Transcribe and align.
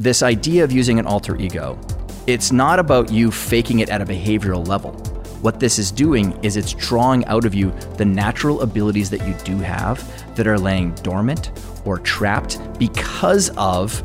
this 0.00 0.22
idea 0.22 0.64
of 0.64 0.72
using 0.72 0.98
an 0.98 1.04
alter 1.04 1.36
ego, 1.36 1.78
it's 2.26 2.50
not 2.50 2.78
about 2.78 3.12
you 3.12 3.30
faking 3.30 3.80
it 3.80 3.90
at 3.90 4.00
a 4.00 4.06
behavioral 4.06 4.66
level. 4.66 4.92
What 5.42 5.60
this 5.60 5.78
is 5.78 5.90
doing 5.90 6.42
is 6.42 6.56
it's 6.56 6.72
drawing 6.72 7.22
out 7.26 7.44
of 7.44 7.52
you 7.54 7.70
the 7.98 8.06
natural 8.06 8.62
abilities 8.62 9.10
that 9.10 9.26
you 9.28 9.34
do 9.44 9.58
have 9.58 10.02
that 10.36 10.46
are 10.46 10.58
laying 10.58 10.92
dormant 11.02 11.52
or 11.84 11.98
trapped 11.98 12.58
because 12.78 13.50
of 13.58 14.02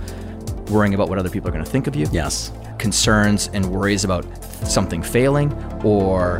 worrying 0.69 0.95
about 0.95 1.07
what 1.07 1.17
other 1.17 1.29
people 1.29 1.47
are 1.47 1.53
going 1.53 1.63
to 1.63 1.71
think 1.71 1.87
of 1.87 1.95
you. 1.95 2.07
Yes. 2.11 2.51
Concerns 2.77 3.49
and 3.53 3.65
worries 3.65 4.03
about 4.03 4.25
something 4.67 5.01
failing 5.01 5.53
or 5.81 6.39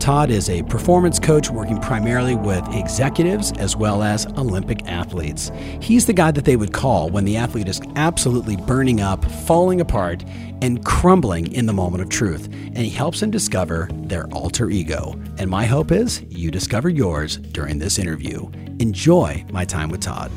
Todd 0.00 0.30
is 0.30 0.48
a 0.48 0.62
performance 0.62 1.18
coach 1.18 1.50
working 1.50 1.78
primarily 1.78 2.34
with 2.34 2.66
executives 2.74 3.52
as 3.58 3.76
well 3.76 4.02
as 4.02 4.26
Olympic 4.38 4.88
athletes. 4.88 5.52
He's 5.82 6.06
the 6.06 6.14
guy 6.14 6.30
that 6.30 6.46
they 6.46 6.56
would 6.56 6.72
call 6.72 7.10
when 7.10 7.26
the 7.26 7.36
athlete 7.36 7.68
is 7.68 7.82
absolutely 7.96 8.56
burning 8.56 9.02
up, 9.02 9.22
falling 9.42 9.82
apart, 9.82 10.24
and 10.62 10.82
crumbling 10.86 11.52
in 11.52 11.66
the 11.66 11.74
moment 11.74 12.02
of 12.02 12.08
truth. 12.08 12.46
And 12.46 12.78
he 12.78 12.88
helps 12.88 13.20
them 13.20 13.30
discover 13.30 13.90
their 13.92 14.26
alter 14.32 14.70
ego. 14.70 15.20
And 15.38 15.50
my 15.50 15.66
hope 15.66 15.92
is 15.92 16.22
you 16.30 16.50
discover 16.50 16.88
yours 16.88 17.36
during 17.36 17.78
this 17.78 17.98
interview. 17.98 18.50
Enjoy 18.78 19.44
my 19.52 19.66
time 19.66 19.90
with 19.90 20.00
Todd. 20.00 20.30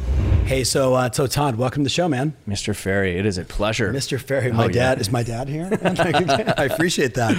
Hey, 0.45 0.65
so 0.65 0.93
uh, 0.93 1.09
so 1.09 1.25
Todd, 1.25 1.55
welcome 1.55 1.83
to 1.83 1.85
the 1.85 1.89
show, 1.89 2.09
man. 2.09 2.35
Mr. 2.45 2.75
Ferry, 2.75 3.17
it 3.17 3.25
is 3.25 3.37
a 3.37 3.45
pleasure. 3.45 3.93
Mr. 3.93 4.19
Ferry, 4.19 4.51
my 4.51 4.65
Oh, 4.65 4.67
dad 4.67 4.97
yeah. 4.97 5.01
is 5.01 5.09
my 5.09 5.23
dad 5.23 5.47
here. 5.47 5.69
I 6.57 6.65
appreciate 6.65 7.13
that. 7.13 7.37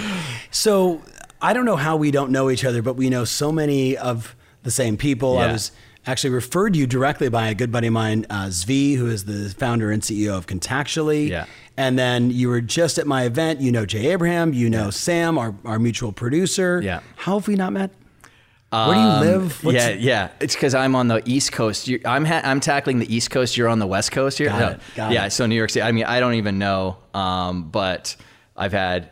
So 0.50 1.02
I 1.44 1.52
don't 1.52 1.64
know 1.66 1.76
how 1.76 1.96
we 1.96 2.10
don't 2.10 2.30
know 2.30 2.50
each 2.50 2.64
other, 2.64 2.80
but 2.82 2.94
we 2.96 3.10
know 3.10 3.24
so 3.24 3.52
many 3.52 3.96
of 3.98 4.34
the 4.62 4.70
same 4.70 4.96
people. 4.96 5.36
I 5.38 5.52
was 5.52 5.72
actually 6.06 6.30
referred 6.30 6.72
to 6.72 6.78
you 6.78 6.86
directly 6.86 7.28
by 7.28 7.48
a 7.48 7.54
good 7.54 7.70
buddy 7.70 7.88
of 7.88 7.92
mine, 7.92 8.24
uh, 8.30 8.46
Zvi, 8.46 8.96
who 8.96 9.06
is 9.08 9.24
the 9.26 9.50
founder 9.58 9.90
and 9.90 10.02
CEO 10.02 10.36
of 10.36 10.46
Contactually. 10.46 11.28
Yeah. 11.28 11.44
And 11.76 11.98
then 11.98 12.30
you 12.30 12.48
were 12.48 12.60
just 12.60 12.96
at 12.98 13.06
my 13.06 13.24
event. 13.24 13.60
You 13.60 13.72
know 13.72 13.84
Jay 13.84 14.06
Abraham. 14.12 14.52
You 14.54 14.70
know 14.70 14.90
Sam, 14.90 15.36
our, 15.38 15.54
our 15.66 15.78
mutual 15.78 16.12
producer. 16.12 16.80
Yeah. 16.82 17.00
How 17.16 17.38
have 17.38 17.46
we 17.48 17.56
not 17.56 17.72
met? 17.74 17.90
Where 18.70 18.94
do 18.94 19.00
you 19.00 19.06
Um, 19.06 19.20
live? 19.20 19.62
What's- 19.64 19.76
yeah, 19.76 19.88
yeah. 19.90 20.28
It's 20.40 20.54
because 20.54 20.74
I'm 20.74 20.94
on 20.96 21.08
the 21.08 21.22
East 21.26 21.52
Coast. 21.52 21.88
You, 21.88 22.00
I'm 22.04 22.24
ha- 22.24 22.40
I'm 22.42 22.58
tackling 22.60 22.98
the 23.00 23.14
East 23.14 23.30
Coast. 23.30 23.56
You're 23.56 23.68
on 23.68 23.78
the 23.78 23.86
West 23.86 24.10
Coast 24.12 24.38
here. 24.38 24.48
Got 24.48 24.58
No. 24.60 24.68
it, 24.68 24.80
got 24.96 25.12
yeah. 25.12 25.26
it. 25.26 25.30
So 25.30 25.46
New 25.46 25.54
York 25.54 25.70
City. 25.70 25.82
I 25.82 25.92
mean, 25.92 26.04
I 26.06 26.18
don't 26.20 26.34
even 26.34 26.58
know. 26.58 26.96
Um, 27.12 27.64
but 27.70 28.16
I've 28.56 28.72
had 28.72 29.10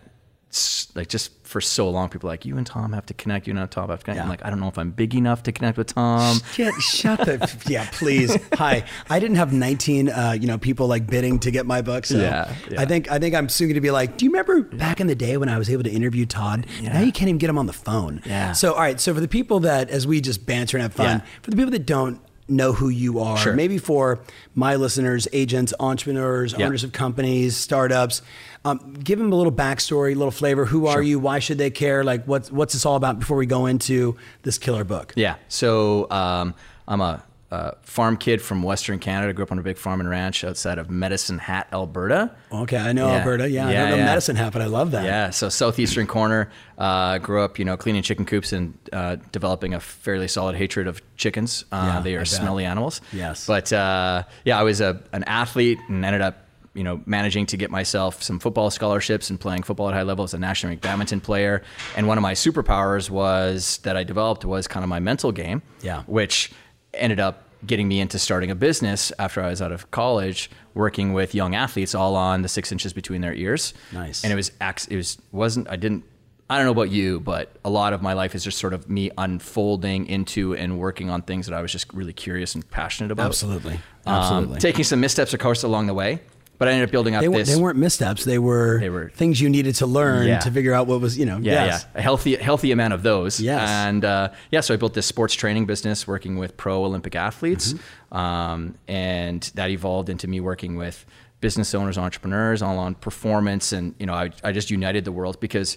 like 0.95 1.08
just 1.08 1.31
for 1.47 1.61
so 1.62 1.89
long, 1.89 2.08
people 2.11 2.28
are 2.28 2.33
like 2.33 2.45
you 2.45 2.58
and 2.58 2.67
Tom 2.67 2.92
have 2.92 3.06
to 3.06 3.14
connect. 3.14 3.47
You 3.47 3.56
and 3.56 3.70
Tom 3.70 3.89
have 3.89 4.00
to 4.00 4.05
connect. 4.05 4.22
I'm 4.22 4.28
like, 4.28 4.45
I 4.45 4.50
don't 4.50 4.61
know 4.61 4.69
if 4.69 4.77
I'm 4.78 4.91
big 4.91 5.14
enough 5.14 5.42
to 5.45 5.53
connect 5.53 5.78
with 5.78 5.86
Tom. 5.89 6.39
Get 6.56 6.75
shut 6.75 7.20
the 7.20 7.56
yeah, 7.69 7.89
please. 7.92 8.36
Hi, 8.55 8.84
I 9.08 9.19
didn't 9.19 9.36
have 9.36 9.53
19, 9.53 10.11
uh, 10.11 10.36
you 10.39 10.47
know, 10.47 10.58
people 10.58 10.86
like 10.89 11.06
bidding 11.06 11.39
to 11.41 11.50
get 11.50 11.64
my 11.67 11.80
book. 11.80 12.05
So 12.05 12.19
Yeah, 12.19 12.55
yeah. 12.70 12.80
I 12.80 12.84
think 12.84 13.11
I 13.11 13.19
think 13.19 13.34
I'm 13.34 13.48
soon 13.48 13.69
going 13.69 13.75
to 13.77 13.80
be 13.80 13.91
like, 13.91 14.19
do 14.19 14.25
you 14.27 14.30
remember 14.30 14.61
back 14.62 15.00
in 15.00 15.06
the 15.06 15.14
day 15.14 15.36
when 15.39 15.48
I 15.48 15.56
was 15.58 15.70
able 15.70 15.84
to 15.84 15.91
interview 15.91 16.27
Todd? 16.27 16.67
Now 16.83 17.00
you 17.00 17.12
can't 17.12 17.28
even 17.28 17.39
get 17.39 17.48
him 17.48 17.58
on 17.58 17.67
the 17.67 17.73
phone. 17.73 18.20
Yeah. 18.27 18.53
So 18.53 18.75
all 18.75 18.80
right, 18.80 19.00
so 19.00 19.14
for 19.14 19.20
the 19.20 19.28
people 19.28 19.61
that, 19.61 19.89
as 19.91 20.07
we 20.07 20.20
just 20.20 20.45
banter 20.45 20.77
and 20.77 20.83
have 20.83 20.92
fun, 20.92 21.07
Yeah. 21.20 21.27
for 21.42 21.51
the 21.51 21.57
people 21.57 21.70
that 21.73 21.86
don't 21.86 22.20
know 22.48 22.73
who 22.73 22.89
you 22.91 23.20
are, 23.20 23.39
Sure. 23.39 23.55
maybe 23.55 23.79
for 23.79 24.20
my 24.55 24.74
listeners, 24.77 25.27
agents, 25.33 25.73
entrepreneurs, 25.80 26.55
Yeah. 26.58 26.67
owners 26.67 26.85
of 26.85 26.92
companies, 26.92 27.57
startups. 27.57 28.20
Um, 28.64 28.95
give 28.95 29.18
them 29.18 29.33
a 29.33 29.36
little 29.36 29.52
backstory, 29.52 30.12
a 30.12 30.14
little 30.14 30.30
flavor. 30.30 30.64
Who 30.67 30.86
are 30.86 30.95
Sure. 30.95 31.02
you? 31.02 31.18
Why 31.18 31.40
should 31.40 31.58
they 31.58 31.70
care? 31.70 32.05
Like, 32.05 32.24
what's 32.27 32.50
what's 32.52 32.74
this 32.74 32.86
all 32.86 32.96
about? 32.96 33.18
Before 33.18 33.36
we 33.36 33.46
go 33.46 33.67
into 33.67 34.17
this 34.42 34.58
killer 34.58 34.84
book. 34.84 35.12
Yeah. 35.17 35.34
So 35.48 36.08
um, 36.12 36.55
I'm 36.86 37.00
a, 37.00 37.24
a 37.50 37.74
farm 37.83 38.17
kid 38.17 38.40
from 38.40 38.62
Western 38.62 39.00
Canada. 39.00 39.33
Grew 39.33 39.42
up 39.45 39.50
on 39.52 39.58
a 39.58 39.62
big 39.62 39.78
farm 39.78 39.98
and 39.98 40.08
ranch 40.08 40.45
outside 40.45 40.78
of 40.78 40.89
Medicine 40.90 41.39
Hat, 41.39 41.67
Alberta. 41.73 42.30
Okay, 42.52 42.77
I 42.78 42.92
know 42.92 43.08
Yeah. 43.08 43.18
Alberta. 43.18 43.50
Yeah, 43.50 43.67
I 43.67 43.73
Yeah, 43.73 43.80
don't 43.83 43.90
know 43.90 43.96
yeah. 43.96 44.05
medicine 44.05 44.36
hat, 44.36 44.52
but 44.52 44.62
I 44.62 44.67
love 44.67 44.92
that. 44.92 45.05
Yeah, 45.05 45.30
so 45.30 45.48
southeastern 45.48 46.06
corner. 46.06 46.48
Uh, 46.79 47.18
grew 47.18 47.42
up, 47.42 47.58
you 47.58 47.64
know, 47.64 47.77
cleaning 47.77 48.02
chicken 48.02 48.24
coops 48.24 48.52
and 48.52 48.74
uh, 48.92 49.17
developing 49.33 49.74
a 49.74 49.80
fairly 49.80 50.29
solid 50.29 50.55
hatred 50.56 50.86
of 50.86 51.02
chickens. 51.17 51.64
Uh, 51.73 51.94
Yeah, 51.96 52.00
they 52.00 52.14
are 52.17 52.24
smelly 52.24 52.64
animals. 52.64 53.00
Yes. 53.12 53.44
But 53.46 53.73
uh, 53.73 54.23
yeah, 54.44 54.58
I 54.58 54.62
was 54.62 54.80
a, 54.80 55.02
an 55.12 55.24
athlete 55.24 55.79
and 55.89 56.05
ended 56.05 56.23
up, 56.23 56.42
you 56.75 56.83
know, 56.85 57.01
managing 57.07 57.47
to 57.47 57.57
get 57.57 57.71
myself 57.71 58.23
some 58.23 58.39
football 58.39 58.71
scholarships 58.71 59.31
and 59.31 59.39
playing 59.39 59.63
football 59.63 59.89
at 59.89 59.95
high 59.95 60.03
level 60.03 60.25
as 60.25 60.35
a 60.35 60.39
national 60.39 60.75
badminton 60.77 61.21
player. 61.21 61.63
And 61.97 62.09
one 62.09 62.19
of 62.19 62.23
my 62.23 62.33
superpowers 62.33 63.11
was 63.11 63.79
that 63.79 63.97
I 63.97 64.05
developed 64.05 64.45
was 64.45 64.67
kind 64.67 64.83
of 64.83 64.89
my 64.89 65.01
mental 65.01 65.33
game. 65.33 65.63
Yeah. 65.83 66.03
Which 66.07 66.51
ended 66.95 67.21
up 67.21 67.49
getting 67.67 67.89
me 67.89 68.01
into 68.01 68.19
starting 68.19 68.51
a 68.51 68.55
business 68.55 69.13
after 69.19 69.43
I 69.43 69.51
was 69.51 69.63
out 69.63 69.73
of 69.73 69.91
college, 69.91 70.51
working 70.75 71.13
with 71.13 71.35
young 71.35 71.55
athletes 71.55 71.95
all 71.95 72.17
on 72.17 72.43
the 72.43 72.49
six 72.49 72.73
inches 72.73 72.93
between 72.93 73.21
their 73.21 73.35
ears. 73.35 73.75
Nice. 73.93 74.25
And 74.25 74.33
it 74.33 74.37
was 74.37 74.51
it 74.89 74.97
was 74.97 75.19
wasn't 75.31 75.69
I 75.69 75.77
didn't 75.77 76.05
I 76.51 76.57
don't 76.57 76.67
know 76.67 76.73
about 76.73 76.91
you, 76.91 77.21
but 77.21 77.57
a 77.65 77.71
lot 77.71 77.95
of 77.95 78.03
my 78.03 78.13
life 78.13 78.35
is 78.35 78.45
just 78.45 78.59
sort 78.59 78.75
of 78.75 78.91
me 78.91 79.11
unfolding 79.17 80.07
into 80.07 80.55
and 80.55 80.79
working 80.79 81.09
on 81.09 81.23
things 81.23 81.47
that 81.47 81.55
I 81.55 81.63
was 81.63 81.73
just 81.73 81.91
really 81.95 82.13
curious 82.13 82.55
and 82.55 82.69
passionate 82.71 83.11
about. 83.11 83.27
Absolutely. 83.27 83.75
Um, 84.05 84.15
Absolutely. 84.15 84.59
taking 84.59 84.85
some 84.85 85.01
missteps, 85.01 85.33
of 85.33 85.41
course, 85.41 85.63
along 85.63 85.87
the 85.87 85.95
way, 85.95 86.21
but 86.62 86.68
I 86.68 86.73
ended 86.73 86.89
up 86.89 86.92
building 86.92 87.14
up 87.17 87.23
they, 87.23 87.28
this. 87.28 87.52
they 87.52 87.61
weren't 87.61 87.77
missteps. 87.78 88.24
They 88.24 88.39
were, 88.39 88.78
They 88.78 88.89
were- 88.89 89.11
things 89.11 89.40
you 89.40 89.50
needed 89.50 89.74
to 89.77 89.86
learn 89.86 90.28
Yeah. 90.28 90.39
to 90.39 90.50
figure 90.50 90.73
out 90.73 90.86
what 90.86 91.00
was, 91.00 91.18
you 91.18 91.27
know, 91.27 91.39
yeah, 91.39 91.64
yes. 91.64 91.86
yeah, 91.92 91.98
a 91.98 92.02
healthy, 92.02 92.36
healthy 92.36 92.70
amount 92.70 92.95
of 92.95 93.02
those. 93.02 93.40
Yes. 93.40 93.68
and 93.68 94.05
uh, 94.05 94.28
yeah, 94.52 94.61
so 94.61 94.73
I 94.74 94.77
built 94.77 94.95
this 94.95 95.06
sports 95.06 95.34
training 95.34 95.67
business 95.67 96.06
working 96.06 96.36
with 96.39 96.56
pro 96.56 96.84
Olympic 96.84 97.17
athletes, 97.17 97.73
Mm-hmm. 97.74 98.17
um, 98.17 98.74
and 98.86 99.42
that 99.55 99.70
evolved 99.70 100.08
into 100.08 100.28
me 100.28 100.40
working 100.40 100.77
with 100.77 101.05
business 101.40 101.74
owners, 101.74 101.98
entrepreneurs, 101.98 102.62
all 102.62 102.79
on 102.79 102.94
performance, 102.94 103.73
and 103.73 103.94
you 103.98 104.06
know, 104.06 104.14
I, 104.14 104.30
I 104.44 104.52
just 104.52 104.70
united 104.70 105.05
the 105.05 105.11
world 105.12 105.40
because, 105.40 105.77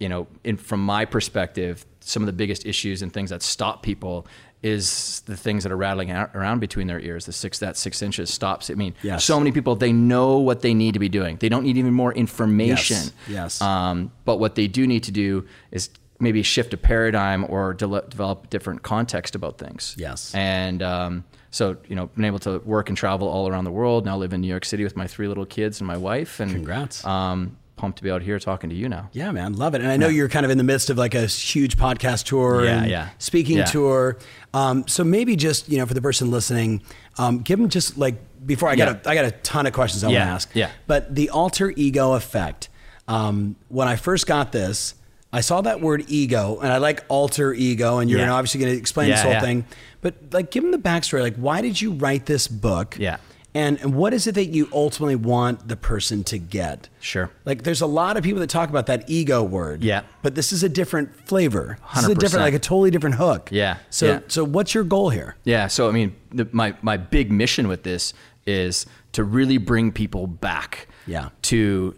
you 0.00 0.08
know, 0.08 0.26
in 0.44 0.56
from 0.56 0.80
my 0.80 1.04
perspective, 1.04 1.84
some 2.00 2.22
of 2.22 2.26
the 2.26 2.32
biggest 2.32 2.64
issues 2.66 3.02
and 3.02 3.12
things 3.12 3.28
that 3.30 3.42
stop 3.42 3.82
people 3.82 4.26
is 4.64 5.20
the 5.26 5.36
things 5.36 5.62
that 5.62 5.70
are 5.70 5.76
rattling 5.76 6.10
around 6.10 6.58
between 6.60 6.86
their 6.86 6.98
ears. 7.00 7.26
The 7.26 7.32
six 7.32 7.58
that 7.58 7.76
six 7.76 8.00
inches 8.02 8.32
stops. 8.32 8.70
I 8.70 8.74
mean, 8.74 8.94
Yes. 9.02 9.24
so 9.24 9.38
many 9.38 9.52
people 9.52 9.76
they 9.76 9.92
know 9.92 10.38
what 10.38 10.62
they 10.62 10.72
need 10.74 10.94
to 10.94 10.98
be 10.98 11.08
doing. 11.10 11.36
They 11.36 11.48
don't 11.50 11.64
need 11.64 11.76
even 11.76 11.92
more 11.92 12.12
information. 12.14 12.96
Yes. 12.96 13.12
Yes. 13.28 13.60
Um, 13.60 14.10
but 14.24 14.38
what 14.38 14.54
they 14.54 14.66
do 14.66 14.86
need 14.86 15.02
to 15.04 15.12
do 15.12 15.46
is 15.70 15.90
maybe 16.18 16.42
shift 16.42 16.72
a 16.72 16.76
paradigm 16.76 17.44
or 17.48 17.74
de- 17.74 18.02
develop 18.08 18.48
different 18.48 18.82
context 18.82 19.34
about 19.34 19.58
things. 19.58 19.94
Yes. 19.98 20.34
And 20.34 20.82
um, 20.82 21.24
so, 21.50 21.76
you 21.86 21.94
know, 21.96 22.06
been 22.06 22.24
able 22.24 22.38
to 22.40 22.58
work 22.60 22.88
and 22.88 22.96
travel 22.96 23.28
all 23.28 23.46
around 23.48 23.64
the 23.64 23.70
world. 23.72 24.04
Now 24.06 24.16
live 24.16 24.32
in 24.32 24.40
New 24.40 24.48
York 24.48 24.64
City 24.64 24.82
with 24.84 24.96
my 24.96 25.06
three 25.06 25.28
little 25.28 25.44
kids 25.46 25.80
and 25.80 25.86
my 25.86 25.96
wife. 25.98 26.40
And 26.40 26.50
Congrats. 26.50 27.04
Um, 27.04 27.56
pumped 27.76 27.98
to 27.98 28.04
be 28.04 28.10
out 28.10 28.22
here 28.22 28.38
talking 28.38 28.70
to 28.70 28.76
you 28.76 28.88
now. 28.88 29.10
Yeah, 29.12 29.32
man, 29.32 29.54
love 29.54 29.74
it. 29.74 29.80
And 29.80 29.90
I 29.90 29.96
know 29.96 30.08
you're 30.08 30.28
kind 30.28 30.44
of 30.44 30.50
in 30.50 30.58
the 30.58 30.64
midst 30.64 30.90
of 30.90 30.96
like 30.98 31.14
a 31.14 31.26
huge 31.26 31.76
podcast 31.76 32.24
tour 32.24 32.64
Yeah, 32.64 32.82
and 32.82 32.90
yeah. 32.90 33.08
speaking 33.18 33.58
Yeah. 33.58 33.64
tour. 33.64 34.16
Um, 34.52 34.86
so 34.86 35.02
maybe 35.02 35.34
just 35.36 35.68
you 35.68 35.78
know, 35.78 35.86
for 35.86 35.94
the 35.94 36.02
person 36.02 36.30
listening, 36.30 36.82
um, 37.18 37.40
give 37.40 37.58
them 37.58 37.68
just 37.68 37.98
like 37.98 38.14
before 38.46 38.68
I 38.68 38.76
got 38.76 38.88
Yeah. 38.88 39.00
a, 39.04 39.10
I 39.10 39.14
got 39.14 39.24
a 39.24 39.30
ton 39.32 39.66
of 39.66 39.72
questions 39.72 40.04
I 40.04 40.08
want 40.08 40.16
to 40.18 40.20
ask. 40.22 40.50
yeah. 40.54 40.70
But 40.86 41.14
the 41.14 41.30
alter 41.30 41.72
ego 41.76 42.12
effect. 42.12 42.68
Um, 43.08 43.56
when 43.68 43.86
I 43.88 43.96
first 43.96 44.26
got 44.26 44.52
this, 44.52 44.94
I 45.32 45.40
saw 45.40 45.60
that 45.62 45.80
word 45.80 46.04
ego, 46.08 46.58
and 46.62 46.72
I 46.72 46.78
like 46.78 47.04
alter 47.08 47.52
ego, 47.52 47.98
and 47.98 48.08
you're 48.08 48.20
Yeah. 48.20 48.32
obviously 48.32 48.60
going 48.60 48.72
to 48.72 48.78
explain 48.78 49.10
this 49.10 49.20
whole 49.20 49.32
yeah. 49.32 49.40
thing. 49.40 49.64
But 50.00 50.14
like, 50.32 50.50
give 50.52 50.62
them 50.62 50.70
the 50.72 50.78
backstory. 50.78 51.20
Like, 51.22 51.34
why 51.36 51.60
did 51.60 51.80
you 51.80 51.92
write 51.92 52.26
this 52.26 52.46
book? 52.46 52.96
Yeah. 52.98 53.16
And, 53.54 53.78
and 53.80 53.94
what 53.94 54.12
is 54.12 54.26
it 54.26 54.34
that 54.34 54.46
you 54.46 54.68
ultimately 54.72 55.14
want 55.14 55.68
the 55.68 55.76
person 55.76 56.24
to 56.24 56.38
get? 56.38 56.88
Sure. 57.00 57.30
Like, 57.44 57.62
there's 57.62 57.80
a 57.80 57.86
lot 57.86 58.16
of 58.16 58.24
people 58.24 58.40
that 58.40 58.50
talk 58.50 58.68
about 58.68 58.86
that 58.86 59.08
ego 59.08 59.44
word. 59.44 59.84
Yeah. 59.84 60.02
But 60.22 60.34
this 60.34 60.52
is 60.52 60.64
a 60.64 60.68
different 60.68 61.14
flavor. 61.28 61.78
This 61.94 62.04
is 62.04 62.08
a 62.10 62.14
100%. 62.14 62.18
different, 62.18 62.42
like 62.44 62.54
a 62.54 62.58
totally 62.58 62.90
different 62.90 63.14
hook. 63.16 63.50
Yeah, 63.52 63.76
So, 63.90 64.06
yeah. 64.06 64.20
so 64.26 64.42
what's 64.44 64.74
your 64.74 64.82
goal 64.84 65.10
here? 65.10 65.36
Yeah. 65.44 65.68
So 65.68 65.88
I 65.88 65.92
mean, 65.92 66.16
the, 66.30 66.48
my 66.50 66.74
my 66.82 66.96
big 66.96 67.30
mission 67.30 67.68
with 67.68 67.84
this 67.84 68.12
is 68.44 68.86
to 69.12 69.22
really 69.22 69.58
bring 69.58 69.92
people 69.92 70.26
back. 70.26 70.88
Yeah. 71.06 71.28
To 71.42 71.94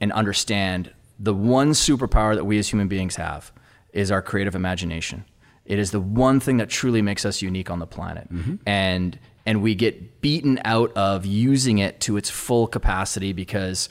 and 0.00 0.12
understand 0.12 0.92
the 1.18 1.34
one 1.34 1.72
superpower 1.72 2.34
that 2.34 2.44
we 2.44 2.58
as 2.58 2.68
human 2.68 2.88
beings 2.88 3.16
have 3.16 3.52
is 3.92 4.10
our 4.10 4.22
creative 4.22 4.54
imagination. 4.54 5.24
It 5.66 5.78
is 5.78 5.90
the 5.90 6.00
one 6.00 6.40
thing 6.40 6.56
that 6.58 6.68
truly 6.70 7.02
makes 7.02 7.24
us 7.24 7.42
unique 7.42 7.68
on 7.70 7.80
the 7.80 7.86
planet. 7.86 8.32
Mm-hmm. 8.32 8.56
And 8.66 9.18
and 9.50 9.62
we 9.62 9.74
get 9.74 10.20
beaten 10.20 10.60
out 10.64 10.92
of 10.96 11.26
using 11.26 11.78
it 11.78 11.98
to 12.02 12.16
its 12.16 12.30
full 12.30 12.68
capacity 12.68 13.32
because 13.32 13.88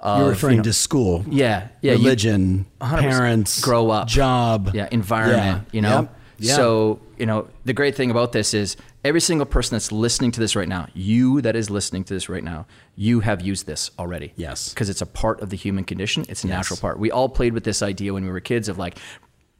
of, 0.00 0.20
You're 0.20 0.28
referring 0.30 0.54
you 0.54 0.58
know, 0.60 0.62
to 0.64 0.72
school. 0.72 1.22
yeah, 1.28 1.68
yeah, 1.82 1.92
religion, 1.92 2.64
100%. 2.80 2.98
parents, 3.00 3.60
grow 3.60 3.90
up, 3.90 4.08
job, 4.08 4.70
yeah, 4.72 4.88
environment, 4.90 5.66
Yeah. 5.66 5.76
you 5.76 5.82
know. 5.82 6.00
Yep. 6.00 6.16
Yeah. 6.38 6.56
So, 6.56 6.98
you 7.18 7.26
know, 7.26 7.46
the 7.66 7.74
great 7.74 7.94
thing 7.94 8.10
about 8.10 8.32
this 8.32 8.54
is 8.54 8.76
every 9.04 9.20
single 9.20 9.44
person 9.46 9.74
that's 9.76 9.92
listening 9.92 10.32
to 10.32 10.40
this 10.40 10.56
right 10.56 10.66
now, 10.66 10.88
you 10.94 11.40
that 11.42 11.54
is 11.54 11.68
listening 11.68 12.04
to 12.04 12.14
this 12.14 12.28
right 12.28 12.42
now, 12.42 12.66
you 12.96 13.20
have 13.20 13.42
used 13.42 13.66
this 13.66 13.90
already. 13.98 14.32
Yes. 14.36 14.70
Because 14.70 14.88
it's 14.88 15.02
a 15.02 15.06
part 15.06 15.40
of 15.42 15.50
the 15.50 15.56
human 15.56 15.84
condition. 15.84 16.24
It's 16.28 16.42
a 16.42 16.48
natural 16.48 16.78
part. 16.78 16.98
We 16.98 17.10
all 17.12 17.28
played 17.28 17.52
with 17.52 17.62
this 17.64 17.80
idea 17.82 18.12
when 18.14 18.24
we 18.24 18.30
were 18.30 18.40
kids 18.40 18.68
of 18.68 18.76
like, 18.78 18.98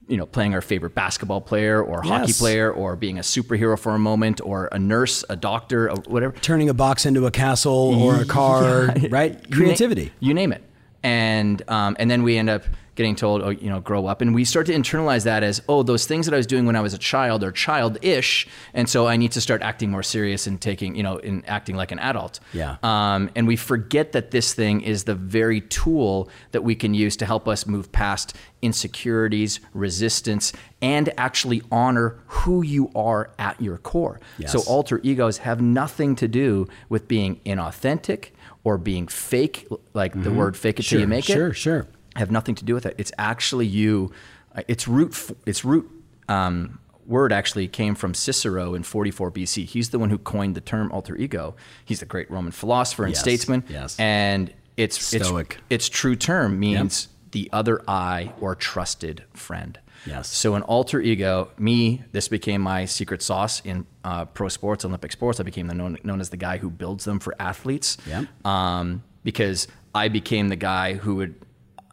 you 0.09 0.17
know, 0.17 0.27
playing 0.27 0.53
our 0.55 0.61
favorite 0.61 0.95
basketball 0.95 1.41
player 1.41 1.83
or 1.83 2.03
hockey 2.03 2.33
player 2.33 2.71
or 2.71 2.97
being 2.97 3.19
a 3.19 3.23
superhero 3.23 3.79
for 3.79 3.95
a 3.95 3.99
moment 3.99 4.41
or 4.45 4.69
a 4.73 4.79
nurse, 4.79 5.25
a 5.31 5.37
doctor, 5.37 5.91
or 5.91 5.97
whatever. 6.09 6.35
turning 6.41 6.69
a 6.69 6.75
box 6.75 7.07
into 7.07 7.27
a 7.27 7.31
castle 7.31 7.95
or 8.03 8.17
a 8.17 8.25
car, 8.39 8.95
right? 9.11 9.33
You 9.35 9.51
na- 9.51 9.57
Creativity. 9.57 10.13
You 10.21 10.35
name 10.35 10.53
it. 10.53 10.63
And 11.03 11.63
um, 11.69 11.97
and 11.99 12.11
then 12.11 12.23
we 12.23 12.37
end 12.37 12.51
up 12.51 12.65
getting 12.95 13.17
told, 13.17 13.43
oh, 13.43 13.49
you 13.49 13.71
know, 13.71 13.81
grow 13.81 14.07
up, 14.07 14.21
and 14.21 14.35
we 14.35 14.45
start 14.45 14.67
to 14.67 14.73
internalize 14.75 15.25
that 15.25 15.43
as, 15.43 15.63
oh, 15.69 15.83
those 15.83 16.05
things 16.07 16.27
that 16.27 16.35
I 16.35 16.37
was 16.37 16.47
doing 16.47 16.67
when 16.67 16.77
I 16.77 16.81
was 16.81 16.93
a 16.93 16.99
child 16.99 17.43
are 17.43 17.51
childish, 17.53 18.47
and 18.75 18.89
so 18.89 19.07
I 19.07 19.17
need 19.17 19.33
to 19.33 19.41
start 19.41 19.63
acting 19.63 19.91
more 19.91 20.03
serious 20.03 20.47
and 20.47 20.61
taking, 20.61 20.95
you 20.95 21.03
know, 21.03 21.17
in 21.17 21.43
acting 21.47 21.75
like 21.75 21.91
an 21.91 21.99
adult. 21.99 22.41
Yeah. 22.53 22.77
Um, 22.83 23.31
and 23.35 23.47
we 23.47 23.57
forget 23.57 24.13
that 24.13 24.31
this 24.31 24.53
thing 24.53 24.83
is 24.83 25.05
the 25.05 25.15
very 25.15 25.63
tool 25.63 26.29
that 26.51 26.63
we 26.63 26.75
can 26.75 26.93
use 26.93 27.17
to 27.17 27.27
help 27.27 27.49
us 27.49 27.67
move 27.67 27.91
past 27.93 28.37
insecurities, 28.61 29.61
resistance, 29.75 30.53
and 30.81 31.13
actually 31.17 31.63
honor 31.71 32.19
who 32.27 32.63
you 32.63 32.91
are 32.95 33.31
at 33.39 33.61
your 33.61 33.79
core. 33.79 34.21
Yes. 34.39 34.53
So 34.53 34.61
alter 34.71 35.01
egos 35.03 35.39
have 35.39 35.61
nothing 35.61 36.15
to 36.17 36.29
do 36.29 36.69
with 36.89 37.09
being 37.09 37.41
inauthentic 37.47 38.31
or 38.65 38.79
being 38.79 39.09
fake, 39.09 39.67
like 39.95 40.21
the 40.23 40.31
word 40.31 40.57
fake 40.57 40.79
it 40.79 40.85
till 40.85 41.01
you 41.01 41.07
make 41.07 41.25
Mm-hmm. 41.25 41.33
sure, 41.33 41.49
it. 41.49 41.55
Sure, 41.55 41.87
Have 42.17 42.31
nothing 42.31 42.55
to 42.57 42.65
do 42.65 42.75
with 42.75 42.87
it. 42.87 42.95
It's 42.99 43.13
actually 43.19 43.67
you. 43.67 44.13
uh, 44.55 44.63
Its 44.69 44.87
root. 44.89 45.17
Its 45.47 45.65
root 45.65 45.91
um, 46.29 46.79
word 47.07 47.33
actually 47.33 47.69
came 47.69 47.95
from 47.95 48.15
Cicero 48.15 48.75
in 48.75 48.83
44 48.83 49.31
BC. 49.33 49.65
He's 49.65 49.91
the 49.91 49.99
one 49.99 50.11
who 50.11 50.19
coined 50.19 50.55
the 50.55 50.61
term 50.61 50.93
alter 50.93 51.17
ego. 51.17 51.55
He's 51.85 52.01
the 52.01 52.07
great 52.07 52.31
Roman 52.31 52.53
philosopher 52.53 53.05
and 53.05 53.13
Yes, 53.13 53.21
statesman. 53.21 53.65
yes. 53.69 53.99
And 53.99 54.53
its 54.77 55.03
Stoic. 55.05 55.55
its 55.71 55.87
its 55.87 55.89
true 55.89 56.17
term 56.17 56.59
means 56.61 57.09
the 57.33 57.49
other 57.53 57.83
eye 57.89 58.33
or 58.41 58.55
trusted 58.55 59.25
friend. 59.33 59.79
Yes. 60.07 60.29
So 60.29 60.55
an 60.55 60.63
alter 60.63 61.01
ego, 61.01 61.51
me, 61.59 62.03
this 62.13 62.29
became 62.29 62.61
my 62.61 62.85
secret 62.87 63.23
sauce 63.23 63.61
in 63.65 63.87
uh, 64.05 64.25
pro 64.27 64.49
sports, 64.49 64.85
Olympic 64.85 65.13
sports. 65.13 65.39
I 65.41 65.43
became 65.45 65.67
the 65.69 65.75
known, 65.75 65.97
known 66.05 66.21
as 66.21 66.31
the 66.31 66.37
guy 66.37 66.59
who 66.59 66.69
builds 66.71 67.05
them 67.05 67.21
for 67.21 67.35
athletes. 67.39 67.97
Yeah. 68.07 68.25
Um, 68.45 69.03
because 69.25 69.69
I 69.95 70.09
became 70.09 70.49
the 70.49 70.57
guy 70.57 70.95
who 70.95 71.15
would 71.17 71.35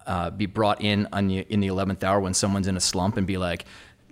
uh, 0.10 0.32
be 0.32 0.48
brought 0.48 0.82
in 0.82 1.08
on 1.14 1.28
the, 1.28 1.40
in 1.50 1.60
the 1.60 1.68
eleventh 1.68 2.04
hour 2.04 2.20
when 2.20 2.34
someone's 2.34 2.68
in 2.68 2.76
a 2.76 2.82
slump 2.82 3.16
and 3.16 3.26
be 3.26 3.38
like, 3.38 3.66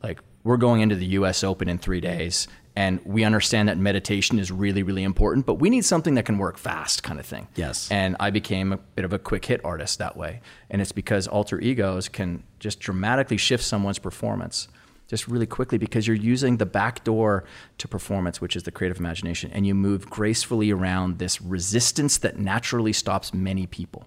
like 0.03 0.21
we're 0.44 0.57
going 0.57 0.81
into 0.81 0.95
the 0.95 1.07
U.S. 1.07 1.44
Open 1.44 1.67
in 1.67 1.77
three 1.79 1.99
days. 1.99 2.47
And 2.75 3.03
we 3.03 3.23
understand 3.23 3.69
that 3.69 3.79
meditation 3.79 4.38
is 4.38 4.51
really, 4.51 4.83
really 4.83 5.01
important, 5.01 5.47
but 5.47 5.55
we 5.55 5.71
need 5.71 5.83
something 5.83 6.13
that 6.13 6.25
can 6.25 6.38
work 6.38 6.59
fast, 6.59 7.01
kind 7.01 7.19
of 7.19 7.25
thing. 7.25 7.47
Yes. 7.55 7.89
And 7.89 8.15
I 8.19 8.29
became 8.29 8.71
a 8.71 8.77
bit 8.77 9.03
of 9.03 9.13
a 9.13 9.17
quick 9.17 9.44
hit 9.45 9.65
artist 9.65 9.97
that 9.97 10.15
way. 10.15 10.41
And 10.69 10.79
it's 10.79 10.91
because 10.91 11.27
alter 11.27 11.59
egos 11.59 12.07
can 12.07 12.44
just 12.59 12.79
dramatically 12.79 13.38
shift 13.38 13.63
someone's 13.63 13.97
performance 13.97 14.67
just 15.07 15.27
really 15.27 15.47
quickly 15.47 15.79
because 15.79 16.05
you're 16.05 16.15
using 16.15 16.57
the 16.57 16.65
back 16.67 17.03
door 17.03 17.45
to 17.79 17.88
performance, 17.88 18.39
which 18.41 18.55
is 18.55 18.63
the 18.63 18.71
creative 18.71 18.99
imagination, 18.99 19.49
and 19.51 19.65
you 19.65 19.73
move 19.73 20.07
gracefully 20.09 20.69
around 20.69 21.17
this 21.17 21.41
resistance 21.41 22.17
that 22.19 22.38
naturally 22.38 22.94
stops 22.94 23.33
many 23.33 23.65
people. 23.65 24.05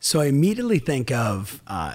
So 0.00 0.20
I 0.20 0.26
immediately 0.26 0.78
think 0.78 1.10
of 1.10 1.62
uh, 1.66 1.94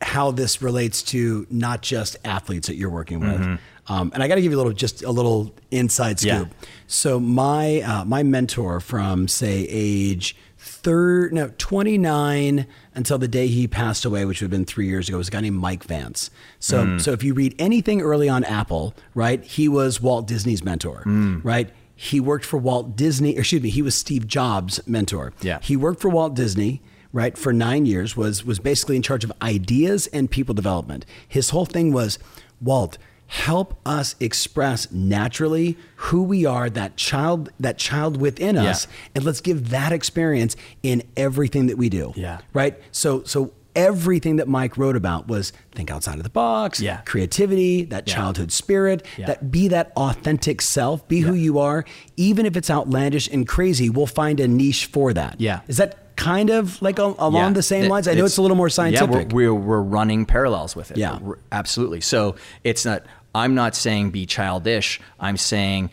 how 0.00 0.30
this 0.30 0.60
relates 0.62 1.02
to 1.04 1.46
not 1.50 1.82
just 1.82 2.16
athletes 2.24 2.66
that 2.68 2.76
you're 2.76 2.90
working 2.90 3.20
with. 3.20 3.58
Um, 3.88 4.10
and 4.14 4.22
I 4.22 4.28
got 4.28 4.34
to 4.34 4.42
give 4.42 4.50
you 4.52 4.56
a 4.58 4.60
little, 4.62 4.72
just 4.72 5.02
a 5.04 5.10
little 5.10 5.54
inside 5.70 6.22
Yeah. 6.22 6.38
scoop. 6.40 6.54
So 6.88 7.20
my 7.20 7.80
uh, 7.82 8.04
my 8.04 8.22
mentor 8.24 8.80
from 8.80 9.28
say 9.28 9.66
age 9.70 10.36
third, 10.58 11.32
no, 11.32 11.52
29 11.58 12.66
until 12.94 13.18
the 13.18 13.28
day 13.28 13.46
he 13.46 13.68
passed 13.68 14.04
away, 14.04 14.24
which 14.24 14.40
would 14.40 14.46
have 14.46 14.50
been 14.50 14.64
three 14.64 14.86
years 14.88 15.08
ago, 15.08 15.18
was 15.18 15.28
a 15.28 15.30
guy 15.30 15.40
named 15.40 15.56
Mike 15.58 15.84
Vance. 15.84 16.30
So 16.58 16.98
so 16.98 17.12
if 17.12 17.22
you 17.22 17.32
read 17.34 17.54
anything 17.58 18.00
early 18.02 18.28
on 18.28 18.42
Apple, 18.44 18.94
right, 19.14 19.42
he 19.44 19.68
was 19.68 20.00
Walt 20.02 20.26
Disney's 20.26 20.64
mentor, 20.64 21.02
right. 21.44 21.70
He 21.98 22.20
worked 22.20 22.44
for 22.44 22.58
Walt 22.58 22.94
Disney, 22.96 23.36
or 23.36 23.40
excuse 23.40 23.62
me, 23.62 23.70
he 23.70 23.80
was 23.80 23.94
Steve 23.94 24.26
Jobs' 24.26 24.86
mentor. 24.86 25.32
Yeah. 25.40 25.60
He 25.62 25.76
worked 25.76 26.02
for 26.02 26.10
Walt 26.10 26.34
Disney, 26.34 26.82
right, 27.16 27.36
for 27.38 27.52
nine 27.52 27.86
years, 27.86 28.16
was 28.16 28.44
was 28.44 28.58
basically 28.58 28.96
in 28.96 29.02
charge 29.02 29.24
of 29.24 29.32
ideas 29.40 30.06
and 30.08 30.30
people 30.30 30.54
development. 30.54 31.06
His 31.26 31.50
whole 31.50 31.64
thing 31.66 31.92
was, 31.92 32.18
Walt, 32.60 32.98
help 33.28 33.74
us 33.84 34.14
express 34.20 34.92
naturally 34.92 35.76
who 35.96 36.22
we 36.22 36.44
are, 36.46 36.70
that 36.70 36.96
child, 36.96 37.50
that 37.58 37.78
child 37.78 38.20
within 38.20 38.56
us, 38.56 38.86
Yeah. 38.86 38.92
and 39.16 39.24
let's 39.24 39.40
give 39.40 39.70
that 39.70 39.92
experience 39.92 40.54
in 40.82 41.02
everything 41.16 41.66
that 41.66 41.76
we 41.78 41.88
do. 41.88 42.12
Yeah. 42.14 42.38
Right? 42.52 42.74
So 42.92 43.22
so 43.24 43.52
everything 43.74 44.36
that 44.36 44.48
Mike 44.48 44.78
wrote 44.78 44.96
about 44.96 45.28
was 45.28 45.52
think 45.74 45.90
outside 45.90 46.16
of 46.18 46.22
the 46.22 46.30
box, 46.30 46.80
Yeah. 46.80 47.00
creativity, 47.04 47.84
that 47.86 48.06
Yeah. 48.08 48.14
childhood 48.14 48.50
spirit, 48.52 49.04
Yeah. 49.18 49.26
that 49.26 49.50
be 49.50 49.68
that 49.68 49.92
authentic 49.96 50.62
self, 50.62 51.06
be 51.08 51.20
who 51.20 51.34
you 51.34 51.58
are. 51.58 51.84
Even 52.16 52.46
if 52.46 52.56
it's 52.56 52.70
outlandish 52.70 53.28
and 53.30 53.46
crazy, 53.46 53.90
we'll 53.90 54.06
find 54.06 54.40
a 54.40 54.48
niche 54.48 54.86
for 54.86 55.12
that. 55.12 55.34
Yeah. 55.40 55.60
Is 55.68 55.76
that 55.78 55.98
kind 56.16 56.50
of 56.50 56.80
like 56.82 56.98
a, 56.98 57.04
along 57.18 57.34
Yeah. 57.34 57.50
the 57.52 57.62
same 57.62 57.84
It- 57.84 57.90
lines? 57.90 58.08
I 58.08 58.14
know 58.14 58.24
it's, 58.24 58.36
a 58.36 58.42
little 58.42 58.56
more 58.56 58.70
scientific. 58.70 59.28
Yeah, 59.30 59.34
we're, 59.34 59.54
we're, 59.54 59.60
we're 59.60 59.80
running 59.82 60.26
parallels 60.26 60.74
with 60.74 60.90
it. 60.90 60.96
Yeah. 60.96 61.18
We're- 61.18 61.38
absolutely. 61.52 62.00
So 62.00 62.36
it's 62.64 62.84
not, 62.84 63.04
I'm 63.34 63.54
not 63.54 63.74
saying 63.76 64.10
be 64.10 64.26
childish. 64.26 65.00
I'm 65.20 65.36
saying 65.36 65.90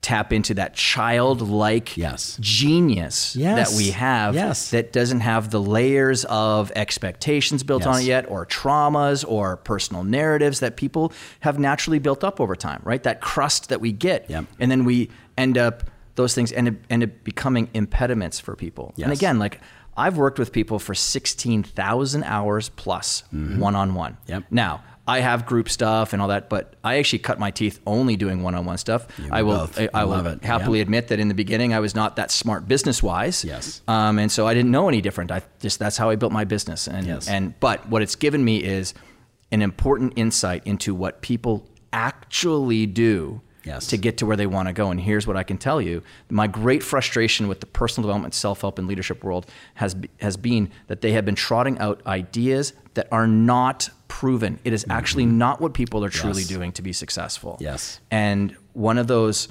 tap 0.00 0.32
into 0.32 0.54
that 0.54 0.74
childlike 0.74 1.96
Yes. 1.96 2.36
genius 2.40 3.36
Yes. 3.36 3.70
that 3.70 3.76
we 3.76 3.90
have 3.90 4.34
Yes. 4.34 4.70
that 4.70 4.92
doesn't 4.92 5.20
have 5.20 5.50
the 5.50 5.60
layers 5.60 6.24
of 6.24 6.72
expectations 6.74 7.62
built 7.62 7.86
on 7.86 8.00
it 8.00 8.04
yet 8.04 8.28
or 8.28 8.44
traumas 8.44 9.24
or 9.26 9.56
personal 9.58 10.02
narratives 10.02 10.58
that 10.58 10.76
people 10.76 11.12
have 11.40 11.56
naturally 11.58 12.00
built 12.00 12.24
up 12.24 12.40
over 12.40 12.56
time, 12.56 12.80
right? 12.84 13.02
That 13.04 13.20
crust 13.20 13.68
that 13.68 13.80
we 13.80 13.92
get. 13.92 14.28
Yep. 14.28 14.46
And 14.58 14.70
then 14.72 14.84
we 14.84 15.08
end 15.38 15.56
up, 15.56 15.84
those 16.14 16.34
things 16.34 16.52
end 16.52 16.68
up, 16.68 16.74
end 16.90 17.02
up 17.04 17.10
becoming 17.24 17.68
impediments 17.74 18.38
for 18.40 18.54
people. 18.56 18.94
And 19.02 19.12
again, 19.12 19.38
like 19.38 19.60
I've 19.96 20.16
worked 20.16 20.38
with 20.38 20.52
people 20.52 20.78
for 20.78 20.94
16,000 20.94 22.24
hours 22.24 22.68
plus 22.70 23.24
one 23.30 23.74
on 23.74 23.94
one. 23.94 24.16
Now, 24.50 24.82
I 25.06 25.18
have 25.18 25.46
group 25.46 25.68
stuff 25.68 26.12
and 26.12 26.22
all 26.22 26.28
that, 26.28 26.48
but 26.48 26.74
I 26.84 26.98
actually 26.98 27.18
cut 27.18 27.40
my 27.40 27.50
teeth 27.50 27.80
only 27.88 28.16
doing 28.16 28.42
one 28.44 28.54
on 28.54 28.64
one 28.64 28.78
stuff. 28.78 29.06
and 29.18 29.32
I 29.34 29.42
will. 29.42 29.68
I, 29.76 29.88
I 29.92 30.04
will 30.04 30.10
love 30.12 30.26
it. 30.26 30.44
happily 30.44 30.78
Yeah. 30.78 30.82
admit 30.82 31.08
that 31.08 31.18
in 31.18 31.26
the 31.26 31.34
beginning 31.34 31.74
I 31.74 31.80
was 31.80 31.94
not 31.96 32.16
that 32.16 32.30
smart 32.30 32.68
business 32.68 33.02
wise. 33.02 33.44
Yes. 33.44 33.82
Um, 33.88 34.20
and 34.20 34.30
so 34.30 34.46
I 34.46 34.54
didn't 34.54 34.70
know 34.70 34.88
any 34.88 35.00
different. 35.00 35.32
I 35.32 35.42
just, 35.60 35.80
that's 35.80 35.96
how 35.96 36.08
I 36.08 36.14
built 36.16 36.30
my 36.32 36.44
business. 36.44 36.86
And, 36.86 37.04
Yes. 37.06 37.26
and, 37.28 37.58
but 37.58 37.88
what 37.88 38.00
it's 38.00 38.14
given 38.14 38.44
me 38.44 38.62
is 38.62 38.94
an 39.50 39.60
important 39.60 40.12
insight 40.16 40.62
into 40.66 40.94
what 40.94 41.20
people 41.20 41.68
actually 41.92 42.86
do 42.86 43.40
Yes. 43.64 43.86
to 43.88 43.96
get 43.96 44.18
to 44.18 44.26
where 44.26 44.36
they 44.36 44.46
want 44.46 44.68
to 44.68 44.72
go. 44.72 44.90
And 44.90 45.00
here's 45.00 45.26
what 45.26 45.36
I 45.36 45.42
can 45.42 45.58
tell 45.58 45.80
you: 45.80 46.02
my 46.30 46.46
great 46.46 46.82
frustration 46.82 47.48
with 47.48 47.60
the 47.60 47.66
personal 47.66 48.08
development, 48.08 48.34
self-help, 48.34 48.78
and 48.78 48.88
leadership 48.88 49.22
world 49.22 49.46
has 49.74 49.96
has 50.20 50.36
been 50.36 50.70
that 50.88 51.00
they 51.00 51.12
have 51.12 51.24
been 51.24 51.34
trotting 51.34 51.78
out 51.78 52.00
ideas 52.06 52.72
that 52.94 53.08
are 53.10 53.26
not 53.26 53.88
proven. 54.08 54.58
It 54.64 54.72
is 54.72 54.84
actually 54.90 55.24
mm-hmm. 55.24 55.38
not 55.38 55.60
what 55.60 55.72
people 55.74 56.04
are 56.04 56.10
truly 56.10 56.42
Yes. 56.42 56.48
doing 56.48 56.72
to 56.72 56.82
be 56.82 56.92
successful. 56.92 57.56
Yes. 57.60 58.00
And 58.10 58.54
one 58.74 58.98
of 58.98 59.06
those 59.06 59.48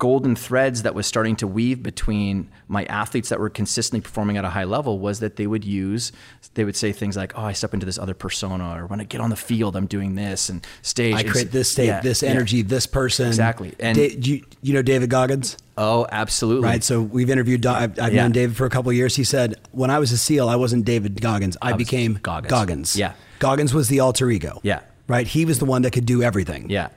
golden 0.00 0.34
threads 0.34 0.82
that 0.82 0.94
was 0.96 1.06
starting 1.06 1.36
to 1.36 1.46
weave 1.46 1.82
between 1.82 2.50
my 2.66 2.84
athletes 2.86 3.28
that 3.28 3.38
were 3.38 3.50
consistently 3.50 4.00
performing 4.00 4.36
at 4.36 4.44
a 4.44 4.48
high 4.50 4.64
level 4.64 4.98
was 4.98 5.20
that 5.20 5.36
they 5.36 5.46
would 5.46 5.64
use 5.64 6.10
they 6.54 6.64
would 6.64 6.74
say 6.74 6.90
things 6.90 7.16
like 7.16 7.32
oh 7.38 7.42
i 7.44 7.52
step 7.52 7.72
into 7.74 7.86
this 7.86 7.98
other 7.98 8.14
persona 8.14 8.76
or 8.80 8.86
when 8.86 9.00
i 9.00 9.04
get 9.04 9.20
on 9.20 9.30
the 9.30 9.36
field 9.36 9.76
i'm 9.76 9.86
doing 9.86 10.14
this 10.16 10.48
and 10.48 10.66
stage 10.82 11.14
I 11.14 11.22
create 11.22 11.52
this 11.52 11.70
state, 11.70 11.86
yeah, 11.86 12.00
this 12.00 12.22
yeah. 12.22 12.30
energy, 12.30 12.62
this 12.62 12.86
person. 12.86 13.26
Exactly. 13.28 13.74
And- 13.78 13.96
Da- 13.96 14.16
you, 14.18 14.44
you 14.62 14.72
know 14.72 14.82
David 14.82 15.10
Goggins? 15.10 15.56
oh 15.76 16.06
absolutely 16.10 16.66
Right. 16.66 16.82
So 16.82 17.00
we've 17.02 17.30
interviewed. 17.30 17.64
I've, 17.66 17.98
I've 18.00 18.12
Yeah. 18.14 18.22
known 18.22 18.32
David 18.32 18.56
for 18.56 18.66
a 18.66 18.70
couple 18.70 18.90
of 18.90 18.96
years. 18.96 19.16
He 19.16 19.24
said, 19.24 19.54
"When 19.72 19.90
I 19.90 19.98
was 19.98 20.12
a 20.12 20.18
SEAL, 20.18 20.48
I 20.48 20.56
wasn't 20.56 20.84
David 20.84 21.20
Goggins. 21.20 21.56
I, 21.62 21.72
was 21.72 21.78
became 21.78 22.18
Goggins. 22.22 22.50
Goggins. 22.50 22.96
Yeah. 22.96 23.12
Goggins 23.38 23.72
was 23.74 23.88
the 23.88 24.00
alter 24.00 24.30
ego. 24.30 24.60
Yeah. 24.62 24.80
Right. 25.08 25.26
He 25.26 25.44
was 25.44 25.58
the 25.58 25.64
one 25.64 25.82
that 25.82 25.92
could 25.92 26.06
do 26.06 26.22
everything. 26.22 26.70
Yeah. 26.70 26.88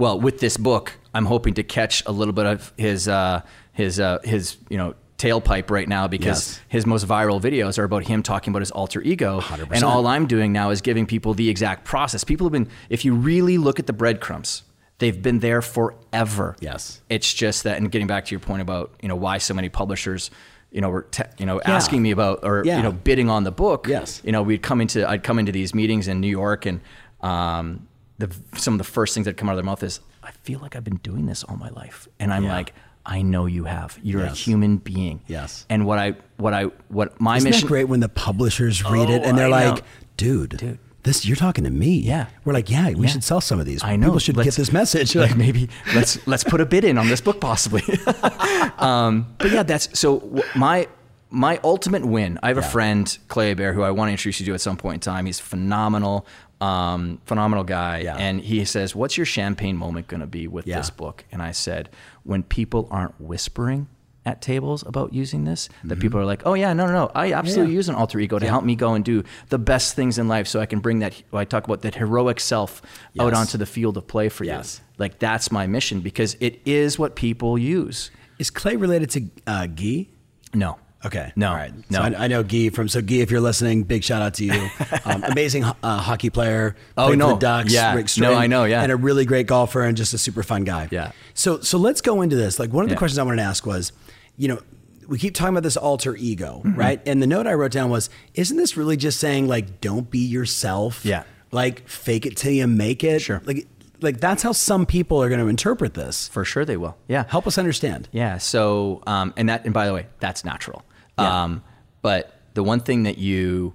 Well, 0.00 0.18
with 0.18 0.40
this 0.40 0.56
book, 0.56 0.94
I'm 1.14 1.26
hoping 1.26 1.54
to 1.54 1.62
catch 1.62 2.02
a 2.06 2.10
little 2.12 2.32
bit 2.32 2.46
of 2.46 2.72
his 2.78 3.06
uh, 3.06 3.42
his 3.72 4.00
uh, 4.00 4.18
his 4.24 4.56
you 4.70 4.78
know 4.78 4.94
tailpipe 5.18 5.68
right 5.70 5.86
now 5.86 6.08
because 6.08 6.26
Yes. 6.56 6.60
his 6.68 6.86
most 6.86 7.06
viral 7.06 7.38
videos 7.38 7.78
are 7.78 7.84
about 7.84 8.06
him 8.06 8.22
talking 8.22 8.50
about 8.52 8.62
his 8.62 8.70
alter 8.70 9.02
ego, 9.02 9.38
100%. 9.40 9.68
and 9.72 9.84
all 9.84 10.06
I'm 10.06 10.26
doing 10.26 10.50
now 10.54 10.70
is 10.70 10.80
giving 10.80 11.04
people 11.04 11.34
the 11.34 11.50
exact 11.50 11.84
process. 11.84 12.24
People 12.24 12.46
have 12.46 12.52
been, 12.52 12.68
if 12.88 13.04
you 13.04 13.14
really 13.14 13.58
look 13.58 13.78
at 13.78 13.86
the 13.86 13.92
breadcrumbs, 13.92 14.62
They've 15.00 15.22
been 15.22 15.38
there 15.38 15.62
forever. 15.62 16.56
Yes. 16.60 17.00
It's 17.08 17.32
just 17.32 17.64
that, 17.64 17.78
and 17.78 17.90
getting 17.90 18.06
back 18.06 18.26
to 18.26 18.30
your 18.32 18.40
point 18.40 18.60
about 18.62 18.92
you 19.02 19.08
know 19.08 19.16
why 19.16 19.38
so 19.38 19.52
many 19.54 19.68
publishers, 19.70 20.30
you 20.70 20.80
know, 20.82 20.88
were 20.90 21.02
te- 21.10 21.24
you 21.38 21.46
know 21.46 21.58
asking 21.62 22.00
me 22.02 22.10
about 22.10 22.40
or 22.42 22.62
Yeah. 22.66 22.76
you 22.78 22.82
know 22.82 22.92
bidding 22.92 23.28
on 23.30 23.44
the 23.44 23.50
book. 23.50 23.86
Yes. 23.88 24.20
You 24.24 24.32
know, 24.32 24.42
we'd 24.42 24.62
come 24.62 24.80
into 24.82 25.06
I'd 25.08 25.22
come 25.22 25.38
into 25.38 25.52
these 25.52 25.74
meetings 25.74 26.06
in 26.08 26.20
New 26.20 26.28
York, 26.28 26.64
and 26.66 26.80
um, 27.22 27.86
the 28.20 28.34
some 28.58 28.74
of 28.74 28.78
the 28.78 28.84
first 28.84 29.14
things 29.14 29.24
that 29.26 29.36
come 29.36 29.48
out 29.48 29.52
of 29.52 29.56
their 29.56 29.64
mouth 29.64 29.82
is, 29.82 30.00
"I 30.22 30.30
feel 30.42 30.60
like 30.60 30.76
I've 30.76 30.84
been 30.84 31.00
doing 31.02 31.26
this 31.26 31.42
all 31.44 31.56
my 31.56 31.70
life," 31.70 32.08
and 32.18 32.32
I'm 32.32 32.44
Yeah. 32.44 32.54
like. 32.54 32.74
I 33.06 33.22
know 33.22 33.46
you 33.46 33.64
have. 33.64 33.98
You're 34.02 34.24
a 34.24 34.28
human 34.30 34.76
being. 34.76 35.22
Yes. 35.26 35.64
And 35.70 35.86
what 35.86 35.98
I, 35.98 36.16
what 36.36 36.52
I, 36.52 36.64
what 36.88 37.18
my 37.18 37.38
Isn't 37.38 37.48
mission. 37.48 37.66
that 37.66 37.68
great 37.68 37.84
when 37.88 38.00
the 38.00 38.10
publishers 38.10 38.84
read 38.84 39.08
it 39.08 39.22
Oh, 39.24 39.24
and 39.26 39.38
they're 39.38 39.46
I 39.50 39.64
know. 39.64 39.70
like, 39.72 39.84
dude, 40.18 40.58
Dude. 40.58 40.78
this 41.02 41.24
you're 41.24 41.34
talking 41.34 41.64
to 41.64 41.70
me. 41.70 41.96
Yeah. 41.96 42.26
We're 42.44 42.52
like, 42.52 42.68
yeah, 42.68 42.90
we 42.90 43.06
Yeah. 43.06 43.12
should 43.12 43.24
sell 43.24 43.40
some 43.40 43.58
of 43.58 43.64
these. 43.64 43.82
I 43.82 43.96
know. 43.96 44.08
People 44.08 44.18
should 44.18 44.34
get 44.36 44.44
Let's- 44.44 44.56
this 44.58 44.70
message. 44.72 45.16
like 45.24 45.34
maybe 45.44 45.70
let's 45.94 46.24
let's 46.26 46.44
put 46.44 46.60
a 46.60 46.66
bid 46.66 46.84
in 46.84 46.98
on 46.98 47.08
this 47.08 47.22
book 47.22 47.40
possibly. 47.40 47.82
um, 48.78 49.26
but 49.38 49.50
yeah, 49.50 49.62
that's 49.62 49.98
so 49.98 50.42
my 50.54 50.86
my 51.30 51.58
ultimate 51.64 52.04
win. 52.04 52.38
I 52.42 52.48
have 52.48 52.58
a 52.58 52.62
friend 52.62 53.16
Clay 53.28 53.48
Hebert 53.48 53.74
who 53.74 53.82
I 53.82 53.90
want 53.92 54.08
to 54.08 54.12
introduce 54.12 54.40
you 54.40 54.46
to 54.46 54.54
at 54.54 54.60
some 54.60 54.76
point 54.76 54.94
in 54.96 55.00
time. 55.00 55.24
He's 55.24 55.40
phenomenal, 55.40 56.26
um, 56.60 57.20
phenomenal 57.24 57.64
guy, 57.64 58.00
Yeah. 58.00 58.16
and 58.16 58.40
he 58.40 58.64
says, 58.64 58.94
"What's 58.94 59.16
your 59.16 59.26
champagne 59.26 59.76
moment 59.76 60.08
going 60.08 60.20
to 60.20 60.26
be 60.26 60.46
with 60.46 60.66
Yeah. 60.66 60.76
this 60.78 60.90
book?" 60.90 61.24
And 61.32 61.40
I 61.42 61.52
said, 61.52 61.88
"When 62.22 62.42
people 62.42 62.88
aren't 62.90 63.20
whispering." 63.20 63.88
At 64.26 64.42
tables 64.42 64.84
about 64.86 65.14
using 65.14 65.44
this, 65.44 65.70
that 65.82 65.94
Mm-hmm. 65.94 66.00
people 66.02 66.20
are 66.20 66.26
like, 66.26 66.42
oh 66.44 66.52
yeah, 66.52 66.74
no, 66.74 66.84
no, 66.86 66.92
no, 66.92 67.10
I 67.14 67.32
absolutely 67.32 67.72
Yeah. 67.72 67.78
use 67.78 67.88
an 67.88 67.94
alter 67.94 68.20
ego 68.20 68.38
to 68.38 68.46
help 68.46 68.64
me 68.64 68.76
go 68.76 68.92
and 68.92 69.02
do 69.02 69.24
the 69.48 69.58
best 69.58 69.96
things 69.96 70.18
in 70.18 70.28
life, 70.28 70.46
so 70.46 70.60
I 70.60 70.66
can 70.66 70.80
bring 70.80 70.98
that. 70.98 71.14
I 71.32 71.46
talk 71.46 71.64
about 71.64 71.80
that 71.80 71.94
heroic 71.94 72.38
self 72.38 72.82
out 73.18 73.32
onto 73.32 73.56
the 73.56 73.64
field 73.64 73.96
of 73.96 74.06
play 74.06 74.28
for 74.28 74.44
Yes. 74.44 74.82
you. 74.82 74.94
Like 74.98 75.20
that's 75.20 75.50
my 75.50 75.66
mission 75.66 76.00
because 76.00 76.36
it 76.38 76.60
is 76.66 76.98
what 76.98 77.16
people 77.16 77.56
use. 77.56 78.10
Is 78.38 78.50
Clay 78.50 78.76
related 78.76 79.08
to 79.12 79.30
uh, 79.46 79.66
Guy? 79.66 80.08
No. 80.52 80.76
Okay. 81.04 81.32
No. 81.34 81.48
All 81.48 81.54
right. 81.54 81.72
No. 81.90 81.98
So 81.98 82.02
I, 82.02 82.24
I 82.24 82.26
know 82.28 82.42
Guy 82.42 82.68
from. 82.68 82.88
So 82.88 83.00
Guy, 83.00 83.16
if 83.16 83.30
you're 83.30 83.40
listening, 83.40 83.84
big 83.84 84.04
shout 84.04 84.20
out 84.22 84.34
to 84.34 84.44
you. 84.44 84.68
Um, 85.04 85.24
amazing 85.24 85.64
uh, 85.64 85.74
hockey 85.98 86.28
player. 86.30 86.76
Oh, 86.96 87.08
for 87.10 87.16
no. 87.16 87.30
the 87.30 87.36
Ducks. 87.36 87.72
Yeah. 87.72 87.94
Rick 87.94 88.08
No, 88.18 88.34
I 88.34 88.46
know, 88.46 88.64
yeah. 88.64 88.82
And 88.82 88.92
a 88.92 88.96
really 88.96 89.24
great 89.24 89.46
golfer 89.46 89.82
and 89.82 89.96
just 89.96 90.12
a 90.12 90.18
super 90.18 90.42
fun 90.42 90.64
guy. 90.64 90.88
Yeah. 90.90 91.12
So 91.34 91.60
so 91.60 91.78
let's 91.78 92.00
go 92.02 92.20
into 92.22 92.36
this. 92.36 92.58
Like 92.58 92.70
one 92.72 92.84
of 92.84 92.90
the 92.90 92.94
Yeah. 92.94 92.98
questions 92.98 93.18
I 93.18 93.22
wanted 93.22 93.38
to 93.38 93.42
ask 93.48 93.64
was, 93.66 93.92
you 94.36 94.48
know. 94.48 94.60
We 95.08 95.18
keep 95.18 95.34
talking 95.34 95.54
about 95.54 95.64
this 95.64 95.76
alter 95.76 96.14
ego, 96.14 96.62
Mm-hmm. 96.64 96.78
right? 96.78 97.02
And 97.04 97.20
the 97.20 97.26
note 97.26 97.48
I 97.48 97.54
wrote 97.54 97.72
down 97.72 97.90
was, 97.90 98.10
isn't 98.34 98.56
this 98.56 98.76
really 98.76 98.96
just 98.96 99.18
saying 99.18 99.48
like, 99.48 99.80
don't 99.80 100.08
be 100.08 100.20
yourself? 100.20 101.04
Yeah. 101.04 101.24
Like 101.50 101.88
fake 101.88 102.26
it 102.26 102.36
till 102.36 102.52
you 102.52 102.68
make 102.68 103.02
it. 103.02 103.18
Sure. 103.20 103.42
Like, 103.44 103.66
like 104.00 104.20
that's 104.20 104.44
how 104.44 104.52
some 104.52 104.86
people 104.86 105.20
are 105.20 105.28
going 105.28 105.40
to 105.40 105.48
interpret 105.48 105.94
this. 105.94 106.28
For 106.28 106.44
sure 106.44 106.64
they 106.64 106.76
will. 106.76 106.96
Yeah. 107.08 107.24
Help 107.28 107.48
us 107.48 107.58
understand. 107.58 108.08
Yeah. 108.12 108.38
So, 108.38 109.02
um, 109.08 109.34
and 109.36 109.48
that, 109.48 109.64
and 109.64 109.74
by 109.74 109.86
the 109.86 109.92
way, 109.94 110.06
that's 110.20 110.44
natural. 110.44 110.84
Yeah. 111.20 111.42
Um, 111.44 111.62
but 112.02 112.34
the 112.54 112.62
one 112.62 112.80
thing 112.80 113.04
that 113.04 113.18
you 113.18 113.74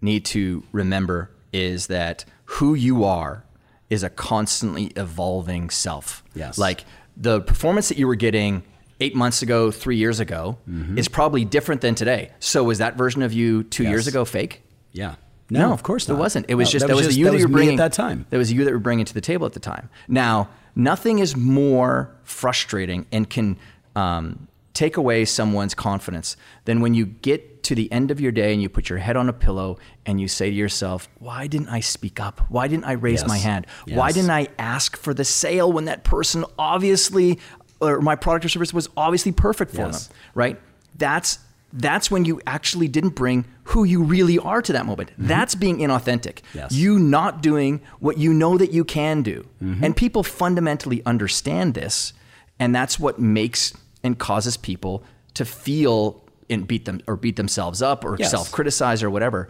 need 0.00 0.24
to 0.26 0.62
remember 0.72 1.30
is 1.52 1.86
that 1.88 2.24
who 2.44 2.74
you 2.74 3.04
are 3.04 3.44
is 3.90 4.02
a 4.02 4.10
constantly 4.10 4.86
evolving 4.96 5.70
self. 5.70 6.22
Yes. 6.34 6.58
Like 6.58 6.84
the 7.16 7.40
performance 7.40 7.88
that 7.88 7.98
you 7.98 8.06
were 8.06 8.14
getting 8.14 8.62
eight 9.00 9.14
months 9.14 9.42
ago, 9.42 9.70
three 9.70 9.96
years 9.96 10.20
ago 10.20 10.58
Mm-hmm. 10.68 10.96
is 10.98 11.08
probably 11.08 11.44
different 11.44 11.80
than 11.80 11.94
today. 11.94 12.30
So 12.40 12.64
was 12.64 12.78
that 12.78 12.96
version 12.96 13.22
of 13.22 13.32
you 13.32 13.64
two 13.64 13.84
years 13.84 14.06
ago 14.06 14.24
fake? 14.24 14.62
Yeah. 14.92 15.16
No, 15.50 15.72
of 15.72 15.82
course 15.82 16.08
not. 16.08 16.14
It 16.14 16.18
wasn't. 16.18 16.46
It 16.48 16.54
was 16.54 16.68
No, 16.68 16.72
just 16.72 16.86
that, 16.86 16.96
was, 16.96 17.08
the 17.08 17.12
you 17.14 17.26
that, 17.30 17.36
you 17.38 17.44
were 17.46 17.52
bringing 17.52 17.74
at 17.78 17.90
that 17.90 17.92
time. 17.92 18.24
That 18.30 18.38
was 18.38 18.50
you 18.50 18.64
that 18.64 18.70
we 18.70 18.74
were 18.74 18.78
bringing 18.78 19.04
to 19.04 19.12
the 19.12 19.20
table 19.20 19.44
at 19.46 19.52
the 19.52 19.60
time. 19.60 19.90
Now, 20.08 20.48
nothing 20.74 21.18
is 21.18 21.36
more 21.36 22.10
frustrating 22.22 23.04
and 23.12 23.28
can 23.28 23.58
um, 23.94 24.48
take 24.74 24.96
away 24.96 25.24
someone's 25.24 25.74
confidence 25.74 26.36
than 26.64 26.80
when 26.80 26.94
you 26.94 27.06
get 27.06 27.62
to 27.64 27.74
the 27.74 27.90
end 27.92 28.10
of 28.10 28.20
your 28.20 28.32
day 28.32 28.52
and 28.52 28.60
you 28.62 28.68
put 28.68 28.88
your 28.88 28.98
head 28.98 29.16
on 29.16 29.28
a 29.28 29.32
pillow 29.32 29.78
and 30.06 30.20
you 30.20 30.26
say 30.28 30.50
to 30.50 30.56
yourself, 30.56 31.08
"Why 31.18 31.46
didn't 31.46 31.68
I 31.68 31.80
speak 31.80 32.18
up? 32.18 32.40
Why 32.48 32.68
didn't 32.68 32.84
I 32.84 32.92
raise 32.92 33.20
Yes. 33.20 33.28
my 33.28 33.38
hand? 33.38 33.66
Why 33.88 34.12
didn't 34.12 34.30
I 34.30 34.48
ask 34.58 34.96
for 34.96 35.14
the 35.14 35.24
sale 35.24 35.70
when 35.72 35.84
that 35.84 36.04
person 36.04 36.44
obviously 36.58 37.38
or 37.80 38.00
my 38.00 38.16
product 38.16 38.44
or 38.44 38.48
service 38.48 38.72
was 38.72 38.88
obviously 38.96 39.32
perfect 39.32 39.72
for 39.72 39.82
Yes. 39.82 40.06
them?" 40.08 40.16
Right? 40.34 40.60
That's 40.96 41.38
that's 41.74 42.10
when 42.10 42.26
you 42.26 42.38
actually 42.46 42.86
didn't 42.86 43.14
bring 43.14 43.46
who 43.64 43.84
you 43.84 44.02
really 44.02 44.38
are 44.38 44.60
to 44.60 44.74
that 44.74 44.84
moment. 44.84 45.10
That's 45.16 45.54
being 45.54 45.78
inauthentic. 45.78 46.40
Mm-hmm. 46.42 46.58
Yes. 46.58 46.72
You 46.72 46.98
not 46.98 47.40
doing 47.42 47.80
what 47.98 48.18
you 48.18 48.34
know 48.34 48.58
that 48.58 48.72
you 48.72 48.84
can 48.84 49.22
do. 49.22 49.46
Mm-hmm. 49.62 49.82
And 49.82 49.96
people 49.96 50.22
fundamentally 50.22 51.00
understand 51.06 51.72
this. 51.72 52.12
And 52.58 52.74
that's 52.74 53.00
what 53.00 53.18
makes 53.18 53.72
and 54.02 54.18
causes 54.18 54.56
people 54.56 55.02
to 55.34 55.44
feel 55.44 56.22
and 56.50 56.66
beat 56.66 56.84
them 56.84 57.00
or 57.06 57.16
beat 57.16 57.36
themselves 57.36 57.80
up 57.82 58.04
or 58.04 58.16
Yes. 58.18 58.30
self-criticize 58.30 59.02
or 59.02 59.10
whatever. 59.10 59.48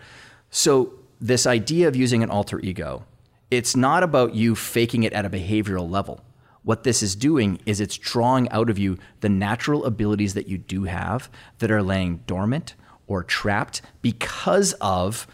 So 0.50 0.92
this 1.20 1.46
idea 1.46 1.88
of 1.88 1.96
using 1.96 2.22
an 2.22 2.30
alter 2.30 2.60
ego, 2.60 3.04
it's 3.50 3.74
not 3.76 4.02
about 4.02 4.34
you 4.34 4.54
faking 4.54 5.02
it 5.02 5.12
at 5.12 5.24
a 5.24 5.30
behavioral 5.30 5.90
level. 5.90 6.20
What 6.62 6.84
this 6.84 7.02
is 7.02 7.16
doing 7.16 7.58
is 7.66 7.80
it's 7.80 7.96
drawing 7.98 8.48
out 8.50 8.70
of 8.70 8.78
you 8.78 8.98
the 9.20 9.28
natural 9.28 9.84
abilities 9.84 10.34
that 10.34 10.46
you 10.46 10.58
do 10.58 10.84
have 10.84 11.28
that 11.58 11.70
are 11.70 11.82
laying 11.82 12.18
dormant 12.26 12.74
or 13.08 13.24
trapped 13.24 13.82
because 14.00 14.72
of 14.74 15.26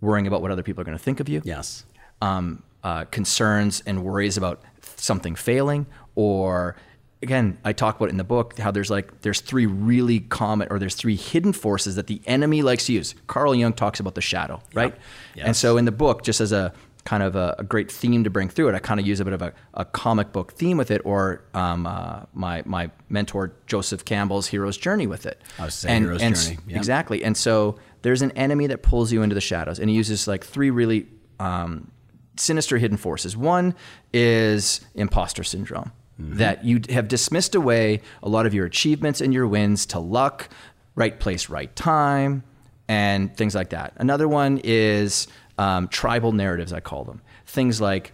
worrying 0.00 0.26
about 0.26 0.42
what 0.42 0.50
other 0.50 0.62
people 0.64 0.80
are 0.80 0.84
going 0.84 0.98
to 0.98 1.02
think 1.02 1.20
of 1.20 1.28
you 1.28 1.40
Yes. 1.44 1.84
um, 2.20 2.62
uh, 2.82 3.04
concerns 3.06 3.82
and 3.86 4.02
worries 4.04 4.36
about 4.36 4.60
something 4.96 5.34
failing 5.36 5.86
or 6.14 6.76
again 7.22 7.58
i 7.64 7.72
talk 7.72 7.96
about 7.96 8.06
it 8.06 8.10
in 8.10 8.16
the 8.18 8.24
book 8.24 8.58
how 8.58 8.70
there's 8.70 8.90
like 8.90 9.20
there's 9.22 9.40
three 9.40 9.66
really 9.66 10.20
common 10.20 10.68
or 10.70 10.78
there's 10.78 10.94
three 10.94 11.16
hidden 11.16 11.52
forces 11.52 11.96
that 11.96 12.06
the 12.06 12.20
enemy 12.26 12.62
likes 12.62 12.86
to 12.86 12.92
use 12.92 13.14
carl 13.26 13.54
jung 13.54 13.72
talks 13.72 14.00
about 14.00 14.14
the 14.14 14.20
shadow 14.20 14.60
right 14.74 14.92
and 15.36 15.46
Yes. 15.48 15.58
so 15.58 15.76
in 15.76 15.84
the 15.86 15.92
book 15.92 16.22
just 16.22 16.40
as 16.40 16.52
a 16.52 16.72
kind 17.04 17.22
of 17.22 17.36
a, 17.36 17.54
a 17.60 17.64
great 17.64 17.90
theme 17.90 18.24
to 18.24 18.30
bring 18.30 18.48
through 18.48 18.68
it 18.68 18.74
i 18.74 18.78
kind 18.78 18.98
of 19.00 19.06
use 19.06 19.20
a 19.20 19.24
bit 19.24 19.32
of 19.32 19.40
a, 19.40 19.52
a 19.74 19.84
comic 19.84 20.32
book 20.32 20.52
theme 20.54 20.76
with 20.76 20.90
it 20.90 21.00
or 21.04 21.42
um, 21.54 21.86
uh, 21.86 22.22
my, 22.34 22.62
my 22.66 22.90
mentor 23.08 23.52
joseph 23.66 24.04
campbell's 24.04 24.48
hero's 24.48 24.76
journey 24.76 25.06
with 25.06 25.24
it 25.24 25.40
I 25.58 25.64
was 25.66 25.74
saying 25.74 26.02
Hero's 26.02 26.20
s- 26.22 26.46
Journey, 26.48 26.58
yeah. 26.68 26.76
exactly 26.76 27.24
and 27.24 27.36
so 27.36 27.78
there's 28.02 28.22
an 28.22 28.32
enemy 28.32 28.66
that 28.66 28.82
pulls 28.82 29.10
you 29.12 29.22
into 29.22 29.34
the 29.34 29.40
shadows 29.40 29.78
and 29.78 29.88
he 29.88 29.96
uses 29.96 30.26
like 30.28 30.44
three 30.44 30.70
really 30.70 31.06
um, 31.40 31.90
sinister 32.36 32.76
hidden 32.78 32.96
forces. 32.96 33.36
One 33.36 33.74
is 34.12 34.80
imposter 34.94 35.42
syndrome, 35.44 35.90
that 36.18 36.64
you 36.64 36.80
have 36.90 37.08
dismissed 37.08 37.54
away 37.54 38.00
a 38.22 38.28
lot 38.28 38.46
of 38.46 38.54
your 38.54 38.66
achievements 38.66 39.20
and 39.20 39.34
your 39.34 39.46
wins 39.46 39.86
to 39.86 39.98
luck, 39.98 40.48
right 40.94 41.18
place, 41.18 41.48
right 41.48 41.74
time, 41.76 42.42
and 42.88 43.36
things 43.36 43.54
like 43.54 43.70
that. 43.70 43.92
Another 43.96 44.28
one 44.28 44.60
is 44.64 45.28
um, 45.58 45.88
tribal 45.88 46.32
narratives, 46.32 46.72
I 46.72 46.80
call 46.80 47.04
them. 47.04 47.20
Things 47.46 47.80
like 47.80 48.12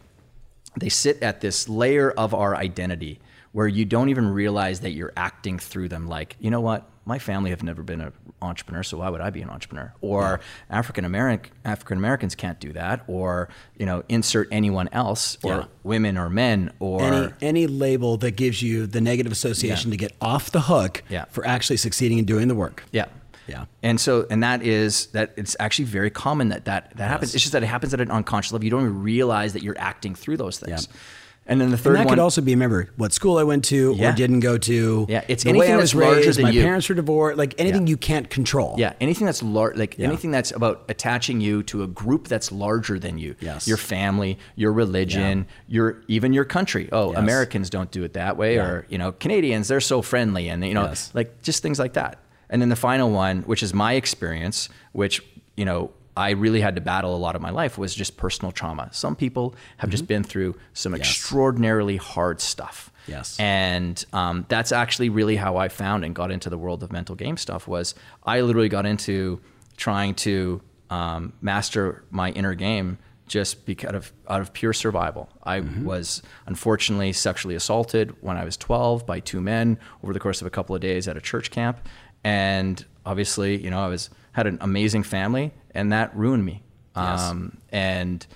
they 0.76 0.88
sit 0.88 1.22
at 1.22 1.40
this 1.40 1.68
layer 1.68 2.10
of 2.10 2.34
our 2.34 2.56
identity 2.56 3.20
where 3.52 3.68
you 3.68 3.84
don't 3.84 4.08
even 4.08 4.28
realize 4.28 4.80
that 4.80 4.92
you're 4.92 5.12
acting 5.16 5.58
through 5.58 5.88
them 5.88 6.08
like 6.08 6.36
you 6.40 6.50
know 6.50 6.60
what 6.60 6.88
my 7.04 7.18
family 7.18 7.50
have 7.50 7.62
never 7.62 7.82
been 7.82 8.00
an 8.00 8.12
entrepreneur 8.42 8.82
so 8.82 8.98
why 8.98 9.08
would 9.08 9.20
i 9.20 9.30
be 9.30 9.40
an 9.40 9.48
entrepreneur 9.48 9.92
or 10.00 10.40
african 10.68 11.04
american 11.04 11.52
african 11.64 11.96
americans 11.98 12.34
can't 12.34 12.58
do 12.60 12.72
that 12.72 13.02
or 13.06 13.48
you 13.78 13.86
know 13.86 14.02
insert 14.08 14.48
anyone 14.50 14.88
else 14.92 15.38
or 15.42 15.50
Yeah. 15.56 15.64
women 15.84 16.18
or 16.18 16.28
men 16.28 16.72
or 16.80 17.02
Any 17.02 17.32
any 17.40 17.66
label 17.66 18.16
that 18.18 18.32
gives 18.32 18.62
you 18.62 18.86
the 18.86 19.00
negative 19.00 19.32
association 19.32 19.90
to 19.92 19.96
get 19.96 20.12
off 20.20 20.50
the 20.50 20.62
hook 20.62 21.02
Yeah. 21.08 21.24
for 21.30 21.46
actually 21.46 21.76
succeeding 21.78 22.18
and 22.18 22.26
doing 22.26 22.48
the 22.48 22.54
work. 22.54 22.84
Yeah. 22.92 23.06
Yeah. 23.48 23.64
And 23.82 24.00
so, 24.00 24.24
and 24.30 24.42
that 24.44 24.62
is 24.62 25.06
that 25.08 25.34
it's 25.36 25.56
actually 25.58 25.86
very 25.86 26.10
common 26.10 26.50
that 26.50 26.64
that, 26.66 26.96
that 26.96 27.08
happens. 27.08 27.34
It's 27.34 27.42
just 27.42 27.52
that 27.52 27.62
it 27.64 27.66
happens 27.66 27.92
at 27.92 28.00
an 28.00 28.10
unconscious 28.10 28.52
level. 28.52 28.64
You 28.64 28.70
don't 28.70 28.82
even 28.82 29.02
realize 29.02 29.52
that 29.54 29.62
you're 29.64 29.78
acting 29.78 30.14
through 30.14 30.36
those 30.36 30.58
things. 30.60 30.86
Yeah. 30.90 30.96
And 31.44 31.60
then 31.60 31.70
the 31.70 31.74
And 31.74 31.82
third 31.82 31.96
that 31.96 32.06
one, 32.06 32.14
could 32.14 32.18
also 32.20 32.40
be 32.40 32.52
remember 32.52 32.88
what 32.96 33.12
school 33.12 33.36
I 33.36 33.42
went 33.42 33.64
to 33.64 33.96
Yeah. 33.98 34.12
or 34.12 34.14
didn't 34.14 34.40
go 34.40 34.58
to. 34.58 35.06
Yeah, 35.08 35.24
it's 35.26 35.42
the 35.42 35.48
anything 35.50 35.70
way 35.70 35.74
I 35.74 35.76
was 35.76 35.92
larger 35.92 36.20
raised, 36.26 36.38
than 36.38 36.44
my 36.44 36.50
you. 36.50 36.62
parents 36.62 36.88
were 36.88 36.94
divorced, 36.94 37.36
like 37.36 37.54
anything 37.58 37.86
Yeah. 37.88 37.90
you 37.90 37.96
can't 37.96 38.30
control. 38.30 38.76
Yeah, 38.78 38.92
anything 39.00 39.26
that's 39.26 39.42
lar- 39.42 39.72
like 39.74 39.96
Yeah. 39.98 40.06
anything 40.06 40.30
that's 40.30 40.52
about 40.52 40.84
attaching 40.88 41.40
you 41.40 41.64
to 41.64 41.82
a 41.82 41.88
group 41.88 42.28
that's 42.28 42.52
larger 42.52 42.96
than 42.98 43.18
you. 43.18 43.34
Yes. 43.40 43.66
Your 43.66 43.76
family, 43.76 44.38
your 44.54 44.72
religion, 44.72 45.46
your 45.66 46.02
even 46.06 46.32
your 46.32 46.44
country. 46.44 46.88
Oh, 46.92 47.10
Yes. 47.10 47.18
Americans 47.18 47.70
don't 47.70 47.90
do 47.90 48.04
it 48.04 48.12
that 48.12 48.36
way, 48.36 48.58
or 48.58 48.86
you 48.88 48.96
know, 48.96 49.10
Canadians 49.10 49.66
they're 49.66 49.80
so 49.80 50.00
friendly, 50.00 50.48
and 50.48 50.64
you 50.64 50.74
know, 50.74 50.84
Yes. 50.84 51.10
like 51.12 51.42
just 51.42 51.60
things 51.60 51.78
like 51.80 51.94
that. 51.94 52.18
And 52.50 52.62
then 52.62 52.68
the 52.68 52.76
final 52.76 53.10
one, 53.10 53.42
which 53.46 53.64
is 53.64 53.74
my 53.74 53.94
experience, 53.94 54.68
which 54.92 55.20
you 55.56 55.64
know 55.64 55.90
I 56.16 56.30
really 56.30 56.60
had 56.60 56.74
to 56.74 56.80
battle 56.80 57.14
a 57.14 57.16
lot 57.16 57.36
of 57.36 57.42
my 57.42 57.50
life, 57.50 57.78
was 57.78 57.94
just 57.94 58.16
personal 58.16 58.52
trauma. 58.52 58.88
Some 58.92 59.16
people 59.16 59.54
have 59.78 59.88
just 59.90 60.06
been 60.06 60.22
through 60.24 60.56
some 60.74 60.92
Mm-hmm. 60.92 60.98
Yes. 61.00 61.08
extraordinarily 61.10 61.96
hard 61.96 62.40
stuff. 62.40 62.92
Yes. 63.06 63.38
And 63.40 64.04
um, 64.12 64.44
that's 64.48 64.72
actually 64.72 65.08
really 65.08 65.36
how 65.36 65.56
I 65.56 65.68
found 65.68 66.04
and 66.04 66.14
got 66.14 66.30
into 66.30 66.50
the 66.50 66.58
world 66.58 66.82
of 66.82 66.92
mental 66.92 67.14
game 67.14 67.36
stuff. 67.36 67.66
Was 67.66 67.94
I 68.24 68.42
literally 68.42 68.68
got 68.68 68.84
into 68.86 69.40
trying 69.76 70.14
to 70.16 70.60
um, 70.90 71.32
master 71.40 72.04
my 72.10 72.30
inner 72.32 72.54
game 72.54 72.98
just 73.26 73.64
because 73.64 73.94
of 73.94 74.12
out 74.28 74.42
of 74.42 74.52
pure 74.52 74.74
survival. 74.74 75.30
I 75.42 75.60
was 75.60 76.20
unfortunately 76.46 77.14
sexually 77.14 77.54
assaulted 77.54 78.14
when 78.20 78.36
I 78.36 78.44
was 78.44 78.58
12 78.58 79.06
by 79.06 79.20
two 79.20 79.40
men 79.40 79.78
over 80.04 80.12
the 80.12 80.20
course 80.20 80.42
of 80.42 80.46
a 80.46 80.50
couple 80.50 80.74
of 80.74 80.82
days 80.82 81.08
at 81.08 81.16
a 81.16 81.20
church 81.20 81.50
camp, 81.50 81.88
and 82.22 82.84
obviously, 83.06 83.56
you 83.56 83.70
know, 83.70 83.80
I 83.80 83.88
was 83.88 84.10
had 84.32 84.46
an 84.46 84.58
amazing 84.60 85.02
family, 85.02 85.52
and 85.74 85.92
that 85.92 86.14
ruined 86.16 86.44
me. 86.44 86.62
Yes. 86.96 87.20
Um, 87.20 87.58
and 87.70 88.26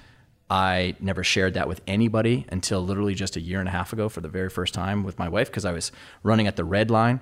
I 0.49 0.95
never 1.01 1.25
shared 1.25 1.55
that 1.55 1.69
with 1.69 1.81
anybody 1.87 2.47
until 2.51 2.81
literally 2.81 3.15
just 3.15 3.37
a 3.37 3.41
year 3.41 3.59
and 3.59 3.69
a 3.69 3.73
half 3.73 3.93
ago 3.93 4.09
for 4.09 4.21
the 4.21 4.29
very 4.29 4.49
first 4.49 4.75
time 4.75 5.03
with 5.03 5.19
my 5.19 5.29
wife 5.29 5.49
because 5.49 5.65
I 5.65 5.73
was 5.73 5.91
running 6.23 6.47
at 6.47 6.57
the 6.57 6.65
red 6.65 6.91
line, 6.91 7.21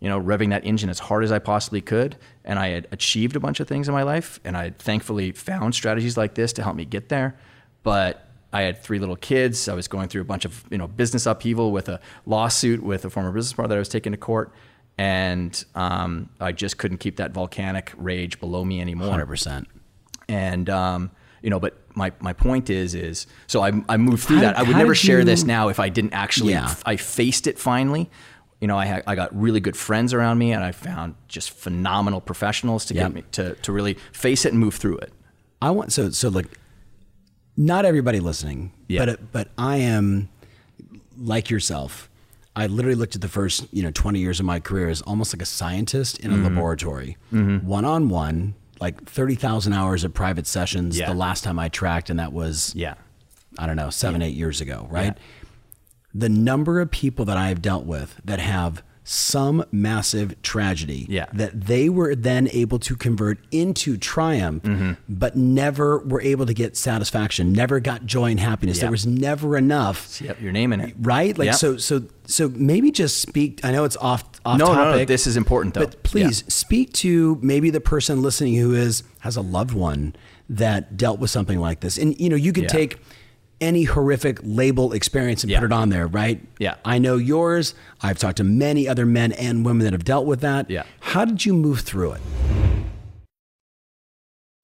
you 0.00 0.08
know, 0.08 0.20
revving 0.20 0.50
that 0.50 0.64
engine 0.64 0.90
as 0.90 0.98
hard 0.98 1.24
as 1.24 1.32
I 1.32 1.38
possibly 1.38 1.80
could. 1.80 2.16
And 2.44 2.58
I 2.58 2.68
had 2.68 2.86
achieved 2.92 3.36
a 3.36 3.40
bunch 3.40 3.60
of 3.60 3.68
things 3.68 3.88
in 3.88 3.94
my 3.94 4.02
life. 4.02 4.38
And 4.44 4.56
I 4.56 4.64
had 4.64 4.78
thankfully 4.78 5.32
found 5.32 5.74
strategies 5.74 6.16
like 6.16 6.34
this 6.34 6.52
to 6.54 6.62
help 6.62 6.76
me 6.76 6.84
get 6.84 7.08
there. 7.08 7.38
But 7.82 8.28
I 8.52 8.62
had 8.62 8.82
three 8.82 8.98
little 8.98 9.16
kids. 9.16 9.68
I 9.68 9.74
was 9.74 9.88
going 9.88 10.08
through 10.08 10.22
a 10.22 10.26
bunch 10.26 10.44
of, 10.44 10.64
you 10.70 10.78
know, 10.78 10.86
business 10.86 11.24
upheaval 11.24 11.72
with 11.72 11.88
a 11.88 12.00
lawsuit 12.26 12.82
with 12.82 13.04
a 13.04 13.10
former 13.10 13.32
business 13.32 13.54
partner 13.54 13.70
that 13.70 13.76
I 13.76 13.78
was 13.78 13.88
taking 13.88 14.12
to 14.12 14.18
court. 14.18 14.52
And 14.98 15.64
um, 15.76 16.28
I 16.40 16.50
just 16.52 16.76
couldn't 16.76 16.98
keep 16.98 17.16
that 17.16 17.30
volcanic 17.30 17.92
rage 17.96 18.40
below 18.40 18.64
me 18.64 18.80
anymore 18.80 19.10
Hundred 19.10 19.26
percent. 19.26 19.68
and 20.28 20.68
um, 20.68 21.10
you 21.40 21.50
know 21.50 21.60
but 21.60 21.78
my, 21.94 22.12
my 22.20 22.32
point 22.32 22.68
is 22.68 22.94
is 22.94 23.26
so 23.46 23.62
I, 23.62 23.70
I 23.88 23.96
moved 23.96 24.24
through 24.24 24.36
How- 24.38 24.42
that 24.42 24.58
i 24.58 24.62
would 24.62 24.76
never 24.76 24.94
share 24.94 25.24
this 25.24 25.44
now 25.44 25.68
if 25.68 25.78
i 25.80 25.88
didn't 25.88 26.12
actually 26.12 26.52
Yeah. 26.52 26.74
i 26.84 26.96
faced 26.96 27.46
it 27.46 27.58
finally 27.60 28.10
you 28.60 28.66
know 28.68 28.76
I, 28.76 28.86
had, 28.86 29.02
I 29.06 29.14
got 29.14 29.34
really 29.40 29.60
good 29.60 29.76
friends 29.76 30.12
around 30.12 30.38
me 30.38 30.52
and 30.52 30.64
i 30.64 30.72
found 30.72 31.14
just 31.28 31.50
phenomenal 31.50 32.20
professionals 32.20 32.84
to 32.86 32.94
Yep. 32.94 33.04
get 33.04 33.14
me 33.14 33.22
to, 33.32 33.54
to 33.54 33.72
really 33.72 33.94
face 34.12 34.44
it 34.44 34.50
and 34.52 34.58
move 34.60 34.74
through 34.74 34.98
it 34.98 35.12
I 35.62 35.70
want 35.70 35.92
so 35.92 36.10
so 36.10 36.28
like 36.28 36.46
not 37.56 37.84
everybody 37.84 38.20
listening, 38.20 38.72
Yeah. 38.88 39.04
but 39.06 39.32
but 39.32 39.48
I 39.58 39.76
am 39.78 40.28
like 41.16 41.50
yourself. 41.50 42.07
I 42.58 42.66
literally 42.66 42.96
looked 42.96 43.14
at 43.14 43.20
the 43.20 43.28
first 43.28 43.66
you 43.72 43.82
know 43.82 43.90
twenty 43.92 44.18
years 44.18 44.40
of 44.40 44.46
my 44.46 44.58
career 44.60 44.88
as 44.88 45.00
almost 45.02 45.34
like 45.34 45.42
a 45.42 45.46
scientist 45.46 46.18
in 46.18 46.30
a 46.30 46.34
Mm-hmm. 46.34 46.44
laboratory, 46.56 47.16
one 47.30 47.84
on 47.84 48.08
one, 48.08 48.54
like 48.80 49.04
thirty 49.04 49.34
thousand 49.34 49.72
hours 49.74 50.04
of 50.04 50.12
private 50.12 50.46
sessions. 50.46 50.98
Yeah. 50.98 51.06
The 51.08 51.14
last 51.18 51.44
time 51.44 51.58
I 51.58 51.68
tracked, 51.68 52.10
and 52.10 52.18
that 52.18 52.32
was 52.32 52.72
yeah 52.74 52.94
I 53.58 53.66
don't 53.66 53.76
know 53.76 53.90
seven 53.90 54.22
eight 54.22 54.34
years 54.34 54.60
ago, 54.60 54.86
right? 54.90 55.16
The 56.14 56.28
number 56.28 56.80
of 56.80 56.90
people 56.90 57.24
that 57.26 57.36
I 57.36 57.48
have 57.48 57.62
dealt 57.62 57.84
with 57.86 58.20
that 58.24 58.40
have 58.40 58.82
some 59.10 59.64
massive 59.72 60.40
tragedy 60.42 61.06
Yeah. 61.08 61.24
that 61.32 61.58
they 61.66 61.88
were 61.88 62.14
then 62.14 62.46
able 62.52 62.78
to 62.80 62.94
convert 62.94 63.38
into 63.50 63.96
triumph, 63.96 64.62
Mm-hmm. 64.64 64.92
but 65.08 65.34
never 65.34 65.98
were 66.00 66.20
able 66.20 66.44
to 66.44 66.52
get 66.52 66.76
satisfaction, 66.76 67.52
never 67.54 67.80
got 67.80 68.04
joy 68.04 68.30
and 68.32 68.38
happiness. 68.40 68.76
Yeah. 68.76 68.82
There 68.82 68.90
was 68.90 69.06
never 69.06 69.56
enough, 69.56 70.20
yep 70.20 70.38
you're 70.42 70.52
naming 70.52 70.80
it 70.80 70.94
right? 71.00 71.36
Like 71.38 71.46
Yep. 71.46 71.54
so, 71.54 71.76
so, 71.78 72.02
so 72.26 72.50
maybe 72.50 72.90
just 72.90 73.22
speak. 73.22 73.64
I 73.64 73.70
know 73.72 73.84
it's 73.84 73.96
off 73.96 74.24
off 74.44 74.58
no, 74.58 74.66
no 74.66 74.74
topic. 74.74 74.98
no 75.00 75.04
this 75.06 75.26
is 75.26 75.36
important 75.38 75.74
though 75.74 75.86
But 75.86 76.02
please 76.02 76.44
speak 76.52 76.92
to 76.94 77.38
maybe 77.40 77.70
the 77.70 77.80
person 77.80 78.20
listening 78.20 78.56
who 78.56 78.74
is 78.74 79.02
has 79.20 79.36
a 79.36 79.40
loved 79.42 79.72
one 79.72 80.14
that 80.50 80.96
dealt 80.98 81.18
with 81.18 81.30
something 81.30 81.58
like 81.58 81.80
this. 81.80 81.96
And 81.98 82.18
you 82.20 82.28
know, 82.28 82.36
you 82.36 82.52
could 82.52 82.64
Yeah. 82.64 82.68
take 82.68 82.98
any 83.60 83.84
horrific 83.84 84.38
label 84.42 84.92
experience 84.92 85.42
and 85.42 85.50
Yeah. 85.50 85.58
put 85.60 85.66
it 85.66 85.72
on 85.72 85.88
there, 85.88 86.06
right? 86.06 86.40
Yeah. 86.58 86.76
I 86.84 86.98
know 86.98 87.16
yours. 87.16 87.74
I've 88.00 88.18
talked 88.18 88.36
to 88.36 88.44
many 88.44 88.86
other 88.86 89.04
men 89.04 89.32
and 89.32 89.64
women 89.64 89.84
that 89.84 89.92
have 89.92 90.04
dealt 90.04 90.26
with 90.26 90.40
that. 90.40 90.70
Yeah. 90.70 90.84
How 91.00 91.24
did 91.24 91.44
you 91.44 91.54
move 91.54 91.80
through 91.80 92.12
it? 92.12 92.20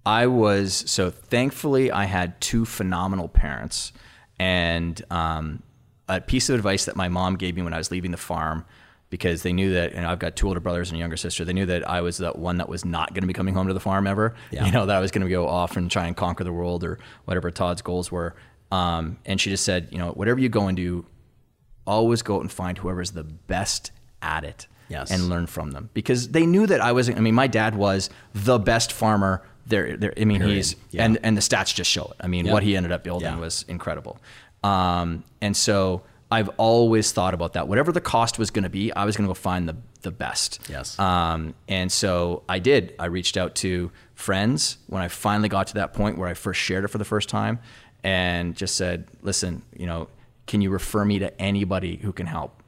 I 0.07 0.27
was 0.27 0.85
so 0.87 1.11
thankfully 1.11 1.91
I 1.91 2.05
had 2.05 2.41
two 2.41 2.65
phenomenal 2.67 3.29
parents, 3.29 3.93
and 4.39 5.01
um, 5.11 5.63
a 6.09 6.21
piece 6.21 6.49
of 6.51 6.57
advice 6.57 6.85
that 6.85 6.95
my 6.97 7.09
mom 7.09 7.37
gave 7.37 7.57
me 7.57 7.63
when 7.63 7.73
I 7.73 7.79
was 7.79 7.91
leaving 7.91 8.11
the 8.11 8.19
farm, 8.19 8.67
because 9.09 9.43
they 9.43 9.53
knew 9.55 9.73
that, 9.73 9.93
and 9.95 10.05
I've 10.05 10.19
got 10.19 10.37
two 10.37 10.47
older 10.49 10.61
brothers 10.61 10.91
and 10.91 10.97
a 10.97 11.01
younger 11.01 11.17
sister. 11.17 11.45
They 11.45 11.53
knew 11.55 11.67
that 11.67 11.89
I 11.89 12.03
was 12.03 12.19
the 12.19 12.33
one 12.33 12.59
that 12.59 12.69
was 12.69 12.85
not 12.85 13.15
going 13.15 13.23
to 13.23 13.27
be 13.27 13.33
coming 13.33 13.55
home 13.55 13.67
to 13.69 13.73
the 13.75 13.81
farm 13.81 14.07
ever. 14.07 14.35
Yeah. 14.51 14.67
You 14.67 14.73
know 14.73 14.85
that 14.87 14.95
I 14.97 15.01
was 15.01 15.11
going 15.11 15.25
to 15.25 15.31
go 15.31 15.49
off 15.49 15.77
and 15.77 15.91
try 15.91 16.07
and 16.07 16.15
conquer 16.17 16.45
the 16.45 16.53
world 16.53 16.85
or 16.85 16.99
whatever 17.25 17.51
Todd's 17.51 17.81
goals 17.81 18.13
were. 18.13 18.35
Um, 18.75 19.19
and 19.25 19.41
she 19.41 19.51
just 19.51 19.65
said, 19.65 19.89
you 19.93 19.99
know, 19.99 20.11
whatever 20.13 20.41
you 20.41 20.49
go 20.49 20.67
and 20.69 20.77
do, 20.77 21.07
always 21.87 22.23
go 22.23 22.37
out 22.37 22.41
and 22.41 22.51
find 22.53 22.79
whoever's 22.79 23.11
the 23.13 23.25
best 23.25 23.91
at 24.23 24.45
it 24.45 24.67
Yes. 24.89 25.11
and 25.11 25.29
learn 25.29 25.47
from 25.47 25.71
them 25.73 25.91
because 25.95 26.29
they 26.31 26.47
knew 26.47 26.67
that 26.67 26.81
I 26.81 26.93
wasn't. 26.93 27.19
I 27.19 27.21
mean, 27.21 27.35
my 27.35 27.47
dad 27.47 27.75
was 27.75 28.11
the 28.35 28.59
best 28.59 28.93
farmer 28.93 29.43
there. 29.67 29.97
there 29.97 30.13
I 30.19 30.25
mean, 30.25 30.41
Period. 30.41 30.57
he's 30.57 30.77
Yeah. 30.91 31.05
and 31.05 31.19
and 31.23 31.37
the 31.37 31.41
stats 31.43 31.75
just 31.75 31.91
show 31.91 32.05
it. 32.07 32.17
I 32.21 32.27
mean, 32.27 32.47
Yeah. 32.47 32.53
what 32.53 32.63
he 32.63 32.77
ended 32.77 32.93
up 32.93 33.05
building 33.05 33.29
Yeah. 33.33 33.39
was 33.39 33.65
incredible. 33.69 34.19
Um, 34.63 35.25
and 35.41 35.57
so 35.57 36.03
I've 36.31 36.49
always 36.57 37.13
thought 37.13 37.35
about 37.35 37.53
that. 37.53 37.69
Whatever 37.69 37.93
the 37.93 38.01
cost 38.01 38.39
was 38.39 38.51
going 38.51 38.65
to 38.65 38.71
be, 38.71 38.93
I 38.95 39.05
was 39.05 39.17
going 39.17 39.27
to 39.27 39.31
go 39.31 39.35
find 39.35 39.69
the 39.69 39.77
the 40.03 40.11
best. 40.11 40.61
Yes. 40.69 40.99
Um, 40.99 41.55
and 41.67 41.91
so 41.91 42.43
I 42.47 42.59
did. 42.59 42.93
I 42.99 43.07
reached 43.07 43.39
out 43.39 43.55
to 43.57 43.91
friends 44.15 44.77
when 44.87 45.01
I 45.03 45.09
finally 45.09 45.49
got 45.49 45.67
to 45.69 45.75
that 45.75 45.95
point 45.95 46.19
where 46.19 46.29
I 46.29 46.35
first 46.35 46.61
shared 46.61 46.85
it 46.85 46.89
for 46.89 46.99
the 46.99 47.07
first 47.07 47.31
time, 47.31 47.59
and 48.05 48.55
just 48.55 48.77
said, 48.77 49.09
"Listen, 49.23 49.63
you 49.77 49.87
know, 49.87 50.09
can 50.47 50.61
you 50.61 50.71
refer 50.71 51.05
me 51.05 51.19
to 51.19 51.41
anybody 51.41 51.97
who 51.97 52.13
can 52.13 52.27
help?" 52.27 52.63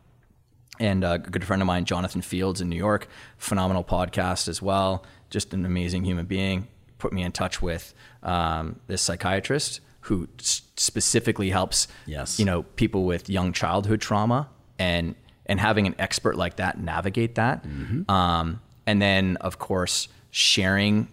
and 0.80 1.04
uh, 1.04 1.12
a 1.12 1.18
good 1.18 1.42
friend 1.44 1.62
of 1.62 1.66
mine, 1.66 1.84
Jonathan 1.86 2.20
Fields 2.20 2.60
in 2.60 2.68
New 2.68 2.76
York, 2.76 3.08
phenomenal 3.38 3.82
podcast 3.82 4.46
as 4.48 4.60
well. 4.60 5.04
Just 5.30 5.54
an 5.54 5.64
amazing 5.64 6.04
human 6.04 6.26
being. 6.26 6.66
Put 6.98 7.12
me 7.14 7.22
in 7.22 7.32
touch 7.32 7.62
with 7.62 7.94
um, 8.22 8.78
this 8.86 9.00
psychiatrist 9.00 9.80
who 10.00 10.28
s- 10.38 10.62
specifically 10.76 11.48
helps, 11.50 11.88
Yes. 12.04 12.38
you 12.38 12.44
know, 12.44 12.62
people 12.62 13.04
with 13.04 13.30
young 13.30 13.52
childhood 13.54 14.00
trauma 14.02 14.48
and 14.78 15.14
and 15.46 15.60
having 15.60 15.86
an 15.86 15.94
expert 15.98 16.36
like 16.36 16.56
that 16.56 16.78
navigate 16.80 17.36
that. 17.36 17.64
Um, 18.08 18.60
and 18.86 19.00
then, 19.00 19.36
of 19.40 19.58
course, 19.58 20.08
sharing 20.30 21.08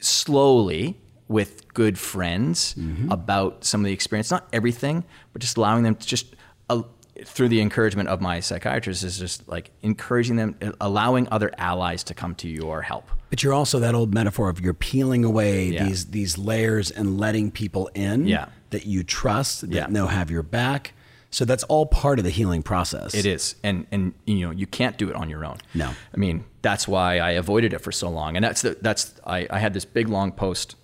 slowly 0.00 0.96
with 1.28 1.72
good 1.74 1.98
friends 1.98 2.74
about 3.10 3.64
some 3.64 3.80
of 3.82 3.84
the 3.86 3.92
experience 3.92 4.30
not 4.30 4.48
everything 4.52 5.04
but 5.32 5.42
just 5.42 5.56
allowing 5.56 5.82
them 5.82 5.94
to 5.94 6.06
just 6.06 6.34
uh, 6.70 6.82
through 7.24 7.48
the 7.48 7.60
encouragement 7.60 8.08
of 8.08 8.20
my 8.20 8.40
psychiatrist 8.40 9.02
is 9.04 9.18
just 9.18 9.46
like 9.48 9.70
encouraging 9.82 10.36
them 10.36 10.56
allowing 10.80 11.28
other 11.30 11.50
allies 11.58 12.02
to 12.04 12.14
come 12.14 12.34
to 12.34 12.48
your 12.48 12.80
help 12.82 13.10
But 13.30 13.42
you're 13.42 13.52
also 13.54 13.78
that 13.80 13.94
old 13.94 14.14
metaphor 14.14 14.48
of 14.48 14.60
you're 14.60 14.72
peeling 14.74 15.24
away 15.24 15.68
Yeah. 15.70 15.84
these 15.84 16.06
these 16.06 16.38
layers 16.38 16.90
and 16.90 17.18
letting 17.18 17.50
people 17.50 17.90
in 17.94 18.26
Yeah. 18.26 18.46
that 18.70 18.86
you 18.86 19.02
trust, 19.02 19.60
that 19.62 19.70
Yeah. 19.70 19.86
know 19.88 20.06
have 20.06 20.30
your 20.30 20.42
back. 20.42 20.92
So 21.30 21.44
that's 21.44 21.64
all 21.64 21.84
part 21.86 22.18
of 22.18 22.24
the 22.24 22.30
healing 22.30 22.62
process. 22.62 23.14
It 23.14 23.26
is, 23.26 23.54
and 23.62 23.86
and 23.92 24.14
you 24.24 24.46
know 24.46 24.50
you 24.52 24.66
can't 24.66 24.96
do 24.96 25.10
it 25.10 25.14
on 25.14 25.28
your 25.28 25.44
own. 25.44 25.58
No. 25.74 25.90
I 26.14 26.16
mean 26.16 26.44
that's 26.62 26.88
why 26.88 27.18
I 27.18 27.32
avoided 27.32 27.72
it 27.74 27.80
for 27.80 27.92
so 27.92 28.08
long, 28.08 28.34
and 28.36 28.42
that's 28.44 28.62
the, 28.62 28.78
that's 28.80 29.12
I, 29.26 29.46
I 29.50 29.58
had 29.58 29.74
this 29.74 29.84
big 29.84 30.08
long 30.08 30.32
post 30.32 30.76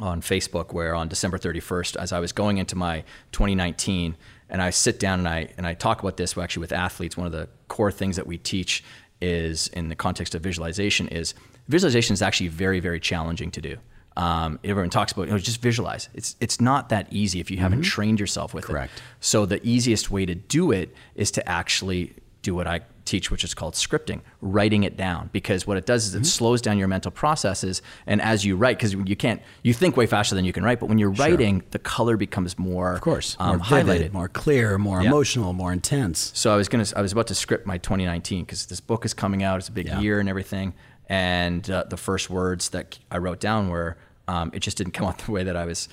on 0.00 0.20
Facebook 0.20 0.72
where 0.72 0.94
on 0.94 1.08
December 1.08 1.38
31st, 1.38 1.96
as 1.96 2.12
I 2.12 2.20
was 2.20 2.32
going 2.32 2.58
into 2.58 2.76
my 2.76 3.04
2019, 3.32 4.16
and 4.48 4.62
I 4.62 4.70
sit 4.70 4.98
down 4.98 5.20
and 5.20 5.28
I 5.28 5.48
and 5.56 5.66
I 5.66 5.74
talk 5.74 6.00
about 6.00 6.16
this 6.16 6.36
actually 6.36 6.60
with 6.60 6.72
athletes. 6.72 7.16
One 7.16 7.26
of 7.26 7.32
the 7.32 7.48
core 7.68 7.92
things 7.92 8.16
that 8.16 8.26
we 8.26 8.38
teach 8.38 8.84
is 9.20 9.68
in 9.68 9.88
the 9.88 9.96
context 9.96 10.34
of 10.34 10.42
visualization 10.42 11.08
is 11.08 11.34
visualization 11.68 12.12
is 12.12 12.22
actually 12.22 12.48
very 12.48 12.80
very 12.80 13.00
challenging 13.00 13.50
to 13.52 13.60
do. 13.60 13.76
Um, 14.16 14.60
everyone 14.62 14.90
talks 14.90 15.10
about 15.10 15.26
you 15.26 15.32
know, 15.32 15.38
just 15.38 15.60
visualize. 15.60 16.08
It's 16.14 16.36
it's 16.40 16.60
not 16.60 16.90
that 16.90 17.08
easy 17.10 17.40
if 17.40 17.50
you 17.50 17.56
haven't 17.58 17.82
trained 17.82 18.20
yourself 18.20 18.54
with 18.54 18.66
Correct. 18.66 18.92
it. 18.94 19.02
So 19.20 19.46
the 19.46 19.66
easiest 19.66 20.10
way 20.10 20.24
to 20.26 20.34
do 20.34 20.70
it 20.70 20.94
is 21.14 21.30
to 21.32 21.48
actually 21.48 22.14
do 22.44 22.54
what 22.54 22.66
I 22.68 22.82
teach, 23.04 23.30
which 23.30 23.42
is 23.42 23.52
called 23.54 23.74
scripting, 23.74 24.20
writing 24.40 24.84
it 24.84 24.96
down. 24.96 25.28
Because 25.32 25.66
what 25.66 25.76
it 25.76 25.84
does 25.86 26.06
is 26.06 26.14
it 26.14 26.24
slows 26.26 26.62
down 26.62 26.78
your 26.78 26.86
mental 26.88 27.10
processes, 27.10 27.82
and 28.06 28.20
as 28.22 28.44
you 28.44 28.56
write, 28.56 28.78
because 28.78 28.94
you 28.94 29.16
can't, 29.16 29.42
you 29.62 29.72
think 29.74 29.96
way 29.96 30.06
faster 30.06 30.34
than 30.34 30.44
you 30.44 30.52
can 30.52 30.62
write, 30.62 30.78
but 30.78 30.88
when 30.88 30.98
you're 30.98 31.10
writing, 31.10 31.62
the 31.72 31.78
color 31.78 32.16
becomes 32.16 32.58
more, 32.58 32.94
Of 32.94 33.00
course. 33.00 33.36
um, 33.40 33.56
more 33.58 33.66
vivid, 33.66 34.10
highlighted. 34.10 34.12
more 34.12 34.28
clear, 34.28 34.78
more 34.78 35.02
Yeah. 35.02 35.08
emotional, 35.08 35.52
more 35.52 35.72
intense. 35.72 36.30
So 36.34 36.52
I 36.54 36.56
was 36.56 36.68
gonna, 36.68 36.86
I 36.94 37.02
was 37.02 37.12
about 37.12 37.26
to 37.28 37.34
script 37.34 37.66
my 37.66 37.78
2019 37.78 38.44
because 38.44 38.66
this 38.66 38.80
book 38.80 39.04
is 39.04 39.12
coming 39.14 39.42
out. 39.42 39.58
It's 39.58 39.68
a 39.68 39.72
big 39.72 39.86
Yeah. 39.88 40.00
year 40.00 40.20
and 40.20 40.28
everything. 40.28 40.74
And 41.08 41.68
uh, 41.70 41.84
the 41.88 41.96
first 41.98 42.30
words 42.30 42.70
that 42.70 42.98
I 43.10 43.18
wrote 43.18 43.40
down 43.40 43.68
were, 43.68 43.96
um, 44.28 44.50
it 44.54 44.60
just 44.60 44.76
didn't 44.78 44.92
come 44.94 45.06
out 45.08 45.18
the 45.18 45.32
way 45.32 45.42
that 45.44 45.56
I 45.56 45.64
was, 45.66 45.88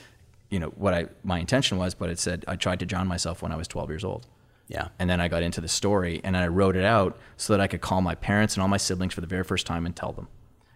you 0.49 0.59
know, 0.59 0.69
what 0.69 0.93
I 0.93 1.07
my 1.23 1.39
intention 1.39 1.77
was. 1.77 1.93
But 1.93 2.09
it 2.09 2.19
said 2.19 2.45
I 2.47 2.55
tried 2.55 2.79
to 2.79 2.85
drown 2.85 3.07
myself 3.07 3.41
when 3.41 3.51
I 3.51 3.55
was 3.57 3.67
12 3.67 3.89
years 3.89 4.03
old. 4.05 4.27
Yeah. 4.71 4.87
And 4.99 5.09
then 5.09 5.19
I 5.19 5.27
got 5.27 5.43
into 5.43 5.59
the 5.59 5.67
story 5.67 6.21
and 6.23 6.37
I 6.37 6.47
wrote 6.47 6.77
it 6.77 6.85
out 6.85 7.19
so 7.35 7.51
that 7.51 7.59
I 7.59 7.67
could 7.67 7.81
call 7.81 8.01
my 8.01 8.15
parents 8.15 8.55
and 8.55 8.61
all 8.61 8.69
my 8.69 8.77
siblings 8.77 9.13
for 9.13 9.19
the 9.19 9.27
very 9.27 9.43
first 9.43 9.67
time 9.67 9.85
and 9.85 9.93
tell 9.93 10.13
them 10.13 10.29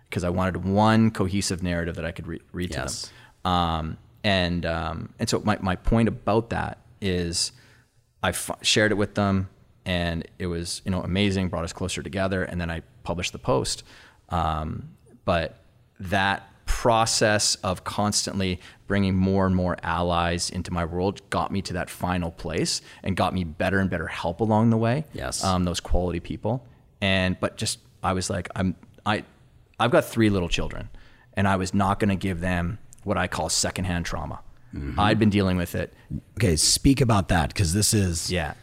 because 0.10 0.26
I 0.26 0.30
wanted 0.30 0.66
one 0.66 1.12
cohesive 1.12 1.64
narrative 1.64 1.96
that 1.96 2.04
I 2.04 2.12
could 2.12 2.28
re- 2.28 2.42
read 2.52 2.72
to 2.74 2.80
them. 2.80 3.52
Um, 3.52 3.98
and 4.26 4.66
um, 4.66 5.14
and 5.18 5.30
so 5.30 5.40
my, 5.46 5.58
my 5.62 5.78
point 5.78 6.10
about 6.10 6.50
that 6.50 6.80
is 7.00 7.54
I 8.22 8.30
f- 8.30 8.58
shared 8.62 8.92
it 8.92 8.96
with 8.96 9.16
them 9.16 9.50
and 9.86 10.28
it 10.40 10.48
was 10.48 10.82
you 10.84 10.92
know 10.92 11.02
amazing, 11.02 11.48
brought 11.48 11.64
us 11.64 11.72
closer 11.72 12.04
together. 12.04 12.44
And 12.44 12.60
then 12.60 12.70
I 12.70 12.82
published 13.04 13.32
the 13.32 13.40
post. 13.40 13.84
Um, 14.28 14.90
but 15.24 15.60
that 16.02 16.50
process 16.66 17.56
of 17.56 17.84
constantly 17.84 18.60
bringing 18.88 19.16
more 19.16 19.46
and 19.46 19.56
more 19.56 19.78
allies 19.84 20.50
into 20.50 20.72
my 20.72 20.86
world 20.86 21.22
got 21.30 21.52
me 21.52 21.62
to 21.64 21.74
that 21.74 21.90
final 21.90 22.32
place 22.32 22.82
and 23.04 23.16
got 23.16 23.34
me 23.34 23.44
better 23.44 23.80
and 23.80 23.90
better 23.90 24.08
help 24.08 24.40
along 24.42 24.70
the 24.70 24.78
way. 24.78 25.06
Yes. 25.14 25.44
Um, 25.44 25.64
those 25.64 25.80
quality 25.80 26.20
people. 26.20 26.66
And, 27.02 27.40
but 27.40 27.58
just, 27.58 27.80
I 28.04 28.14
was 28.14 28.30
like, 28.30 28.50
I'm, 28.56 28.76
I, 29.06 29.24
I've 29.80 29.92
got 29.92 30.06
three 30.06 30.30
little 30.30 30.50
children 30.50 30.90
and 31.34 31.48
I 31.48 31.56
was 31.56 31.74
not 31.74 32.00
going 32.00 32.10
to 32.10 32.16
give 32.16 32.40
them 32.42 32.80
what 33.04 33.18
I 33.18 33.28
call 33.28 33.50
secondhand 33.50 34.06
trauma. 34.06 34.40
I'd 34.98 35.18
been 35.20 35.30
dealing 35.30 35.56
with 35.56 35.74
it. 35.74 35.94
Okay, 36.38 36.58
speak 36.58 37.00
about 37.00 37.30
that 37.30 37.48
because 37.48 37.74
this 37.74 37.94
is. 37.94 38.30
Yeah. 38.30 38.56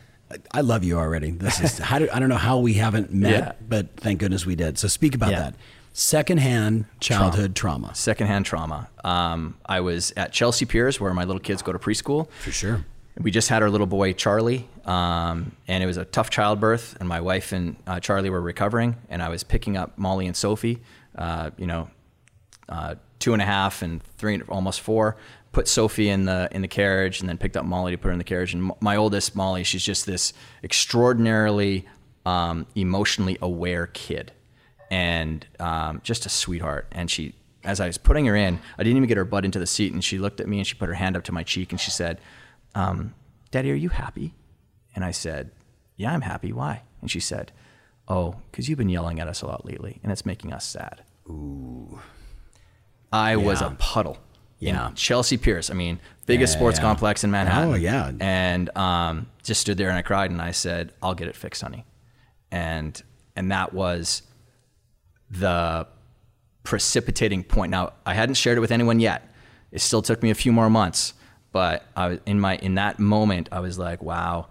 I 0.51 0.61
love 0.61 0.85
you 0.85 0.99
already. 0.99 1.31
This 1.31 1.59
is 1.59 1.79
how 1.79 1.99
do, 2.01 2.09
I 2.13 2.19
don't 2.21 2.29
know 2.29 2.37
how 2.37 2.59
we 2.59 2.75
haven't 2.75 3.15
met, 3.15 3.31
Yeah. 3.33 3.53
but 3.67 3.97
thank 3.97 4.21
goodness 4.21 4.45
we 4.45 4.55
did. 4.55 4.77
So 4.79 4.89
speak 4.89 5.15
about 5.15 5.31
Yeah. 5.31 5.39
that. 5.41 5.55
Secondhand 5.93 6.87
childhood 7.01 7.55
trauma. 7.55 7.95
Secondhand 7.95 8.47
trauma. 8.47 8.89
Um, 9.05 9.57
I 9.67 9.81
was 9.81 10.13
at 10.17 10.33
Chelsea 10.33 10.65
Piers 10.65 11.01
where 11.01 11.13
my 11.13 11.25
little 11.25 11.41
kids 11.41 11.63
go 11.63 11.73
to 11.73 11.79
preschool. 11.79 12.31
For 12.31 12.51
sure. 12.51 12.85
We 13.21 13.31
just 13.31 13.51
had 13.51 13.63
our 13.63 13.69
little 13.69 13.87
boy 13.87 14.15
Charlie, 14.15 14.67
um, 14.87 15.53
and 15.69 15.83
it 15.83 15.87
was 15.87 15.99
a 15.99 16.07
tough 16.07 16.31
childbirth. 16.31 16.97
And 16.99 17.07
my 17.07 17.21
wife 17.21 17.53
and 17.53 17.77
uh, 17.87 18.01
Charlie 18.01 18.31
were 18.31 18.41
recovering, 18.41 18.97
and 19.11 19.23
I 19.23 19.29
was 19.29 19.45
picking 19.45 19.77
up 19.77 19.99
Molly 19.99 20.27
and 20.27 20.35
Sophie. 20.35 20.81
Uh, 21.15 21.51
you 21.59 21.67
know, 21.67 21.91
uh, 22.71 22.95
two 23.19 23.35
and 23.35 23.43
a 23.43 23.45
half 23.45 23.83
and 23.83 24.03
three, 24.17 24.41
almost 24.49 24.81
four. 24.81 25.19
Put 25.53 25.69
Sophie 25.69 26.09
in 26.09 26.25
the 26.25 26.49
in 26.53 26.63
the 26.63 26.69
carriage, 26.69 27.21
and 27.21 27.29
then 27.29 27.37
picked 27.37 27.59
up 27.59 27.67
Molly 27.67 27.93
to 27.93 27.99
put 27.99 28.09
her 28.09 28.13
in 28.13 28.19
the 28.19 28.25
carriage. 28.25 28.55
And 28.55 28.71
m- 28.71 28.77
my 28.81 28.97
oldest 28.97 29.37
Molly, 29.37 29.63
she's 29.63 29.85
just 29.85 30.07
this 30.07 30.33
extraordinarily 30.65 31.87
um, 32.25 32.67
emotionally 32.75 33.37
aware 33.43 33.89
kid, 33.89 34.33
and 34.93 35.47
um, 35.59 36.01
just 36.05 36.27
a 36.27 36.29
sweetheart. 36.29 36.87
And 36.93 37.11
she, 37.11 37.35
as 37.65 37.81
I 37.81 37.87
was 37.87 37.97
putting 37.97 38.27
her 38.27 38.37
in, 38.37 38.61
I 38.79 38.83
didn't 38.83 38.99
even 38.99 39.09
get 39.09 39.17
her 39.17 39.25
butt 39.25 39.45
into 39.47 39.59
the 39.59 39.67
seat, 39.67 39.93
and 39.95 40.05
she 40.05 40.19
looked 40.19 40.39
at 40.39 40.47
me 40.47 40.59
and 40.59 40.67
she 40.67 40.75
put 40.75 40.89
her 40.89 40.95
hand 40.95 41.17
up 41.17 41.25
to 41.25 41.33
my 41.33 41.43
cheek 41.43 41.73
and 41.73 41.81
she 41.81 41.91
said, 41.91 42.21
um, 42.75 43.15
"Daddy, 43.51 43.71
are 43.73 43.75
you 43.75 43.89
happy?" 43.89 44.35
And 44.95 45.03
I 45.05 45.11
said, 45.11 45.51
"Yeah, 45.97 46.13
I'm 46.13 46.21
happy. 46.21 46.53
Why?" 46.53 46.83
And 47.01 47.11
she 47.11 47.21
said, 47.21 47.53
"Oh, 48.07 48.37
because 48.51 48.69
you've 48.69 48.79
been 48.79 48.91
yelling 48.91 49.19
at 49.19 49.29
us 49.29 49.41
a 49.41 49.47
lot 49.47 49.65
lately, 49.65 49.99
and 50.03 50.13
it's 50.13 50.27
making 50.27 50.53
us 50.53 50.67
sad." 50.67 51.03
Ooh. 51.29 52.01
I 53.13 53.37
was 53.37 53.61
a 53.63 53.71
puddle. 53.79 54.19
Yeah. 54.59 54.89
In 54.89 54.95
Chelsea 54.95 55.37
Piers. 55.37 55.71
I 55.71 55.75
mean, 55.75 55.99
biggest 56.27 56.53
Yeah, 56.55 56.59
sports 56.59 56.79
yeah. 56.79 56.83
complex 56.85 57.25
in 57.25 57.31
Manhattan. 57.31 57.71
Oh, 57.71 57.75
yeah. 57.75 58.13
And 58.21 58.75
um, 58.77 59.27
just 59.43 59.61
stood 59.61 59.77
there 59.77 59.89
and 59.89 59.99
I 59.99 60.03
cried 60.03 60.31
and 60.31 60.41
I 60.41 60.53
said, 60.53 60.93
"I'll 61.03 61.15
get 61.15 61.29
it 61.29 61.35
fixed, 61.37 61.63
honey." 61.63 61.85
And 62.51 63.03
and 63.35 63.51
that 63.51 63.73
was 63.73 64.23
the 65.33 65.87
precipitating 66.63 67.45
point. 67.45 67.71
Now, 67.71 67.93
I 68.07 68.15
hadn't 68.15 68.35
shared 68.37 68.59
it 68.59 68.61
with 68.61 68.71
anyone 68.71 69.01
yet. 69.01 69.29
It 69.71 69.81
still 69.81 70.03
took 70.03 70.23
me 70.23 70.31
a 70.31 70.35
few 70.35 70.53
more 70.53 70.71
months, 70.71 71.15
but 71.51 71.85
I 71.97 72.09
was 72.09 72.19
in 72.27 72.39
my 72.39 72.57
in 72.57 72.75
that 72.77 72.99
moment, 72.99 73.49
I 73.51 73.61
was 73.61 73.79
like, 73.79 74.03
"Wow, 74.03 74.49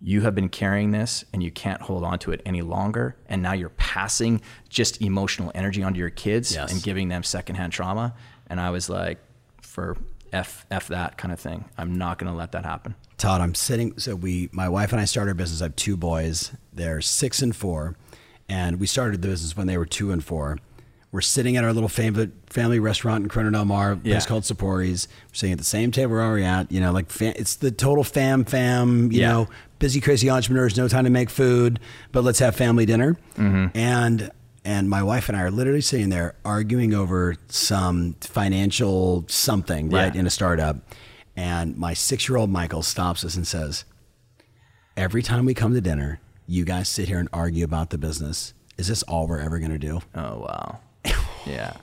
you 0.00 0.20
have 0.22 0.34
been 0.34 0.48
carrying 0.48 0.90
this 0.92 1.24
and 1.32 1.42
you 1.42 1.50
can't 1.50 1.80
hold 1.82 2.04
on 2.04 2.18
to 2.20 2.30
it 2.32 2.42
any 2.46 2.62
longer, 2.62 3.16
and 3.28 3.42
now 3.42 3.52
you're 3.54 3.70
passing 3.70 4.40
just 4.68 5.00
emotional 5.02 5.50
energy 5.54 5.82
onto 5.82 5.98
your 5.98 6.10
kids 6.10 6.54
Yes. 6.54 6.70
and 6.72 6.82
giving 6.82 7.08
them 7.08 7.22
secondhand 7.22 7.72
trauma." 7.72 8.14
And 8.48 8.60
I 8.60 8.70
was 8.70 8.88
like, 8.88 9.18
"For 9.62 9.96
f 10.32 10.66
f 10.70 10.88
that 10.88 11.16
kind 11.16 11.32
of 11.32 11.40
thing, 11.40 11.64
I'm 11.78 11.96
not 11.96 12.18
going 12.18 12.30
to 12.30 12.36
let 12.36 12.52
that 12.52 12.64
happen." 12.66 12.94
Todd, 13.16 13.40
I'm 13.40 13.54
sitting. 13.54 13.98
So 13.98 14.14
we, 14.14 14.48
my 14.52 14.68
wife 14.68 14.92
and 14.92 15.00
I 15.00 15.06
started 15.06 15.30
our 15.30 15.34
business. 15.34 15.60
I 15.60 15.64
have 15.64 15.76
two 15.76 15.96
boys. 15.96 16.52
They're 16.72 17.00
six 17.00 17.42
and 17.42 17.56
four, 17.56 17.96
and 18.48 18.80
we 18.80 18.86
started 18.86 19.20
the 19.22 19.28
business 19.28 19.56
when 19.56 19.66
they 19.66 19.76
were 19.78 19.86
two 19.86 20.10
and 20.12 20.24
four. 20.24 20.58
We're 21.10 21.22
sitting 21.22 21.56
at 21.56 21.64
our 21.64 21.72
little 21.72 21.88
favorite 21.88 22.32
family 22.50 22.78
restaurant 22.78 23.22
in 23.22 23.28
Corona 23.30 23.50
Del 23.52 23.64
Mar, 23.64 23.96
place 23.96 24.04
Yeah. 24.06 24.20
called 24.28 24.42
Sapori's. 24.44 25.08
We're 25.28 25.34
sitting 25.34 25.52
at 25.52 25.58
the 25.58 25.64
same 25.64 25.90
table 25.90 26.12
we're 26.12 26.22
already 26.22 26.44
at. 26.44 26.70
You 26.70 26.80
know, 26.80 26.92
like 26.92 27.08
fam, 27.10 27.32
it's 27.36 27.56
the 27.56 27.70
total 27.70 28.04
fam 28.04 28.44
fam. 28.44 29.10
You 29.10 29.20
Yeah. 29.20 29.28
know, 29.32 29.48
busy, 29.78 30.00
crazy 30.02 30.28
entrepreneurs, 30.28 30.76
no 30.76 30.86
time 30.86 31.04
to 31.04 31.10
make 31.10 31.30
food, 31.30 31.80
but 32.12 32.24
let's 32.24 32.40
have 32.40 32.54
family 32.56 32.84
dinner. 32.84 33.16
Hmm. 33.36 33.66
And 33.74 34.30
and 34.66 34.90
my 34.90 35.02
wife 35.02 35.30
and 35.30 35.38
I 35.38 35.42
are 35.42 35.50
literally 35.50 35.80
sitting 35.80 36.10
there 36.10 36.34
arguing 36.44 36.92
over 36.92 37.36
some 37.48 38.16
financial 38.20 39.24
something, 39.28 39.88
right, 39.88 40.12
Yeah. 40.14 40.20
in 40.20 40.26
a 40.26 40.30
startup. 40.30 40.76
And 41.34 41.74
my 41.78 41.94
six 41.94 42.28
year 42.28 42.36
old 42.36 42.50
Michael 42.50 42.82
stops 42.82 43.24
us 43.24 43.34
and 43.34 43.46
says, 43.46 43.84
Every 44.94 45.22
time 45.22 45.46
we 45.46 45.54
come 45.54 45.72
to 45.72 45.80
dinner, 45.80 46.20
you 46.48 46.64
guys 46.64 46.88
sit 46.88 47.06
here 47.06 47.18
and 47.20 47.28
argue 47.32 47.64
about 47.64 47.90
the 47.90 47.98
business. 47.98 48.54
Is 48.76 48.88
this 48.88 49.02
all 49.04 49.28
we're 49.28 49.38
ever 49.38 49.58
going 49.60 49.70
to 49.70 49.78
do? 49.78 50.00
Oh 50.14 50.40
wow, 50.40 50.80
yeah, 51.46 51.74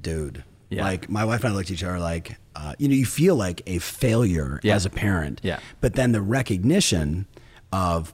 Dude. 0.00 0.44
Yeah. 0.70 0.82
Like 0.84 1.08
my 1.08 1.24
wife 1.24 1.44
and 1.44 1.52
I 1.52 1.56
looked 1.56 1.70
at 1.70 1.74
each 1.74 1.82
other 1.84 1.98
like, 1.98 2.36
uh, 2.54 2.74
you 2.78 2.88
know, 2.88 2.94
you 2.94 3.06
feel 3.06 3.34
like 3.36 3.62
a 3.66 3.78
failure 3.78 4.60
Yeah. 4.62 4.74
as 4.74 4.84
a 4.84 4.90
parent. 4.90 5.40
Yeah. 5.42 5.60
But 5.80 5.94
then 5.94 6.12
the 6.12 6.20
recognition 6.20 7.26
of, 7.72 8.12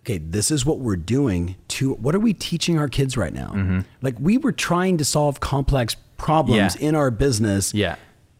okay, 0.00 0.18
this 0.18 0.50
is 0.50 0.66
what 0.66 0.80
we're 0.80 0.96
doing 0.96 1.54
to, 1.68 1.94
what 1.94 2.16
are 2.16 2.18
we 2.18 2.34
teaching 2.34 2.76
our 2.76 2.88
kids 2.88 3.16
right 3.16 3.32
now? 3.32 3.84
Like 4.00 4.16
we 4.18 4.36
were 4.36 4.50
trying 4.50 4.98
to 4.98 5.04
solve 5.04 5.38
complex 5.38 5.94
problems 6.18 6.74
Mm-hmm. 6.74 6.82
Yeah. 6.82 6.88
in 6.88 6.94
our 6.96 7.12
business. 7.12 7.72
Yeah. 7.72 7.94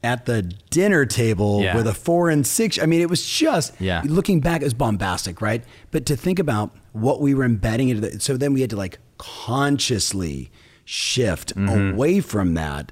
At 0.05 0.27
the 0.27 0.43
dinner 0.71 1.07
table 1.07 1.63
Yeah. 1.63 1.77
with 1.77 1.87
a 1.87 1.95
four 1.95 2.29
and 2.29 2.45
six. 2.47 2.77
I 2.83 2.87
mean, 2.87 3.01
it 3.01 3.09
was 3.09 3.25
just, 3.25 3.73
Yeah. 3.81 4.03
looking 4.05 4.41
back, 4.41 4.61
it 4.61 4.65
was 4.65 4.75
bombastic, 4.75 5.41
right? 5.41 5.63
But 5.93 6.07
to 6.07 6.17
think 6.17 6.39
about 6.41 6.75
what 6.93 7.21
we 7.21 7.35
were 7.35 7.45
embedding 7.45 7.89
into 7.89 8.01
the, 8.09 8.21
so 8.21 8.37
then 8.37 8.53
we 8.53 8.63
had 8.63 8.71
to 8.71 8.77
like 8.77 8.99
consciously 9.19 10.51
shift 10.85 11.55
Mm-hmm. 11.55 11.95
away 11.95 12.21
from 12.21 12.55
that. 12.55 12.91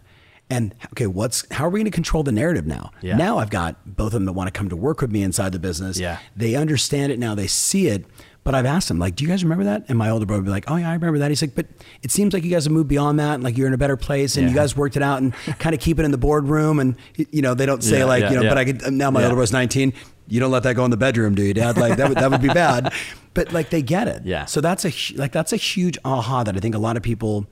And 0.49 0.75
okay, 0.92 1.07
what's 1.07 1.44
how 1.53 1.66
are 1.66 1.68
we 1.70 1.79
going 1.81 1.85
to 1.85 1.90
control 1.92 2.23
the 2.25 2.33
narrative 2.33 2.66
now? 2.66 2.90
Yeah. 3.03 3.16
Now 3.16 3.38
I've 3.38 3.51
got 3.51 3.77
both 3.96 4.09
of 4.09 4.12
them 4.14 4.25
that 4.27 4.33
want 4.33 4.49
to 4.53 4.57
come 4.59 4.68
to 4.68 4.77
work 4.77 5.01
with 5.01 5.11
me 5.12 5.23
inside 5.23 5.53
the 5.53 5.59
business. 5.61 5.99
Yeah. 5.99 6.18
They 6.37 6.55
understand 6.57 7.12
it 7.12 7.18
now, 7.18 7.35
they 7.37 7.46
see 7.46 7.87
it. 7.88 8.05
But 8.42 8.55
I've 8.55 8.64
asked 8.66 8.90
him, 8.90 8.98
like, 8.98 9.16
do 9.16 9.24
you 9.24 9.29
guys 9.31 9.42
remember 9.44 9.64
that? 9.64 9.85
And 9.88 9.98
my 9.98 10.09
older 10.09 10.24
brother 10.24 10.40
would 10.40 10.46
be 10.46 10.50
like, 10.50 10.64
oh, 10.70 10.76
yeah, 10.76 10.88
I 10.90 10.94
remember 10.94 11.18
that. 11.18 11.31
He's 11.31 11.42
like, 11.42 11.55
but 11.55 11.66
it 12.03 12.11
seems 12.11 12.33
like 12.33 12.42
you 12.42 12.50
guys 12.50 12.64
have 12.64 12.72
moved 12.72 12.88
beyond 12.88 13.20
that. 13.20 13.35
And 13.35 13.42
like, 13.44 13.59
you're 13.59 13.66
in 13.66 13.74
a 13.74 13.79
better 13.79 13.98
place 13.98 14.37
and 14.38 14.48
you 14.48 14.55
guys 14.55 14.74
worked 14.74 14.96
it 14.96 15.03
out 15.03 15.20
and 15.20 15.35
kind 15.59 15.74
of 15.74 15.81
keep 15.81 15.98
it 15.98 16.05
in 16.07 16.11
the 16.11 16.16
boardroom. 16.18 16.81
And, 16.81 16.96
you 17.16 17.42
know, 17.42 17.53
they 17.53 17.66
don't 17.66 17.85
say 17.85 17.98
Yeah, 17.98 18.05
like, 18.07 18.22
yeah, 18.22 18.31
you 18.31 18.37
know, 18.37 18.42
yeah. 18.42 18.48
but 18.48 18.59
I 18.59 18.64
could, 18.64 18.83
uh, 18.83 18.90
now 18.90 19.11
my 19.11 19.20
Yeah. 19.20 19.26
older 19.26 19.37
brother's 19.37 19.53
19. 19.53 19.92
You 20.26 20.40
don't 20.40 20.50
let 20.50 20.62
that 20.62 20.74
go 20.74 20.85
in 20.87 20.90
the 20.90 20.96
bedroom, 20.96 21.35
do 21.35 21.42
you, 21.42 21.53
dad? 21.53 21.76
Like, 21.76 21.98
that 21.98 22.09
would, 22.09 22.16
that 22.18 22.31
would 22.31 22.42
be 22.42 22.48
bad. 22.48 22.92
But 23.35 23.53
like, 23.53 23.70
they 23.70 23.81
get 23.83 24.09
it. 24.09 24.22
Yeah. 24.24 24.46
So 24.46 24.61
that's 24.61 24.85
a, 24.85 24.92
like, 25.14 25.31
that's 25.31 25.53
a 25.53 25.57
huge 25.57 25.96
aha 26.05 26.42
that 26.42 26.57
I 26.57 26.59
think 26.59 26.74
a 26.74 26.79
lot 26.81 26.96
of 26.96 27.03
people 27.05 27.46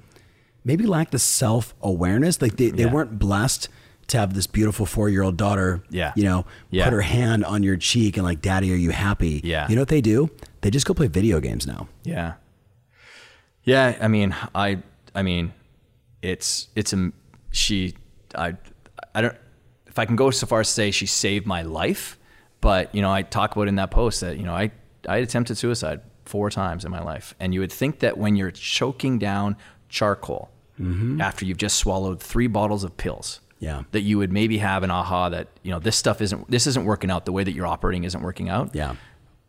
maybe 0.65 0.87
lack 0.87 1.11
the 1.13 1.21
self 1.21 1.73
awareness. 1.83 2.43
Like, 2.43 2.57
they, 2.57 2.71
they 2.71 2.83
Yeah. 2.85 2.93
weren't 2.93 3.17
blessed 3.19 3.69
to 4.09 4.19
have 4.19 4.35
this 4.35 4.47
beautiful 4.47 4.87
four 4.87 5.09
year 5.09 5.23
old 5.23 5.37
daughter, 5.37 5.83
Yeah. 5.91 6.13
you 6.17 6.25
know, 6.25 6.45
Yeah. 6.71 6.85
put 6.85 6.93
her 6.93 7.03
hand 7.03 7.45
on 7.45 7.63
your 7.63 7.77
cheek 7.77 8.17
and 8.17 8.25
like, 8.25 8.41
daddy, 8.43 8.73
are 8.73 8.77
you 8.77 8.91
happy? 8.91 9.41
Yeah. 9.45 9.69
You 9.69 9.77
know 9.77 9.83
what 9.83 9.89
they 9.89 10.01
do? 10.01 10.31
They 10.63 10.71
just 10.71 10.87
go 10.87 10.95
play 10.95 11.07
video 11.09 11.41
games 11.41 11.67
now. 11.67 11.89
Yeah. 12.05 12.35
Yeah, 13.65 13.97
I 14.01 14.09
mean, 14.09 14.35
I 14.55 14.79
I 15.15 15.23
mean, 15.23 15.53
it's 16.23 16.69
it's 16.75 16.93
a 16.93 17.13
she 17.51 17.95
I 18.35 18.57
I 19.15 19.21
don't 19.21 19.37
if 19.87 19.99
I 19.99 20.07
can 20.07 20.17
go 20.17 20.31
so 20.31 20.47
far 20.47 20.61
as 20.61 20.69
to 20.69 20.73
say 20.73 20.91
she 20.91 21.07
saved 21.07 21.47
my 21.47 21.63
life, 21.63 22.19
but 22.61 22.95
you 22.95 23.03
know, 23.03 23.11
I 23.13 23.23
talk 23.23 23.55
about 23.55 23.69
in 23.69 23.77
that 23.77 23.91
post 23.91 24.21
that, 24.23 24.39
you 24.39 24.45
know, 24.45 24.55
I 24.55 24.71
I 25.07 25.19
attempted 25.19 25.59
suicide 25.59 26.01
four 26.25 26.51
times 26.51 26.85
in 26.85 26.91
my 26.91 27.03
life. 27.03 27.35
And 27.41 27.53
you 27.53 27.61
would 27.61 27.73
think 27.73 28.01
that 28.01 28.17
when 28.17 28.37
you're 28.37 28.51
choking 28.51 29.19
down 29.19 29.57
charcoal 29.89 30.51
mm-hmm. 30.81 31.21
after 31.21 31.45
you've 31.45 31.59
just 31.59 31.77
swallowed 31.77 32.23
three 32.23 32.47
bottles 32.47 32.85
of 32.85 32.97
pills, 32.97 33.41
Yeah. 33.61 33.83
that 33.93 34.03
you 34.03 34.19
would 34.19 34.33
maybe 34.33 34.59
have 34.59 34.83
an 34.83 34.91
aha 34.91 35.29
that, 35.31 35.49
you 35.63 35.71
know, 35.73 35.79
this 35.79 35.97
stuff 35.97 36.21
isn't 36.21 36.51
this 36.51 36.67
isn't 36.67 36.85
working 36.85 37.11
out, 37.11 37.25
the 37.25 37.33
way 37.33 37.43
that 37.45 37.53
you're 37.53 37.67
operating 37.67 38.05
isn't 38.05 38.23
working 38.23 38.49
out 38.49 38.75
Yeah. 38.75 38.95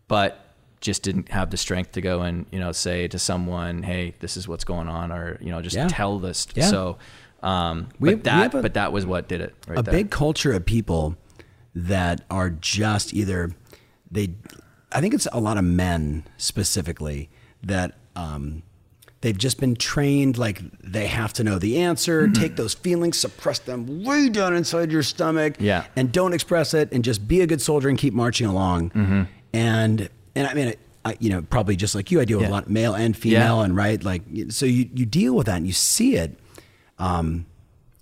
but 0.07 0.45
just 0.81 1.03
didn't 1.03 1.29
have 1.29 1.49
the 1.51 1.57
strength 1.57 1.91
to 1.91 2.01
go 2.01 2.21
and 2.21 2.45
you 2.51 2.59
know 2.59 2.71
say 2.71 3.07
to 3.09 3.19
someone, 3.19 3.83
"Hey, 3.83 4.15
this 4.19 4.37
is 4.37 4.47
what's 4.47 4.63
going 4.63 4.87
on," 4.87 5.11
or 5.11 5.37
you 5.41 5.51
know 5.51 5.61
just 5.61 5.75
Yeah. 5.75 5.87
tell 5.89 6.19
this. 6.19 6.47
Yeah. 6.55 6.67
So, 6.67 6.97
um, 7.43 7.89
We- 7.99 8.15
but 8.15 8.23
that 8.23 8.53
a- 8.55 8.61
but 8.61 8.73
that 8.75 8.91
was 8.93 9.05
what 9.05 9.27
did 9.27 9.41
it. 9.41 9.53
Right 9.67 9.77
a 9.79 9.81
there. 9.81 9.91
big 9.91 10.09
culture 10.09 10.53
of 10.53 10.65
people 10.65 11.15
that 11.75 12.21
are 12.31 12.49
just 12.49 13.13
either 13.13 13.51
they 14.09 14.29
i 14.91 14.99
think 14.99 15.13
it's 15.13 15.27
a 15.31 15.39
lot 15.39 15.55
of 15.57 15.63
men 15.63 16.23
specifically 16.37 17.29
that 17.61 17.93
um, 18.15 18.63
they've 19.21 19.37
just 19.37 19.59
been 19.59 19.75
trained 19.75 20.37
like 20.37 20.61
they 20.81 21.07
have 21.07 21.33
to 21.33 21.43
know 21.43 21.59
the 21.59 21.77
answer 21.81 22.23
Mm-hmm. 22.27 22.41
take 22.41 22.55
those 22.55 22.73
feelings 22.73 23.17
suppress 23.19 23.59
them 23.59 24.03
way 24.03 24.29
down 24.29 24.55
inside 24.55 24.91
your 24.91 25.03
stomach 25.03 25.55
Yeah. 25.59 25.85
and 25.95 26.11
don't 26.11 26.33
express 26.33 26.73
it 26.73 26.91
and 26.91 27.03
just 27.03 27.27
be 27.27 27.41
a 27.41 27.47
good 27.47 27.61
soldier 27.61 27.89
and 27.89 27.97
keep 27.97 28.13
marching 28.13 28.47
along 28.47 28.91
Mm-hmm. 28.91 29.23
and 29.53 30.09
and 30.35 30.47
i 30.47 30.53
mean 30.53 30.73
I, 31.05 31.15
you 31.19 31.29
know 31.29 31.41
probably 31.41 31.75
just 31.75 31.95
like 31.95 32.11
you 32.11 32.19
i 32.21 32.25
deal 32.25 32.37
with 32.39 32.47
Yeah. 32.47 32.51
a 32.53 32.57
lot 32.59 32.69
male 32.69 32.93
and 32.93 33.15
female 33.15 33.57
Yeah. 33.57 33.63
and 33.65 33.75
right 33.75 34.03
like 34.03 34.21
so 34.49 34.65
you, 34.65 34.89
you 34.93 35.05
deal 35.05 35.33
with 35.35 35.47
that 35.47 35.57
and 35.57 35.67
you 35.67 35.73
see 35.73 36.15
it 36.15 36.37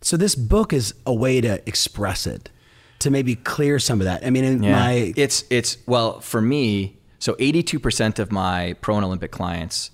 so 0.01 0.15
this 0.17 0.35
book 0.35 0.73
is 0.73 0.93
a 1.05 1.13
way 1.13 1.41
to 1.41 1.61
express 1.67 2.27
it, 2.27 2.49
to 2.99 3.09
maybe 3.09 3.35
clear 3.35 3.79
some 3.79 3.99
of 3.99 4.05
that. 4.05 4.25
I 4.25 4.29
mean, 4.29 4.43
in 4.43 4.63
Yeah. 4.63 4.71
my 4.71 5.13
it's 5.15 5.43
it's 5.49 5.77
well 5.87 6.19
for 6.21 6.41
me. 6.41 6.97
So 7.19 7.33
82% 7.35 8.19
of 8.19 8.31
my 8.31 8.73
pro 8.81 8.95
and 8.95 9.03
Olympic 9.05 9.31
clients 9.31 9.89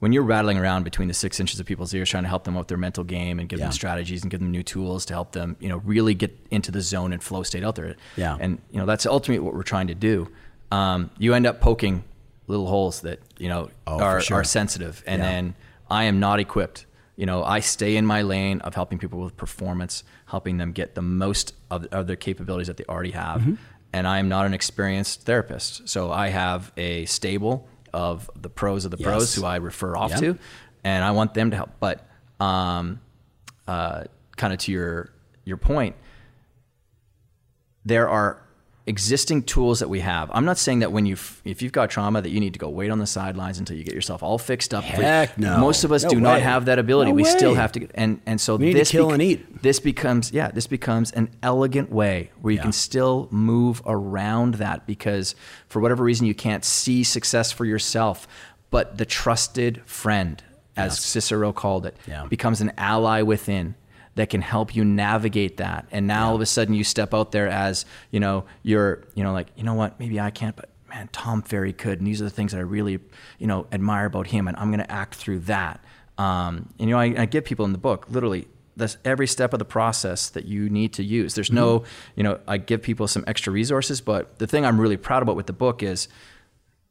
when 0.00 0.12
you're 0.12 0.22
rattling 0.24 0.58
around 0.58 0.82
between 0.82 1.08
the 1.08 1.14
six 1.14 1.38
inches 1.40 1.60
of 1.60 1.66
people's 1.66 1.92
ears 1.94 2.08
trying 2.10 2.22
to 2.24 2.28
help 2.28 2.44
them 2.44 2.54
with 2.54 2.68
their 2.68 2.78
mental 2.78 3.04
game 3.04 3.38
and 3.38 3.48
give 3.48 3.58
Yeah. 3.58 3.66
them 3.66 3.72
strategies 3.72 4.22
and 4.22 4.30
give 4.30 4.40
them 4.40 4.50
new 4.50 4.62
tools 4.62 5.04
to 5.06 5.14
help 5.14 5.32
them, 5.32 5.56
you 5.60 5.68
know, 5.68 5.76
really 5.84 6.14
get 6.14 6.36
into 6.50 6.70
the 6.72 6.80
zone 6.80 7.12
and 7.12 7.22
flow 7.22 7.42
state 7.42 7.62
out 7.62 7.74
there. 7.76 7.94
Yeah. 8.16 8.36
And 8.40 8.58
you 8.72 8.78
know, 8.78 8.86
that's 8.86 9.06
ultimately 9.06 9.44
what 9.44 9.54
we're 9.54 9.62
trying 9.62 9.86
to 9.88 9.94
do. 9.94 10.28
Um, 10.72 11.10
you 11.18 11.34
end 11.34 11.46
up 11.46 11.60
poking 11.60 12.04
little 12.46 12.66
holes 12.66 13.02
that, 13.02 13.20
you 13.38 13.48
know, 13.48 13.68
Oh, 13.86 14.00
are, 14.00 14.20
sure. 14.20 14.38
are 14.38 14.44
sensitive. 14.44 15.02
And 15.06 15.22
Yeah. 15.22 15.30
then 15.30 15.54
I 15.90 16.04
am 16.04 16.18
not 16.18 16.40
equipped. 16.40 16.86
You 17.16 17.26
know, 17.26 17.44
I 17.44 17.60
stay 17.60 17.96
in 17.96 18.06
my 18.06 18.22
lane 18.22 18.60
of 18.62 18.74
helping 18.74 18.98
people 18.98 19.20
with 19.20 19.36
performance, 19.36 20.02
helping 20.26 20.56
them 20.56 20.72
get 20.72 20.94
the 20.94 21.02
most 21.02 21.54
of, 21.70 21.84
of 21.92 22.06
their 22.06 22.16
capabilities 22.16 22.68
that 22.68 22.78
they 22.78 22.84
already 22.88 23.10
have. 23.10 23.42
Mm-hmm. 23.42 23.54
And 23.92 24.06
I 24.08 24.18
am 24.18 24.28
not 24.30 24.46
an 24.46 24.54
experienced 24.54 25.22
therapist. 25.24 25.88
So 25.88 26.10
I 26.10 26.28
have 26.28 26.72
a 26.78 27.04
stable 27.06 27.68
of 27.92 28.30
the 28.40 28.48
pros 28.50 28.84
of 28.84 28.90
the 28.90 28.96
pros 28.96 29.34
who 29.34 29.44
I 29.44 29.56
refer 29.56 29.96
off 29.96 30.10
Yep. 30.10 30.20
to, 30.20 30.38
and 30.84 31.04
I 31.04 31.10
want 31.12 31.34
them 31.34 31.50
to 31.50 31.56
help. 31.56 31.70
But 31.80 32.06
um, 32.38 33.00
uh, 33.66 34.04
kind 34.36 34.52
of 34.52 34.58
to 34.60 34.72
your 34.72 35.12
your 35.44 35.56
point, 35.56 35.96
there 37.84 38.08
are 38.08 38.42
existing 38.90 39.44
tools 39.44 39.78
that 39.78 39.88
we 39.88 40.00
have. 40.00 40.30
I'm 40.34 40.44
not 40.44 40.58
saying 40.58 40.80
that 40.80 40.92
when 40.92 41.06
you 41.06 41.16
if 41.44 41.62
you've 41.62 41.72
got 41.72 41.88
trauma 41.88 42.20
that 42.20 42.28
you 42.28 42.40
need 42.40 42.52
to 42.52 42.58
go 42.58 42.68
wait 42.68 42.90
on 42.90 42.98
the 42.98 43.06
sidelines 43.06 43.58
until 43.58 43.76
you 43.76 43.84
get 43.84 43.94
yourself 43.94 44.22
all 44.22 44.36
fixed 44.36 44.74
up. 44.74 44.84
Heck 44.84 45.38
no. 45.38 45.56
Most 45.58 45.84
of 45.84 45.92
us 45.92 46.02
No 46.04 46.10
do 46.10 46.16
way. 46.16 46.22
not 46.22 46.42
have 46.42 46.66
that 46.66 46.78
ability. 46.78 47.12
No 47.12 47.14
we 47.14 47.24
still 47.24 47.54
have 47.54 47.72
to 47.72 47.80
get 47.80 47.90
and 47.94 48.20
and 48.26 48.38
so 48.38 48.56
We 48.56 48.74
this 48.74 48.90
kill 48.90 49.12
and 49.12 49.22
eat. 49.22 49.62
This 49.62 49.80
becomes 49.80 50.32
yeah, 50.32 50.50
this 50.50 50.66
becomes 50.66 51.10
an 51.12 51.30
elegant 51.42 51.90
way 51.90 52.30
where 52.42 52.50
you 52.52 52.56
Yeah. 52.58 52.64
can 52.64 52.72
still 52.72 53.28
move 53.30 53.80
around 53.86 54.54
that 54.56 54.86
because 54.86 55.34
for 55.68 55.80
whatever 55.80 56.04
reason 56.04 56.26
you 56.26 56.34
can't 56.34 56.64
see 56.64 57.02
success 57.04 57.50
for 57.52 57.64
yourself, 57.64 58.28
but 58.70 58.98
the 58.98 59.06
trusted 59.06 59.80
friend 59.86 60.42
as. 60.76 60.98
Cicero 60.98 61.52
called 61.52 61.84
it 61.86 61.96
Yeah. 62.08 62.24
becomes 62.26 62.60
an 62.60 62.72
ally 62.78 63.22
within 63.22 63.74
that 64.20 64.28
can 64.28 64.42
help 64.42 64.76
you 64.76 64.84
navigate 64.84 65.56
that. 65.56 65.86
And 65.90 66.06
now 66.06 66.28
all 66.28 66.34
of 66.34 66.42
a 66.42 66.46
sudden 66.46 66.74
you 66.74 66.84
step 66.84 67.14
out 67.14 67.32
there 67.32 67.48
as, 67.48 67.86
you 68.10 68.20
know, 68.20 68.44
you're, 68.62 69.02
you 69.14 69.24
know, 69.24 69.32
like, 69.32 69.46
you 69.56 69.64
know 69.64 69.72
what, 69.72 69.98
maybe 69.98 70.20
I 70.20 70.30
can't, 70.30 70.54
but 70.54 70.68
man, 70.90 71.08
Tom 71.10 71.40
Ferry 71.40 71.72
could. 71.72 72.00
And 72.00 72.06
these 72.06 72.20
are 72.20 72.24
the 72.24 72.30
things 72.30 72.52
that 72.52 72.58
I 72.58 72.60
really, 72.60 72.98
you 73.38 73.46
know, 73.46 73.66
admire 73.72 74.04
about 74.04 74.26
him. 74.26 74.46
And 74.46 74.58
I'm 74.58 74.68
going 74.68 74.84
to 74.84 74.92
act 74.92 75.14
through 75.14 75.38
that. 75.40 75.82
Um, 76.18 76.68
and, 76.78 76.90
you 76.90 76.94
know, 76.94 76.98
I, 76.98 77.14
I 77.22 77.24
give 77.24 77.46
people 77.46 77.64
in 77.64 77.72
the 77.72 77.78
book 77.78 78.04
literally 78.10 78.46
that's 78.76 78.98
every 79.06 79.26
step 79.26 79.54
of 79.54 79.58
the 79.58 79.64
process 79.64 80.28
that 80.28 80.44
you 80.44 80.68
need 80.68 80.92
to 80.92 81.02
use. 81.02 81.34
There's 81.34 81.50
no, 81.50 81.84
you 82.14 82.22
know, 82.22 82.40
I 82.46 82.58
give 82.58 82.82
people 82.82 83.08
some 83.08 83.24
extra 83.26 83.50
resources, 83.54 84.02
but 84.02 84.38
the 84.38 84.46
thing 84.46 84.66
I'm 84.66 84.78
really 84.78 84.98
proud 84.98 85.22
about 85.22 85.34
with 85.34 85.46
the 85.46 85.54
book 85.54 85.82
is 85.82 86.08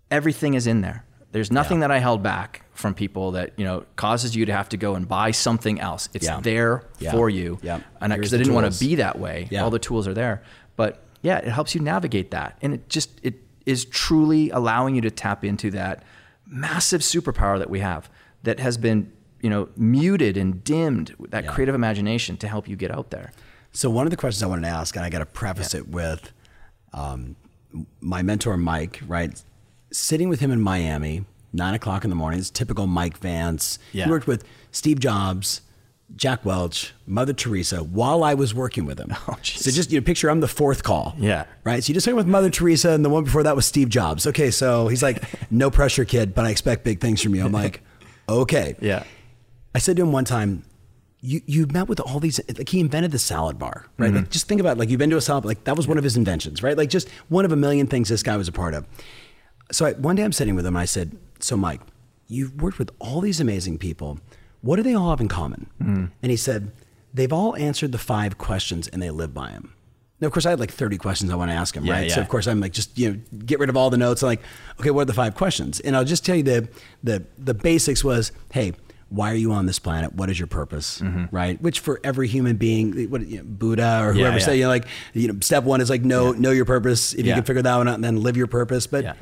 everything 0.10 0.56
is 0.56 0.66
in 0.66 0.82
there. 0.82 1.06
There's 1.32 1.52
nothing 1.52 1.82
that 1.82 1.92
I 1.92 2.00
held 2.00 2.24
back 2.24 2.64
from 2.74 2.94
people 2.96 3.32
that 3.32 3.54
you 3.58 3.66
know 3.66 3.86
causes 3.96 4.36
you 4.36 4.46
to 4.46 4.54
have 4.54 4.70
to 4.70 4.78
go 4.78 4.96
and 4.96 5.08
buy 5.08 5.32
something 5.32 5.80
else. 5.80 6.10
It's 6.14 6.26
Yeah. 6.26 6.40
there 6.42 6.84
Yeah. 7.00 7.12
for 7.12 7.30
you, 7.30 7.60
Yeah. 7.62 7.82
and 8.02 8.12
because 8.14 8.34
I 8.34 8.38
the 8.38 8.44
didn't 8.44 8.56
want 8.56 8.72
to 8.74 8.80
be 8.80 8.96
that 8.96 9.20
way, 9.20 9.48
Yeah. 9.52 9.64
all 9.64 9.70
the 9.70 9.80
tools 9.80 10.08
are 10.08 10.14
there. 10.14 10.42
But 10.76 11.04
yeah, 11.22 11.38
it 11.38 11.50
helps 11.50 11.76
you 11.76 11.82
navigate 11.82 12.32
that, 12.32 12.58
and 12.62 12.74
it 12.74 12.90
just 12.90 13.20
it 13.24 13.36
is 13.66 13.86
truly 13.86 14.50
allowing 14.50 14.96
you 14.96 15.02
to 15.02 15.12
tap 15.12 15.44
into 15.46 15.70
that 15.72 16.04
massive 16.48 17.02
superpower 17.02 17.60
that 17.60 17.70
we 17.70 17.80
have 17.82 18.10
that 18.44 18.60
has 18.60 18.78
been 18.78 19.12
you 19.42 19.50
know 19.50 19.70
muted 19.78 20.36
and 20.36 20.64
dimmed 20.64 21.14
that 21.30 21.44
Yeah. 21.44 21.52
creative 21.52 21.76
imagination 21.76 22.38
to 22.38 22.48
help 22.48 22.68
you 22.68 22.76
get 22.76 22.90
out 22.92 23.12
there. 23.12 23.32
So 23.72 23.90
one 23.90 24.08
of 24.08 24.12
the 24.12 24.18
questions 24.18 24.42
I 24.42 24.48
wanted 24.48 24.64
to 24.64 24.70
ask, 24.70 24.96
and 24.96 25.06
I 25.06 25.10
got 25.10 25.20
to 25.20 25.26
preface 25.28 25.76
it 25.76 25.88
with 25.90 26.32
um, 26.92 27.36
my 28.02 28.24
mentor 28.24 28.58
Mike, 28.58 29.00
right? 29.08 29.40
Sitting 29.92 30.30
with 30.30 30.40
him 30.40 30.52
in 30.52 30.62
Miami, 30.62 31.26
nine 31.54 31.74
o'clock 31.74 32.04
in 32.04 32.10
the 32.10 32.16
morning. 32.16 32.40
It's 32.40 32.50
typical 32.50 32.88
Mike 32.88 33.18
Vance. 33.18 33.80
Yeah. 33.92 34.06
He 34.06 34.12
worked 34.12 34.28
with 34.28 34.44
Steve 34.72 35.00
Jobs, 35.00 35.62
Jack 36.16 36.46
Welch, 36.46 36.94
Mother 37.06 37.34
Teresa 37.34 37.84
while 37.84 38.24
I 38.24 38.34
was 38.34 38.54
working 38.54 38.86
with 38.86 39.00
him. 39.00 39.14
Oh, 39.28 39.38
so 39.44 39.70
just 39.72 39.92
you 39.92 40.00
know, 40.00 40.06
picture 40.06 40.30
I'm 40.30 40.40
the 40.40 40.48
fourth 40.48 40.84
call. 40.84 41.16
Yeah. 41.18 41.46
Right. 41.64 41.84
So 41.84 41.90
you 41.90 41.94
just 41.94 42.06
started 42.06 42.18
with 42.18 42.28
Mother 42.28 42.50
Teresa, 42.50 42.92
and 42.92 43.06
the 43.06 43.10
one 43.10 43.24
before 43.24 43.44
that 43.44 43.56
was 43.56 43.66
Steve 43.66 43.90
Jobs. 43.90 44.26
Okay, 44.26 44.50
so 44.52 44.88
he's 44.88 45.04
like, 45.04 45.24
"No 45.52 45.70
pressure, 45.70 46.06
kid, 46.06 46.34
but 46.34 46.46
I 46.46 46.50
expect 46.50 46.84
big 46.84 47.00
things 47.00 47.22
from 47.22 47.36
you." 47.36 47.46
I'm 47.46 47.52
like, 47.52 47.82
"Okay." 48.28 48.76
Yeah. 48.82 49.04
I 49.76 49.80
said 49.80 49.98
to 49.98 50.02
him 50.02 50.12
one 50.12 50.26
time, 50.26 50.64
you 51.22 51.42
you 51.46 51.68
met 51.68 51.88
with 51.88 52.00
all 52.00 52.20
these 52.20 52.40
like 52.58 52.70
he 52.70 52.80
invented 52.80 53.12
the 53.12 53.20
salad 53.20 53.60
bar, 53.60 53.86
right? 53.98 54.08
Mm-hmm. 54.08 54.18
Like 54.18 54.30
just 54.30 54.48
think 54.48 54.62
about 54.62 54.78
it, 54.78 54.80
like 54.80 54.90
you've 54.90 55.00
been 55.00 55.10
to 55.12 55.18
a 55.18 55.22
salad 55.22 55.46
like 55.46 55.64
that 55.66 55.76
was 55.76 55.88
one 55.88 55.98
of 55.98 56.04
his 56.04 56.18
inventions, 56.18 56.64
right? 56.64 56.78
Like 56.78 56.90
just 56.90 57.10
one 57.28 57.46
of 57.46 57.52
a 57.52 57.56
million 57.56 57.88
things 57.88 58.10
this 58.10 58.24
guy 58.24 58.38
was 58.38 58.48
a 58.48 58.52
part 58.54 58.74
of. 58.74 58.86
So 59.72 59.86
I, 59.86 59.94
one 59.94 60.16
day 60.16 60.24
I'm 60.24 60.32
sitting 60.32 60.56
with 60.56 60.66
him 60.66 60.76
and 60.76 60.82
I 60.82 60.86
said, 60.86 61.18
"So 61.40 61.56
Mike, 61.58 61.82
you've 62.28 62.62
worked 62.62 62.80
with 62.80 62.92
all 63.00 63.22
these 63.22 63.40
amazing 63.40 63.78
people. 63.78 64.20
What 64.62 64.76
do 64.78 64.84
they 64.84 64.94
all 64.96 65.10
have 65.12 65.22
in 65.22 65.28
common?" 65.28 65.68
And 65.80 66.32
he 66.32 66.38
said, 66.38 66.72
"They've 67.14 67.32
all 67.34 67.56
answered 67.56 67.92
the 67.92 67.98
five 67.98 68.38
questions 68.38 68.88
and 68.88 69.02
they 69.02 69.10
live 69.12 69.34
by 69.34 69.52
them." 69.52 69.74
Now, 70.22 70.28
of 70.28 70.34
course, 70.34 70.46
I 70.46 70.50
had 70.50 70.60
like 70.60 70.72
30 70.72 70.98
questions 70.98 71.32
I 71.32 71.36
want 71.36 71.50
to 71.50 71.56
ask 71.56 71.74
him, 71.78 71.86
Yeah, 71.86 71.94
right? 71.94 72.12
So, 72.12 72.20
of 72.20 72.28
course, 72.28 72.46
I'm 72.46 72.60
like, 72.60 72.74
just 72.74 72.98
you 73.00 73.10
know, 73.10 73.20
get 73.46 73.58
rid 73.60 73.70
of 73.70 73.78
all 73.78 73.90
the 73.90 73.96
notes. 73.98 74.22
I'm 74.22 74.28
like, 74.28 74.42
okay, 74.78 74.92
what 74.92 75.04
are 75.04 75.06
the 75.06 75.14
five 75.14 75.34
questions? 75.34 75.80
And 75.80 75.96
I'll 75.96 76.04
just 76.04 76.26
tell 76.26 76.36
you 76.36 76.44
the 76.44 76.70
the 77.04 77.24
the 77.38 77.54
basics 77.54 78.04
was, 78.04 78.32
hey, 78.52 78.74
why 79.10 79.32
are 79.32 79.36
you 79.36 79.52
on 79.54 79.66
this 79.66 79.80
planet? 79.80 80.14
What 80.14 80.30
is 80.30 80.38
your 80.38 80.48
purpose, 80.48 81.02
right? 81.32 81.60
Which 81.62 81.80
for 81.80 82.00
every 82.04 82.28
human 82.28 82.58
being, 82.58 83.10
what 83.10 83.26
you 83.26 83.38
know, 83.38 83.44
Buddha 83.46 83.84
or 83.84 84.10
Mm-hmm. 84.10 84.18
Yeah, 84.20 84.24
whoever 84.24 84.38
yeah. 84.40 84.46
say, 84.46 84.58
you 84.58 84.64
know, 84.64 84.70
like, 84.70 84.86
you 85.14 85.28
know, 85.32 85.40
step 85.40 85.64
one 85.64 85.80
is 85.82 85.90
like 85.90 86.04
know 86.04 86.34
know 86.34 86.52
your 86.52 86.66
purpose. 86.66 87.14
If 87.14 87.26
you 87.26 87.34
can 87.34 87.44
figure 87.44 87.62
that 87.62 87.78
one 87.78 87.88
out, 87.88 87.96
and 87.96 88.04
then 88.04 88.22
live 88.22 88.36
your 88.36 88.48
purpose. 88.48 88.88
But 88.88 89.04
Yeah. 89.06 89.14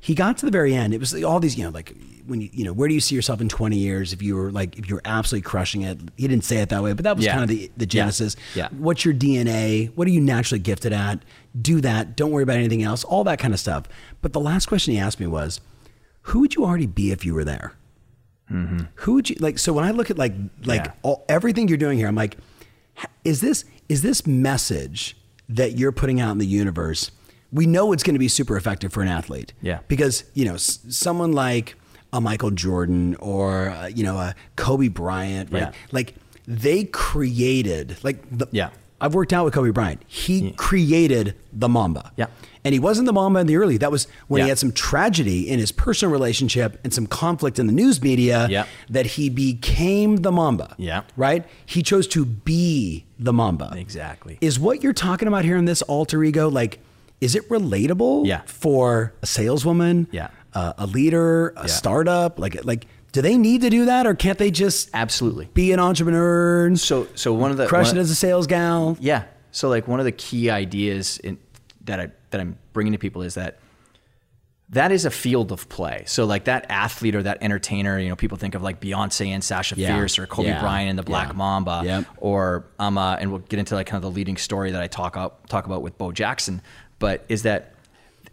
He 0.00 0.14
got 0.14 0.38
to 0.38 0.46
the 0.46 0.50
very 0.52 0.74
end. 0.74 0.94
It 0.94 0.98
was 1.00 1.22
all 1.22 1.40
these, 1.40 1.58
you 1.58 1.64
know, 1.64 1.70
like 1.70 1.94
when 2.26 2.40
you, 2.40 2.48
you 2.52 2.64
know, 2.64 2.72
where 2.72 2.88
do 2.88 2.94
you 2.94 3.00
see 3.00 3.14
yourself 3.14 3.40
in 3.40 3.48
20 3.48 3.76
years? 3.76 4.12
If 4.14 4.22
you 4.22 4.34
were 4.36 4.50
like, 4.50 4.78
if 4.78 4.88
you 4.88 4.94
were 4.94 5.02
absolutely 5.04 5.42
crushing 5.48 5.82
it, 5.82 5.98
he 6.16 6.26
didn't 6.26 6.44
say 6.44 6.56
it 6.58 6.70
that 6.70 6.82
way, 6.82 6.92
but 6.94 7.04
that 7.04 7.16
was 7.16 7.24
Yeah. 7.26 7.32
kind 7.32 7.42
of 7.44 7.48
the, 7.50 7.70
the 7.76 7.86
genesis. 7.86 8.34
Yeah. 8.54 8.68
What's 8.70 9.04
your 9.04 9.12
DNA? 9.14 9.92
What 9.94 10.06
are 10.08 10.10
you 10.10 10.20
naturally 10.20 10.58
gifted 10.60 10.92
at? 10.94 11.22
Do 11.60 11.80
that. 11.82 12.16
Don't 12.16 12.30
worry 12.30 12.42
about 12.44 12.56
anything 12.56 12.82
else. 12.82 13.04
All 13.04 13.24
that 13.24 13.38
kind 13.38 13.52
of 13.52 13.60
stuff. 13.60 13.84
But 14.22 14.32
the 14.32 14.40
last 14.40 14.66
question 14.66 14.94
he 14.94 14.98
asked 15.00 15.20
me 15.20 15.26
was, 15.26 15.60
who 16.22 16.40
would 16.40 16.54
you 16.54 16.64
already 16.64 16.86
be 16.86 17.10
if 17.12 17.24
you 17.24 17.34
were 17.34 17.44
there? 17.44 17.74
Mm-hmm. 18.50 18.84
Who 18.96 19.14
would 19.14 19.28
you 19.30 19.36
like? 19.38 19.58
So 19.58 19.72
when 19.72 19.84
I 19.84 19.90
look 19.92 20.10
at 20.10 20.18
like 20.18 20.34
like 20.64 20.84
Yeah. 20.86 20.92
all, 21.02 21.24
everything 21.28 21.68
you're 21.68 21.78
doing 21.78 21.98
here, 21.98 22.08
I'm 22.08 22.14
like, 22.16 22.36
is 23.24 23.40
this 23.40 23.64
is 23.88 24.02
this 24.02 24.26
message 24.26 25.16
that 25.48 25.78
you're 25.78 25.92
putting 25.92 26.20
out 26.20 26.32
in 26.32 26.38
the 26.38 26.46
universe? 26.46 27.10
We 27.52 27.66
know 27.66 27.92
it's 27.92 28.02
going 28.02 28.14
to 28.14 28.18
be 28.20 28.28
super 28.28 28.56
effective 28.56 28.92
for 28.92 29.02
an 29.02 29.08
athlete. 29.08 29.52
Yeah. 29.60 29.80
Because 29.88 30.24
you 30.34 30.44
know 30.44 30.54
s- 30.54 30.78
someone 30.88 31.32
like 31.32 31.74
a 32.12 32.20
Michael 32.20 32.50
Jordan 32.50 33.14
or 33.16 33.70
uh, 33.70 33.86
you 33.88 34.02
know 34.04 34.16
a 34.18 34.34
Kobe 34.56 34.88
Bryant, 34.88 35.50
right? 35.52 35.62
Yeah. 35.62 35.72
Like 35.92 36.14
they 36.46 36.84
created 36.84 37.96
like 38.02 38.18
the 38.36 38.46
Yeah. 38.50 38.70
I've 39.02 39.14
worked 39.14 39.32
out 39.32 39.46
with 39.46 39.54
Kobe 39.54 39.70
Bryant. 39.70 40.02
He 40.06 40.52
created 40.52 41.34
the 41.54 41.70
Mamba. 41.70 42.12
Yeah. 42.16 42.26
And 42.64 42.74
he 42.74 42.78
wasn't 42.78 43.06
the 43.06 43.14
Mamba 43.14 43.40
in 43.40 43.46
the 43.46 43.56
early. 43.56 43.78
That 43.78 43.90
was 43.90 44.06
when 44.28 44.42
he 44.42 44.48
had 44.50 44.58
some 44.58 44.72
tragedy 44.72 45.48
in 45.48 45.58
his 45.58 45.72
personal 45.72 46.12
relationship 46.12 46.78
and 46.84 46.92
some 46.92 47.06
conflict 47.06 47.58
in 47.58 47.66
the 47.66 47.72
news 47.72 48.02
media 48.02 48.46
Yeah. 48.50 48.66
that 48.90 49.06
he 49.06 49.30
became 49.30 50.16
the 50.18 50.30
Mamba. 50.30 50.74
Yeah. 50.76 51.04
Right? 51.16 51.46
He 51.64 51.82
chose 51.82 52.06
to 52.08 52.26
be 52.26 53.06
the 53.18 53.32
Mamba. 53.32 53.72
Exactly. 53.74 54.36
Is 54.42 54.58
what 54.60 54.82
you're 54.82 54.92
talking 54.92 55.28
about 55.28 55.46
here 55.46 55.56
in 55.56 55.64
this 55.64 55.80
alter 55.82 56.22
ego 56.22 56.50
like 56.50 56.78
is 57.20 57.34
it 57.34 57.48
relatable 57.48 58.26
Yeah. 58.26 58.42
for 58.46 59.12
a 59.22 59.26
saleswoman, 59.26 60.06
Yeah. 60.10 60.28
uh, 60.54 60.72
a 60.78 60.86
leader, 60.86 61.52
a 61.56 61.68
startup? 61.68 62.38
Like 62.38 62.64
like 62.64 62.86
do 63.12 63.20
they 63.22 63.36
need 63.36 63.62
to 63.62 63.70
do 63.70 63.86
that 63.86 64.06
or 64.06 64.14
can't 64.14 64.38
they 64.38 64.50
just 64.52 64.88
Absolutely. 64.94 65.48
be 65.52 65.72
an 65.72 65.80
entrepreneur 65.80 66.66
and 66.66 66.78
So 66.78 67.08
so 67.14 67.32
one 67.32 67.50
of 67.50 67.56
the 67.56 67.66
crush 67.66 67.88
one- 67.88 67.96
it 67.98 68.00
as 68.00 68.10
a 68.10 68.14
sales 68.14 68.46
gal? 68.46 68.96
Yeah. 69.00 69.24
So 69.52 69.68
like 69.68 69.88
one 69.88 69.98
of 69.98 70.04
the 70.04 70.12
key 70.12 70.48
ideas 70.48 71.18
in, 71.18 71.38
that 71.84 71.98
I 72.00 72.10
that 72.30 72.40
I'm 72.40 72.56
bringing 72.72 72.92
to 72.92 72.98
people 72.98 73.22
is 73.22 73.34
that 73.34 73.58
that 74.72 74.92
is 74.92 75.04
a 75.04 75.10
field 75.10 75.50
of 75.50 75.68
play. 75.68 76.04
So 76.06 76.24
like 76.26 76.44
that 76.44 76.66
athlete 76.68 77.16
or 77.16 77.24
that 77.24 77.38
entertainer, 77.40 77.98
you 77.98 78.08
know, 78.08 78.14
people 78.14 78.38
think 78.38 78.54
of 78.54 78.62
like 78.62 78.80
Beyonce 78.80 79.26
and 79.26 79.42
Sasha 79.42 79.74
Yeah. 79.76 79.96
Fierce 79.96 80.16
or 80.16 80.28
Kobe 80.28 80.46
Yeah. 80.50 80.60
Bryant 80.60 80.90
and 80.90 80.96
the 80.98 81.02
Black 81.02 81.28
Yeah. 81.30 81.32
Mamba, 81.34 81.82
Yep. 81.84 82.04
or 82.18 82.66
um, 82.78 82.96
uh, 82.96 83.16
and 83.16 83.32
we'll 83.32 83.40
get 83.40 83.58
into 83.58 83.74
like 83.74 83.88
kind 83.88 83.96
of 84.04 84.08
the 84.08 84.14
leading 84.14 84.36
story 84.36 84.70
that 84.70 84.80
I 84.80 84.86
talk 84.86 85.16
up, 85.16 85.48
talk 85.48 85.66
about 85.66 85.82
with 85.82 85.98
Bo 85.98 86.12
Jackson. 86.12 86.62
But 87.00 87.24
is 87.28 87.42
that 87.42 87.74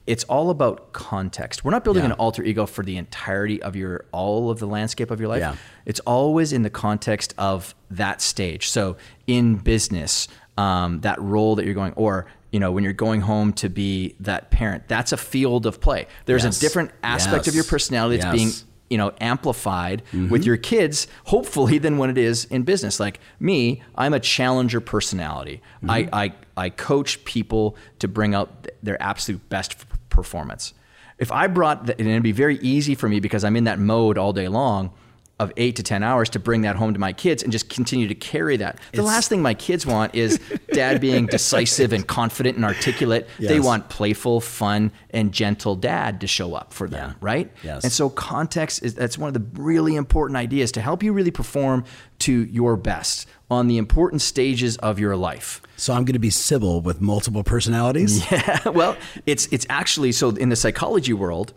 it's 0.06 0.24
all 0.26 0.50
about 0.52 0.94
context. 0.94 1.66
We're 1.66 1.72
not 1.72 1.84
building 1.84 2.04
Yeah. 2.04 2.12
an 2.12 2.14
alter 2.14 2.44
ego 2.44 2.66
for 2.66 2.84
the 2.84 2.96
entirety 2.98 3.62
of 3.62 3.76
your 3.76 4.06
all 4.14 4.50
of 4.52 4.60
the 4.60 4.68
landscape 4.68 5.10
of 5.12 5.20
your 5.20 5.28
life. 5.30 5.40
Yeah. 5.40 5.56
It's 5.86 6.00
always 6.02 6.54
in 6.54 6.62
the 6.62 6.70
context 6.70 7.34
of 7.38 7.74
that 7.92 8.22
stage. 8.22 8.70
So 8.70 8.96
in 9.26 9.56
business, 9.56 10.28
um, 10.58 11.02
that 11.02 11.20
role 11.22 11.56
that 11.56 11.66
you're 11.66 11.74
going, 11.74 11.94
or 11.96 12.28
you 12.52 12.62
know, 12.62 12.72
when 12.72 12.86
you're 12.86 12.94
going 12.94 13.20
home 13.22 13.52
to 13.52 13.68
be 13.68 14.16
that 14.22 14.50
parent, 14.50 14.88
that's 14.88 15.12
a 15.12 15.18
field 15.18 15.66
of 15.66 15.82
play. 15.82 16.08
There's 16.26 16.46
Yes. 16.46 16.58
a 16.58 16.62
different 16.62 16.92
aspect 17.04 17.48
of 17.50 17.56
your 17.56 17.66
personality 17.66 18.18
that's 18.18 18.34
being 18.34 18.48
Yes. 18.48 18.64
You 18.90 18.98
know 18.98 19.12
amplified 19.22 20.02
Mm-hmm. 20.12 20.30
with 20.30 20.46
your 20.46 20.58
kids 20.58 21.08
hopefully 21.26 21.78
than 21.78 21.98
when 21.98 22.10
it 22.10 22.18
is 22.18 22.46
in 22.46 22.64
business 22.64 23.00
like 23.00 23.20
me 23.40 23.82
i'm 23.96 24.14
a 24.14 24.20
challenger 24.20 24.80
personality 24.82 25.62
Mm-hmm. 25.84 25.90
I, 25.90 26.10
I 26.26 26.34
i 26.66 26.70
coach 26.70 27.24
people 27.26 27.76
to 28.00 28.08
bring 28.08 28.34
out 28.36 28.68
their 28.84 29.02
absolute 29.02 29.48
best 29.50 29.76
performance 30.10 30.74
If 31.20 31.32
I 31.32 31.48
brought, 31.48 31.86
the, 31.88 31.94
and 32.00 32.08
it'd 32.08 32.22
be 32.24 32.32
very 32.46 32.58
easy 32.60 32.94
for 32.96 33.10
me 33.10 33.20
because 33.20 33.44
I'm 33.44 33.56
in 33.56 33.64
that 33.66 33.80
mode 33.80 34.18
all 34.20 34.34
day 34.34 34.48
long 34.48 34.92
of 35.40 35.54
eight 35.56 35.76
to 35.76 35.84
10 35.84 36.02
hours 36.02 36.30
to 36.32 36.40
bring 36.40 36.62
that 36.62 36.76
home 36.76 36.94
to 36.94 37.00
my 37.00 37.14
kids 37.14 37.44
and 37.44 37.52
just 37.52 37.70
continue 37.70 38.08
to 38.08 38.16
carry 38.16 38.58
that. 38.58 38.80
The 38.94 39.04
last 39.04 39.30
thing 39.30 39.42
my 39.44 39.54
kids 39.54 39.86
want 39.86 40.16
is 40.16 40.40
dad 40.74 41.00
being 41.00 41.28
decisive 41.28 41.94
and 41.94 42.08
confident 42.08 42.56
and 42.56 42.66
articulate. 42.66 43.28
They 43.38 43.60
want 43.60 43.88
playful, 43.90 44.42
fun, 44.42 44.92
and 45.12 45.32
gentle 45.32 45.76
dad 45.76 46.22
to 46.22 46.28
show 46.28 46.56
up 46.56 46.74
for 46.74 46.90
them, 46.90 47.12
Yeah. 47.12 47.16
right? 47.22 47.52
Yes. 47.64 47.84
And 47.84 47.94
so 47.94 48.10
context 48.10 48.82
is 48.84 48.96
that's 48.96 49.16
one 49.16 49.28
of 49.28 49.36
the 49.36 49.62
really 49.62 49.96
important 49.96 50.38
ideas 50.38 50.72
to 50.72 50.82
help 50.82 51.04
you 51.04 51.14
really 51.14 51.30
perform 51.30 51.84
to 52.20 52.32
your 52.46 52.76
best 52.76 53.28
on 53.52 53.68
the 53.68 53.78
important 53.78 54.24
stages 54.24 54.76
of 54.78 54.98
your 54.98 55.16
life. 55.16 55.62
So 55.76 55.94
I'm 55.94 56.04
going 56.04 56.14
to 56.14 56.20
be 56.20 56.32
Sybil 56.32 56.82
with 56.82 57.00
multiple 57.00 57.44
personalities. 57.44 58.26
Yeah, 58.32 58.70
well, 58.70 58.98
it's 59.28 59.46
it's 59.52 59.68
actually 59.70 60.14
so 60.14 60.30
in 60.32 60.50
the 60.50 60.56
psychology 60.56 61.14
world, 61.14 61.54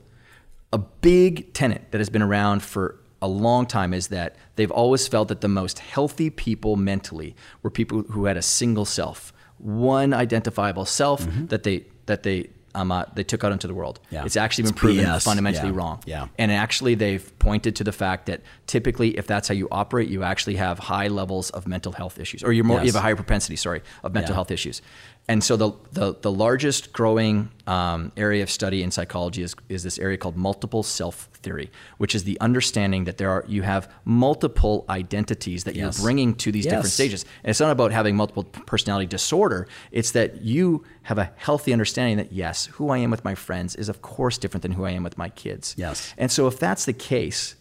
a 0.70 0.76
big 0.78 1.54
tenet 1.54 1.90
that 1.92 1.98
has 1.98 2.10
been 2.10 2.20
around 2.22 2.62
for 2.62 2.99
a 3.22 3.28
long 3.28 3.66
time 3.66 3.92
is 3.94 4.08
that 4.08 4.36
they've 4.56 4.70
always 4.70 5.06
felt 5.08 5.28
that 5.28 5.40
the 5.40 5.48
most 5.48 5.78
healthy 5.78 6.30
people 6.30 6.76
mentally 6.76 7.34
were 7.62 7.70
people 7.70 8.02
who 8.10 8.24
had 8.24 8.36
a 8.36 8.42
single 8.42 8.84
self, 8.84 9.32
one 9.58 10.12
identifiable 10.14 10.86
self 10.86 11.26
that 11.48 11.62
they 11.64 11.84
that 12.06 12.22
they 12.22 12.50
um, 12.72 12.92
uh, 12.92 13.04
they 13.16 13.24
took 13.24 13.42
out 13.42 13.50
into 13.50 13.66
the 13.66 13.74
world. 13.74 13.98
Mm-hmm. 14.04 14.14
Yeah. 14.14 14.24
It's 14.26 14.36
actually 14.36 14.62
been 14.62 14.70
It's 14.74 14.80
proven 14.80 15.04
BS. 15.04 15.24
fundamentally 15.24 15.70
Yeah. 15.70 15.76
wrong. 15.76 16.02
Yeah. 16.06 16.28
And 16.38 16.52
actually, 16.52 16.94
they've 16.94 17.36
pointed 17.40 17.74
to 17.76 17.84
the 17.84 17.90
fact 17.90 18.26
that 18.26 18.42
typically, 18.68 19.18
if 19.18 19.26
that's 19.26 19.48
how 19.48 19.54
you 19.54 19.66
operate, 19.72 20.08
you 20.08 20.22
actually 20.22 20.54
have 20.54 20.78
high 20.78 21.08
levels 21.08 21.50
of 21.50 21.66
mental 21.66 21.90
health 21.92 22.20
issues, 22.20 22.44
or 22.44 22.52
you're 22.52 22.64
more, 22.64 22.78
you 22.78 22.86
have 22.86 22.94
a 22.94 23.00
higher 23.00 23.16
propensity, 23.16 23.56
sorry, 23.56 23.82
of 24.04 24.14
mental 24.14 24.30
Yeah. 24.32 24.36
health 24.36 24.52
issues. 24.52 24.82
And 25.28 25.44
so 25.44 25.56
the 25.56 25.72
the, 25.92 26.16
the 26.20 26.30
largest 26.32 26.92
growing 26.92 27.50
um, 27.66 28.10
area 28.16 28.42
of 28.42 28.50
study 28.50 28.82
in 28.82 28.90
psychology 28.90 29.42
is, 29.42 29.54
is 29.68 29.82
this 29.84 29.98
area 29.98 30.16
called 30.16 30.36
multiple 30.36 30.82
self 30.82 31.28
theory, 31.34 31.70
which 31.98 32.14
is 32.14 32.24
the 32.24 32.38
understanding 32.40 33.04
that 33.04 33.16
there 33.16 33.30
are 33.30 33.44
you 33.46 33.62
have 33.62 33.88
multiple 34.04 34.84
identities 34.88 35.64
that 35.64 35.76
Yes. 35.76 35.98
you're 35.98 36.04
bringing 36.04 36.34
to 36.34 36.50
these 36.50 36.64
different 36.64 36.86
stages. 36.86 37.24
And 37.44 37.50
it's 37.50 37.60
not 37.60 37.70
about 37.70 37.92
having 37.92 38.16
multiple 38.16 38.42
personality 38.44 39.06
disorder. 39.06 39.68
It's 39.92 40.10
that 40.12 40.42
you 40.42 40.84
have 41.02 41.18
a 41.18 41.30
healthy 41.36 41.72
understanding 41.72 42.16
that 42.16 42.32
yes, 42.32 42.66
who 42.66 42.90
I 42.90 42.98
am 42.98 43.10
with 43.10 43.24
my 43.24 43.36
friends 43.36 43.76
is 43.76 43.88
of 43.88 44.02
course 44.02 44.36
different 44.36 44.62
than 44.62 44.72
who 44.72 44.84
I 44.84 44.90
am 44.90 45.04
with 45.04 45.16
my 45.16 45.28
kids. 45.28 45.74
Yes. 45.78 46.12
And 46.18 46.30
so 46.32 46.48
if 46.48 46.58
that's 46.58 46.84
the 46.86 46.92
case, 46.92 47.54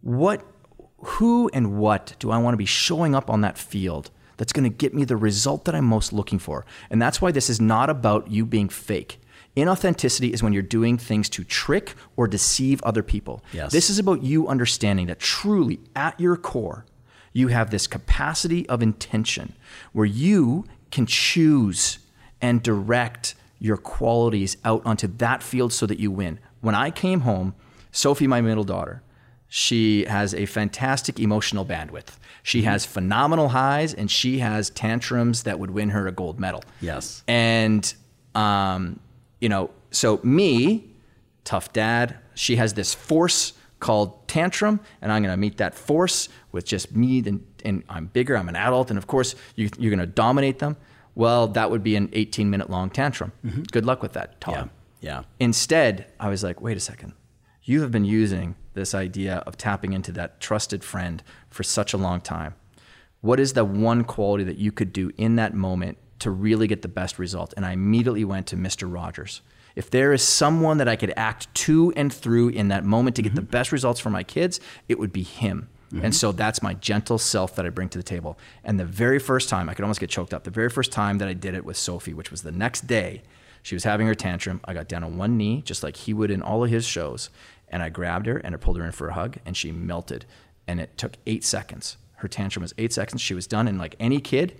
what 0.00 0.42
who 0.98 1.50
and 1.54 1.78
what 1.78 2.14
do 2.18 2.30
I 2.30 2.38
want 2.38 2.54
to 2.54 2.58
be 2.58 2.66
showing 2.66 3.14
up 3.14 3.30
on 3.30 3.40
that 3.42 3.56
field 3.58 4.10
that's 4.36 4.52
going 4.52 4.64
to 4.64 4.76
get 4.76 4.94
me 4.94 5.04
the 5.04 5.16
result 5.16 5.64
that 5.64 5.74
I'm 5.74 5.84
most 5.84 6.12
looking 6.12 6.38
for? 6.38 6.64
And 6.90 7.00
that's 7.00 7.20
why 7.20 7.32
this 7.32 7.50
is 7.50 7.60
not 7.60 7.90
about 7.90 8.30
you 8.30 8.44
being 8.44 8.68
fake. 8.68 9.18
Inauthenticity 9.56 10.32
is 10.32 10.42
when 10.42 10.52
you're 10.52 10.62
doing 10.62 10.96
things 10.96 11.28
to 11.30 11.44
trick 11.44 11.94
or 12.16 12.26
deceive 12.26 12.82
other 12.82 13.02
people. 13.02 13.44
Yes. 13.52 13.72
This 13.72 13.90
is 13.90 13.98
about 13.98 14.22
you 14.22 14.48
understanding 14.48 15.06
that 15.08 15.18
truly 15.18 15.80
at 15.94 16.18
your 16.18 16.36
core, 16.36 16.86
you 17.32 17.48
have 17.48 17.70
this 17.70 17.86
capacity 17.86 18.68
of 18.68 18.82
intention 18.82 19.54
where 19.92 20.06
you 20.06 20.64
can 20.90 21.06
choose 21.06 21.98
and 22.40 22.62
direct 22.62 23.34
your 23.58 23.76
qualities 23.76 24.56
out 24.64 24.82
onto 24.84 25.06
that 25.06 25.42
field 25.42 25.72
so 25.72 25.86
that 25.86 26.00
you 26.00 26.10
win. 26.10 26.38
When 26.60 26.74
I 26.74 26.90
came 26.90 27.20
home, 27.20 27.54
Sophie, 27.90 28.26
my 28.26 28.40
middle 28.40 28.64
daughter, 28.64 29.02
she 29.54 30.06
has 30.06 30.32
a 30.34 30.46
fantastic 30.46 31.20
emotional 31.20 31.62
bandwidth. 31.62 32.16
She 32.42 32.62
has 32.62 32.86
phenomenal 32.86 33.50
highs 33.50 33.92
and 33.92 34.10
she 34.10 34.38
has 34.38 34.70
tantrums 34.70 35.42
that 35.42 35.58
would 35.58 35.70
win 35.70 35.90
her 35.90 36.06
a 36.06 36.12
gold 36.12 36.40
medal. 36.40 36.64
Yes. 36.80 37.22
And, 37.28 37.92
um, 38.34 38.98
you 39.42 39.50
know, 39.50 39.68
so 39.90 40.20
me, 40.22 40.88
tough 41.44 41.70
dad, 41.74 42.16
she 42.32 42.56
has 42.56 42.72
this 42.72 42.94
force 42.94 43.52
called 43.78 44.26
tantrum, 44.26 44.80
and 45.02 45.12
I'm 45.12 45.22
going 45.22 45.34
to 45.34 45.36
meet 45.36 45.58
that 45.58 45.74
force 45.74 46.30
with 46.52 46.64
just 46.64 46.96
me, 46.96 47.18
and, 47.18 47.46
and 47.62 47.82
I'm 47.90 48.06
bigger, 48.06 48.38
I'm 48.38 48.48
an 48.48 48.56
adult, 48.56 48.88
and 48.88 48.96
of 48.96 49.06
course, 49.06 49.34
you, 49.54 49.68
you're 49.76 49.90
going 49.94 50.00
to 50.00 50.06
dominate 50.06 50.60
them. 50.60 50.78
Well, 51.14 51.48
that 51.48 51.70
would 51.70 51.82
be 51.82 51.94
an 51.96 52.08
18 52.14 52.48
minute 52.48 52.70
long 52.70 52.88
tantrum. 52.88 53.32
Good 53.70 53.84
luck 53.84 54.00
with 54.00 54.14
that, 54.14 54.40
Todd. 54.40 54.70
Yeah. 55.02 55.18
Yeah. 55.18 55.22
Instead, 55.40 56.06
I 56.18 56.30
was 56.30 56.42
like, 56.42 56.62
wait 56.62 56.78
a 56.78 56.80
second. 56.80 57.12
You 57.64 57.82
have 57.82 57.92
been 57.92 58.04
using 58.04 58.56
this 58.74 58.94
idea 58.94 59.36
of 59.46 59.56
tapping 59.56 59.92
into 59.92 60.10
that 60.12 60.40
trusted 60.40 60.82
friend 60.82 61.22
for 61.48 61.62
such 61.62 61.92
a 61.92 61.96
long 61.96 62.20
time. 62.20 62.54
What 63.20 63.38
is 63.38 63.52
the 63.52 63.64
one 63.64 64.02
quality 64.02 64.42
that 64.44 64.58
you 64.58 64.72
could 64.72 64.92
do 64.92 65.12
in 65.16 65.36
that 65.36 65.54
moment 65.54 65.98
to 66.20 66.30
really 66.30 66.66
get 66.66 66.82
the 66.82 66.88
best 66.88 67.20
result? 67.20 67.54
And 67.56 67.64
I 67.64 67.72
immediately 67.72 68.24
went 68.24 68.48
to 68.48 68.56
Mr. 68.56 68.92
Rogers. 68.92 69.42
If 69.76 69.90
there 69.90 70.12
is 70.12 70.22
someone 70.22 70.78
that 70.78 70.88
I 70.88 70.96
could 70.96 71.12
act 71.16 71.54
to 71.54 71.92
and 71.94 72.12
through 72.12 72.48
in 72.48 72.68
that 72.68 72.84
moment 72.84 73.16
to 73.16 73.22
get 73.22 73.36
the 73.36 73.42
mm-hmm. 73.42 73.50
best 73.50 73.70
results 73.70 74.00
for 74.00 74.10
my 74.10 74.24
kids, 74.24 74.58
it 74.88 74.98
would 74.98 75.12
be 75.12 75.22
him. 75.22 75.68
And 75.92 76.00
mm-hmm. 76.00 76.10
so 76.12 76.32
that's 76.32 76.62
my 76.62 76.74
gentle 76.74 77.18
self 77.18 77.54
that 77.56 77.66
I 77.66 77.68
bring 77.68 77.90
to 77.90 77.98
the 77.98 78.04
table. 78.04 78.38
And 78.64 78.80
the 78.80 78.84
very 78.84 79.18
first 79.18 79.48
time, 79.48 79.68
I 79.68 79.74
could 79.74 79.84
almost 79.84 80.00
get 80.00 80.10
choked 80.10 80.34
up, 80.34 80.44
the 80.44 80.50
very 80.50 80.70
first 80.70 80.90
time 80.90 81.18
that 81.18 81.28
I 81.28 81.34
did 81.34 81.54
it 81.54 81.64
with 81.64 81.76
Sophie, 81.76 82.14
which 82.14 82.30
was 82.30 82.42
the 82.42 82.52
next 82.52 82.86
day, 82.86 83.22
she 83.62 83.74
was 83.74 83.84
having 83.84 84.06
her 84.06 84.14
tantrum. 84.14 84.60
I 84.64 84.74
got 84.74 84.88
down 84.88 85.04
on 85.04 85.16
one 85.16 85.36
knee, 85.36 85.62
just 85.62 85.82
like 85.82 85.96
he 85.96 86.12
would 86.12 86.30
in 86.30 86.42
all 86.42 86.64
of 86.64 86.70
his 86.70 86.84
shows. 86.84 87.30
And 87.68 87.82
I 87.82 87.88
grabbed 87.88 88.26
her 88.26 88.36
and 88.36 88.54
I 88.54 88.58
pulled 88.58 88.76
her 88.76 88.84
in 88.84 88.92
for 88.92 89.08
a 89.08 89.14
hug, 89.14 89.38
and 89.46 89.56
she 89.56 89.72
melted. 89.72 90.26
And 90.66 90.80
it 90.80 90.98
took 90.98 91.14
eight 91.26 91.44
seconds. 91.44 91.96
Her 92.16 92.28
tantrum 92.28 92.62
was 92.62 92.74
eight 92.78 92.92
seconds. 92.92 93.20
She 93.20 93.34
was 93.34 93.46
done. 93.46 93.66
And 93.66 93.78
like 93.78 93.96
any 93.98 94.20
kid, 94.20 94.58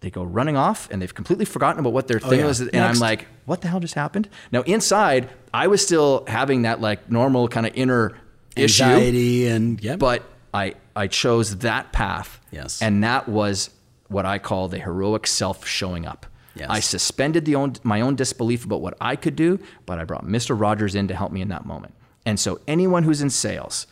they 0.00 0.10
go 0.10 0.22
running 0.22 0.56
off 0.56 0.88
and 0.90 1.00
they've 1.00 1.14
completely 1.14 1.44
forgotten 1.44 1.80
about 1.80 1.92
what 1.92 2.08
their 2.08 2.20
oh, 2.22 2.28
thing 2.28 2.40
yeah. 2.40 2.46
was. 2.46 2.60
And 2.60 2.72
Next. 2.72 2.96
I'm 2.96 3.00
like, 3.00 3.26
what 3.44 3.60
the 3.60 3.68
hell 3.68 3.80
just 3.80 3.94
happened? 3.94 4.28
Now, 4.52 4.62
inside, 4.62 5.30
I 5.52 5.66
was 5.66 5.82
still 5.82 6.24
having 6.26 6.62
that 6.62 6.80
like 6.80 7.10
normal 7.10 7.48
kind 7.48 7.66
of 7.66 7.72
inner 7.74 8.16
issue 8.56 8.82
Anxiety 8.82 9.46
and 9.46 9.82
yeah. 9.82 9.96
but 9.96 10.24
I 10.52 10.74
I 10.96 11.06
chose 11.06 11.58
that 11.58 11.92
path. 11.92 12.40
Yes. 12.50 12.82
And 12.82 13.04
that 13.04 13.28
was 13.28 13.70
what 14.08 14.26
I 14.26 14.38
call 14.38 14.68
the 14.68 14.78
heroic 14.78 15.26
self 15.26 15.66
showing 15.66 16.06
up. 16.06 16.26
Yes. 16.60 16.68
I 16.70 16.80
suspended 16.80 17.44
the 17.44 17.54
own, 17.56 17.74
my 17.82 18.00
own 18.00 18.14
disbelief 18.16 18.64
about 18.64 18.80
what 18.82 18.94
I 19.00 19.16
could 19.16 19.34
do, 19.34 19.58
but 19.86 19.98
I 19.98 20.04
brought 20.04 20.26
Mr. 20.26 20.58
Rogers 20.58 20.94
in 20.94 21.08
to 21.08 21.14
help 21.14 21.32
me 21.32 21.40
in 21.40 21.48
that 21.48 21.64
moment. 21.66 21.94
And 22.26 22.38
so 22.38 22.60
anyone 22.68 23.02
who's 23.02 23.22
in 23.22 23.30
sales, 23.30 23.86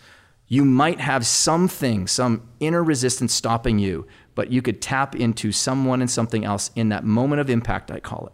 you 0.46 0.64
might 0.64 1.00
have 1.00 1.26
something, 1.26 2.06
some 2.06 2.48
inner 2.60 2.84
resistance 2.84 3.32
stopping 3.34 3.78
you, 3.78 4.06
but 4.34 4.50
you 4.52 4.62
could 4.62 4.80
tap 4.82 5.16
into 5.16 5.50
someone 5.50 6.00
and 6.00 6.10
something 6.10 6.44
else 6.44 6.70
in 6.76 6.90
that 6.90 7.04
moment 7.04 7.40
of 7.40 7.50
impact, 7.50 7.90
I 7.90 8.00
call 8.00 8.26
it, 8.26 8.32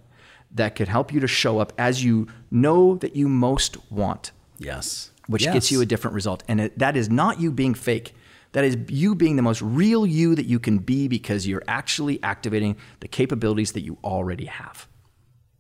that 0.53 0.75
could 0.77 0.89
help 0.89 1.13
you 1.13 1.21
to 1.21 1.27
show 1.29 1.59
up 1.61 1.73
as 1.79 2.05
you 2.05 2.27
know 2.51 2.97
that 2.97 3.17
you 3.17 3.29
most 3.29 3.77
want 3.91 4.33
yes. 4.59 5.11
which 5.29 5.45
Yes. 5.45 5.55
gets 5.55 5.73
you 5.73 5.81
a 5.81 5.87
different 5.87 6.15
result. 6.15 6.43
And 6.49 6.61
it, 6.61 6.79
that 6.79 6.97
is 6.97 7.09
not 7.09 7.41
you 7.41 7.51
being 7.53 7.75
fake. 7.75 8.15
That 8.55 8.65
is 8.65 8.77
you 8.89 9.15
being 9.15 9.37
the 9.37 9.43
most 9.43 9.61
real 9.63 10.07
you 10.07 10.35
that 10.35 10.47
you 10.47 10.59
can 10.59 10.79
be 10.79 11.07
because 11.07 11.47
you're 11.47 11.63
actually 11.69 12.21
activating 12.23 12.77
the 13.01 13.09
capabilities 13.09 13.73
that 13.73 13.83
you 13.83 13.99
already 14.03 14.47
have. 14.47 14.89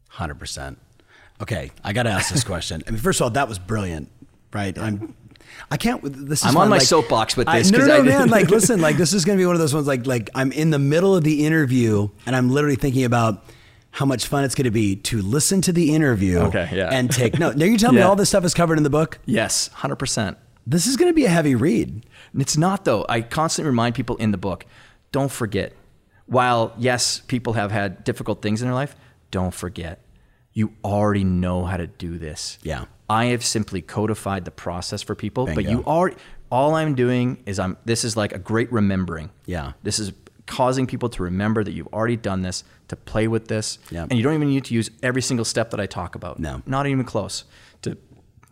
Hundred 0.08 0.36
percent. 0.38 0.78
Okay, 1.42 1.70
I 1.82 1.92
got 1.92 2.04
to 2.04 2.10
ask 2.10 2.32
this 2.32 2.44
question. 2.44 2.82
I 2.86 2.90
mean, 2.92 3.00
first 3.00 3.20
of 3.20 3.24
all, 3.24 3.30
that 3.30 3.48
was 3.48 3.58
brilliant, 3.58 4.10
right? 4.52 4.78
I'm. 4.78 5.14
I 5.70 5.76
can't. 5.76 6.02
This 6.04 6.40
is 6.40 6.46
I'm 6.46 6.56
on 6.56 6.68
my 6.68 6.76
like- 6.78 6.86
soapbox 6.86 7.36
with 7.36 7.48
I- 7.48 7.58
this 7.58 7.70
no, 7.70 7.78
'cause 7.78 7.88
no, 7.88 7.98
I- 7.98 8.02
man. 8.14 8.28
Like, 8.28 8.48
listen, 8.50 8.80
like 8.80 8.96
this 8.96 9.12
is 9.12 9.24
gonna 9.24 9.38
be 9.38 9.46
one 9.46 9.54
of 9.56 9.60
those 9.60 9.74
ones. 9.74 9.86
Like, 9.86 10.06
like 10.06 10.30
I'm 10.34 10.52
in 10.52 10.70
the 10.70 10.78
middle 10.78 11.14
of 11.16 11.24
the 11.24 11.44
interview, 11.44 12.08
and 12.26 12.34
I'm 12.36 12.48
literally 12.50 12.76
thinking 12.76 13.04
about 13.04 13.44
how 13.90 14.04
much 14.06 14.26
fun 14.26 14.42
it's 14.44 14.54
going 14.56 14.64
to 14.64 14.70
be 14.72 14.96
to 14.96 15.22
listen 15.22 15.60
to 15.62 15.72
the 15.72 15.94
interview. 15.94 16.38
Okay, 16.38 16.68
yeah. 16.72 16.88
And 16.92 17.10
take 17.10 17.38
note. 17.38 17.56
Now 17.56 17.64
you 17.66 17.78
tell 17.78 17.92
me 17.92 18.00
all 18.02 18.16
this 18.16 18.28
stuff 18.28 18.44
is 18.44 18.52
covered 18.54 18.76
in 18.76 18.82
the 18.82 18.90
book. 18.90 19.18
Yes, 19.24 19.70
100%. 19.76 20.34
This 20.66 20.86
is 20.86 20.96
going 20.96 21.10
to 21.10 21.14
be 21.14 21.24
a 21.24 21.30
heavy 21.30 21.54
read. 21.54 22.06
And 22.32 22.42
It's 22.42 22.56
not 22.56 22.84
though. 22.84 23.04
I 23.08 23.20
constantly 23.20 23.68
remind 23.68 23.94
people 23.94 24.16
in 24.16 24.30
the 24.30 24.38
book, 24.38 24.64
don't 25.12 25.30
forget. 25.30 25.72
While 26.26 26.72
yes, 26.78 27.20
people 27.20 27.52
have 27.54 27.70
had 27.70 28.02
difficult 28.04 28.40
things 28.40 28.62
in 28.62 28.68
their 28.68 28.74
life, 28.74 28.96
don't 29.30 29.52
forget. 29.52 30.00
You 30.52 30.72
already 30.84 31.24
know 31.24 31.64
how 31.64 31.76
to 31.76 31.86
do 31.86 32.18
this. 32.18 32.58
Yeah. 32.62 32.86
I 33.10 33.26
have 33.26 33.44
simply 33.44 33.82
codified 33.82 34.44
the 34.44 34.50
process 34.50 35.02
for 35.02 35.14
people, 35.14 35.46
but 35.46 35.64
you 35.64 35.84
are 35.86 36.12
all 36.50 36.74
I'm 36.74 36.94
doing 36.94 37.42
is 37.46 37.58
I'm 37.58 37.76
this 37.84 38.04
is 38.04 38.16
like 38.16 38.32
a 38.32 38.38
great 38.38 38.72
remembering. 38.72 39.30
Yeah. 39.44 39.72
This 39.82 39.98
is 39.98 40.12
causing 40.46 40.86
people 40.86 41.08
to 41.10 41.22
remember 41.22 41.64
that 41.64 41.72
you've 41.72 41.88
already 41.88 42.16
done 42.16 42.42
this, 42.42 42.64
to 42.88 42.96
play 42.96 43.28
with 43.28 43.48
this. 43.48 43.78
Yeah. 43.90 44.02
And 44.02 44.12
you 44.12 44.22
don't 44.22 44.34
even 44.34 44.48
need 44.48 44.64
to 44.66 44.74
use 44.74 44.90
every 45.02 45.22
single 45.22 45.44
step 45.44 45.70
that 45.70 45.80
I 45.80 45.86
talk 45.86 46.14
about. 46.14 46.38
No. 46.38 46.62
Not 46.66 46.86
even 46.86 47.04
close 47.04 47.44
to 47.82 47.96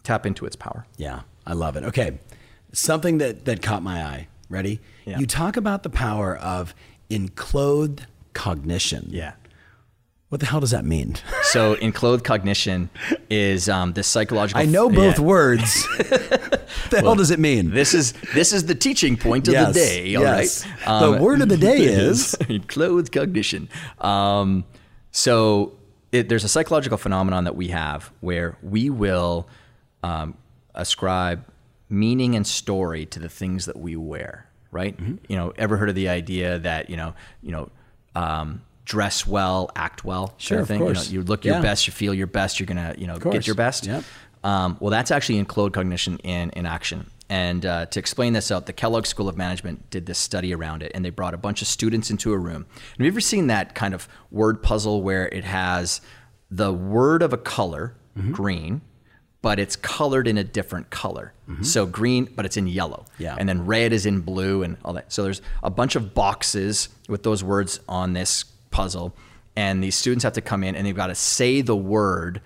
tap 0.02 0.26
into 0.26 0.44
its 0.46 0.56
power. 0.56 0.86
Yeah, 0.96 1.20
I 1.46 1.52
love 1.54 1.76
it. 1.76 1.84
Okay, 1.84 2.18
something 2.72 3.18
that 3.18 3.44
that 3.46 3.62
caught 3.62 3.82
my 3.82 4.02
eye. 4.04 4.28
Ready? 4.48 4.80
Yeah. 5.06 5.18
You 5.18 5.26
talk 5.26 5.56
about 5.56 5.82
the 5.82 5.88
power 5.90 6.36
of 6.36 6.74
enclothed 7.08 8.06
cognition. 8.34 9.06
Yeah. 9.10 9.32
What 10.28 10.40
the 10.40 10.46
hell 10.46 10.60
does 10.60 10.70
that 10.70 10.84
mean? 10.84 11.16
So, 11.52 11.74
enclothed 11.74 12.24
cognition 12.24 12.88
is 13.28 13.68
um, 13.68 13.92
this 13.92 14.06
psychological. 14.06 14.62
I 14.62 14.64
know 14.64 14.88
both 14.88 15.18
Yeah. 15.18 15.24
words. 15.24 15.86
the 15.98 17.00
hell 17.02 17.14
does 17.14 17.30
it 17.30 17.38
mean? 17.38 17.70
This 17.72 17.92
is 17.92 18.14
this 18.34 18.54
is 18.54 18.64
the 18.64 18.74
teaching 18.74 19.18
point 19.18 19.48
of 19.48 19.52
Yes, 19.52 19.74
the 19.74 19.80
day. 19.80 20.14
All 20.14 20.24
right. 20.24 20.40
yes. 20.40 20.64
The 20.86 21.18
word 21.20 21.42
of 21.42 21.50
the 21.50 21.58
day 21.58 21.78
is- 21.84 22.32
enclothed 22.48 23.12
cognition. 23.12 23.68
Um, 23.98 24.64
so 25.10 25.74
it, 26.10 26.30
there's 26.30 26.44
a 26.44 26.48
psychological 26.48 26.96
phenomenon 26.96 27.44
that 27.44 27.54
we 27.56 27.68
have 27.68 28.10
where 28.20 28.56
we 28.62 28.88
will 28.88 29.46
um, 30.02 30.34
ascribe 30.74 31.44
meaning 31.88 32.34
and 32.36 32.46
story 32.46 33.04
to 33.06 33.18
the 33.18 33.28
things 33.28 33.66
that 33.66 33.78
we 33.78 33.96
wear, 33.96 34.46
right? 34.70 34.96
Mm-hmm. 34.96 35.16
You 35.28 35.36
know, 35.36 35.52
ever 35.56 35.76
heard 35.76 35.88
of 35.88 35.94
the 35.94 36.08
idea 36.08 36.58
that 36.60 36.88
you 36.90 36.96
know, 36.96 37.14
you 37.42 37.52
know, 37.52 37.70
um, 38.14 38.62
dress 38.84 39.26
well, 39.26 39.70
act 39.76 40.04
well, 40.04 40.34
Sure, 40.38 40.56
sort 40.56 40.58
of 40.58 40.62
of 40.62 40.68
thing. 40.68 40.78
course. 40.80 41.10
You 41.10 41.18
know, 41.18 41.22
you 41.22 41.26
look 41.28 41.44
your 41.44 41.54
Yeah. 41.56 41.62
best, 41.62 41.86
you 41.86 41.92
feel 41.92 42.14
your 42.14 42.26
best, 42.26 42.58
you're 42.58 42.66
gonna, 42.66 42.94
you 42.98 43.06
know, 43.06 43.18
get 43.18 43.46
your 43.46 43.56
best. 43.56 43.86
Yep. 43.86 44.04
Um, 44.44 44.76
well, 44.80 44.90
that's 44.90 45.10
actually 45.12 45.38
enclothed 45.38 45.74
cognition 45.74 46.18
in, 46.18 46.50
in 46.50 46.66
action. 46.66 47.06
And 47.28 47.64
uh, 47.64 47.86
to 47.86 47.98
explain 48.00 48.32
this 48.32 48.50
out, 48.50 48.66
the 48.66 48.72
Kellogg 48.72 49.06
School 49.06 49.28
of 49.28 49.36
Management 49.36 49.88
did 49.88 50.04
this 50.06 50.18
study 50.18 50.52
around 50.52 50.82
it, 50.82 50.90
and 50.94 51.04
they 51.04 51.10
brought 51.10 51.32
a 51.32 51.38
bunch 51.38 51.62
of 51.62 51.68
students 51.68 52.10
into 52.10 52.32
a 52.32 52.38
room. 52.38 52.66
Have 52.74 53.00
you 53.00 53.06
ever 53.06 53.20
seen 53.20 53.46
that 53.46 53.74
kind 53.74 53.94
of 53.94 54.08
word 54.30 54.62
puzzle 54.62 55.00
where 55.02 55.28
it 55.28 55.44
has 55.44 56.00
the 56.50 56.72
word 56.72 57.22
of 57.22 57.32
a 57.32 57.38
color, 57.38 57.94
Mm-hmm. 58.18 58.32
green, 58.32 58.80
but 59.42 59.58
it's 59.58 59.76
colored 59.76 60.26
in 60.26 60.38
a 60.38 60.44
different 60.44 60.90
color? 60.90 61.32
So 61.62 61.84
green, 61.84 62.30
but 62.34 62.46
it's 62.46 62.56
in 62.56 62.66
yellow. 62.66 63.04
Mm-hmm. 63.14 63.22
Yeah. 63.24 63.36
And 63.38 63.46
then 63.46 63.66
red 63.66 63.92
is 63.92 64.06
in 64.06 64.20
blue, 64.20 64.62
and 64.62 64.78
all 64.84 64.94
that. 64.94 65.12
So 65.12 65.22
there's 65.22 65.42
a 65.62 65.68
bunch 65.68 65.96
of 65.96 66.14
boxes 66.14 66.88
with 67.10 67.24
those 67.24 67.44
words 67.44 67.78
on 67.88 68.14
this 68.14 68.44
puzzle, 68.70 69.14
and 69.54 69.84
these 69.84 69.94
students 69.94 70.24
have 70.24 70.32
to 70.32 70.40
come 70.40 70.64
in 70.64 70.74
and 70.74 70.86
they've 70.86 70.96
got 70.96 71.08
to 71.08 71.14
say 71.14 71.60
the 71.60 71.76
word 71.76 72.40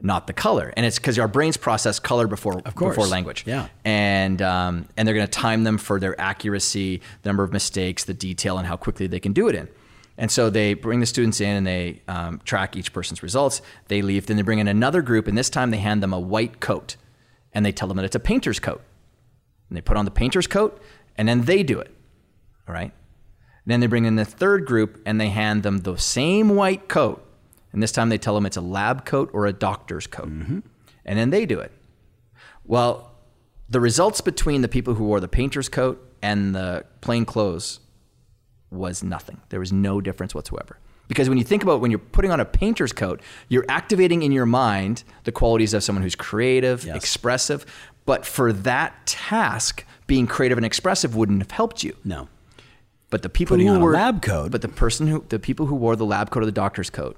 not 0.00 0.26
the 0.26 0.32
color. 0.32 0.72
And 0.76 0.86
it's 0.86 0.98
because 0.98 1.18
our 1.18 1.28
brains 1.28 1.56
process 1.56 1.98
color 1.98 2.26
before 2.26 2.60
before 2.60 3.06
language. 3.06 3.44
Yeah. 3.46 3.68
And 3.84 4.40
um, 4.42 4.86
and 4.96 5.06
they're 5.06 5.14
going 5.14 5.26
to 5.26 5.30
time 5.30 5.64
them 5.64 5.78
for 5.78 5.98
their 6.00 6.18
accuracy, 6.20 7.00
the 7.22 7.28
number 7.28 7.42
of 7.42 7.52
mistakes, 7.52 8.04
the 8.04 8.14
detail, 8.14 8.58
and 8.58 8.66
how 8.66 8.76
quickly 8.76 9.06
they 9.06 9.20
can 9.20 9.32
do 9.32 9.48
it 9.48 9.54
in. 9.54 9.68
And 10.18 10.30
so 10.30 10.50
they 10.50 10.74
bring 10.74 11.00
the 11.00 11.06
students 11.06 11.40
in 11.40 11.56
and 11.56 11.66
they 11.66 12.02
um, 12.08 12.40
track 12.44 12.76
each 12.76 12.92
person's 12.92 13.22
results. 13.22 13.62
They 13.86 14.02
leave. 14.02 14.26
Then 14.26 14.36
they 14.36 14.42
bring 14.42 14.58
in 14.58 14.68
another 14.68 15.00
group, 15.00 15.28
and 15.28 15.38
this 15.38 15.48
time 15.48 15.70
they 15.70 15.78
hand 15.78 16.02
them 16.02 16.12
a 16.12 16.20
white 16.20 16.60
coat, 16.60 16.96
and 17.54 17.64
they 17.64 17.72
tell 17.72 17.88
them 17.88 17.96
that 17.96 18.04
it's 18.04 18.16
a 18.16 18.20
painter's 18.20 18.58
coat. 18.58 18.82
And 19.70 19.76
they 19.76 19.80
put 19.80 19.96
on 19.96 20.04
the 20.04 20.10
painter's 20.10 20.46
coat, 20.46 20.82
and 21.16 21.28
then 21.28 21.42
they 21.42 21.62
do 21.62 21.78
it. 21.78 21.94
All 22.68 22.74
right. 22.74 22.92
Then 23.64 23.80
they 23.80 23.86
bring 23.86 24.06
in 24.06 24.16
the 24.16 24.24
third 24.24 24.64
group 24.64 25.00
and 25.04 25.20
they 25.20 25.28
hand 25.28 25.62
them 25.62 25.78
the 25.78 25.96
same 25.96 26.50
white 26.50 26.88
coat. 26.88 27.22
And 27.72 27.82
this 27.82 27.92
time 27.92 28.08
they 28.08 28.16
tell 28.16 28.34
them 28.34 28.46
it's 28.46 28.56
a 28.56 28.62
lab 28.62 29.04
coat 29.04 29.30
or 29.34 29.44
a 29.44 29.52
doctor's 29.52 30.06
coat. 30.06 30.28
And 31.04 31.18
then 31.18 31.30
they 31.30 31.44
do 31.44 31.60
it. 31.60 31.70
Well, 32.64 33.12
the 33.68 33.80
results 33.80 34.22
between 34.22 34.62
the 34.62 34.68
people 34.68 34.94
who 34.94 35.04
wore 35.04 35.20
the 35.20 35.28
painter's 35.28 35.68
coat 35.68 36.02
and 36.22 36.54
the 36.54 36.86
plain 37.02 37.26
clothes 37.26 37.80
was 38.70 39.02
nothing. 39.02 39.40
There 39.48 39.60
was 39.60 39.72
no 39.72 40.00
difference 40.00 40.34
whatsoever. 40.34 40.78
Because 41.08 41.28
when 41.28 41.38
you 41.38 41.44
think 41.44 41.62
about 41.62 41.80
when 41.80 41.90
you're 41.90 41.98
putting 41.98 42.30
on 42.30 42.38
a 42.38 42.44
painter's 42.44 42.92
coat, 42.92 43.22
you're 43.48 43.64
activating 43.68 44.22
in 44.22 44.30
your 44.30 44.44
mind 44.44 45.04
the 45.24 45.32
qualities 45.32 45.72
of 45.72 45.82
someone 45.82 46.02
who's 46.02 46.14
creative, 46.14 46.84
Yes. 46.84 46.96
expressive. 46.96 47.64
But 48.04 48.26
for 48.26 48.52
that 48.52 49.06
task, 49.06 49.84
being 50.06 50.26
creative 50.26 50.58
and 50.58 50.64
expressive 50.66 51.16
wouldn't 51.16 51.40
have 51.40 51.50
helped 51.50 51.82
you. 51.82 51.96
No. 52.04 52.28
But 53.10 53.22
the 53.22 53.30
people 53.30 53.54
Putting 53.56 53.68
who 53.68 53.88
a 53.88 53.90
lab 53.90 54.20
coat. 54.20 54.50
but 54.52 54.60
the 54.60 54.68
person 54.68 55.06
who 55.06 55.24
the 55.30 55.38
people 55.38 55.64
who 55.66 55.74
wore 55.76 55.96
the 55.96 56.04
lab 56.04 56.30
coat 56.30 56.42
or 56.42 56.46
the 56.46 56.52
doctor's 56.52 56.90
coat 56.90 57.16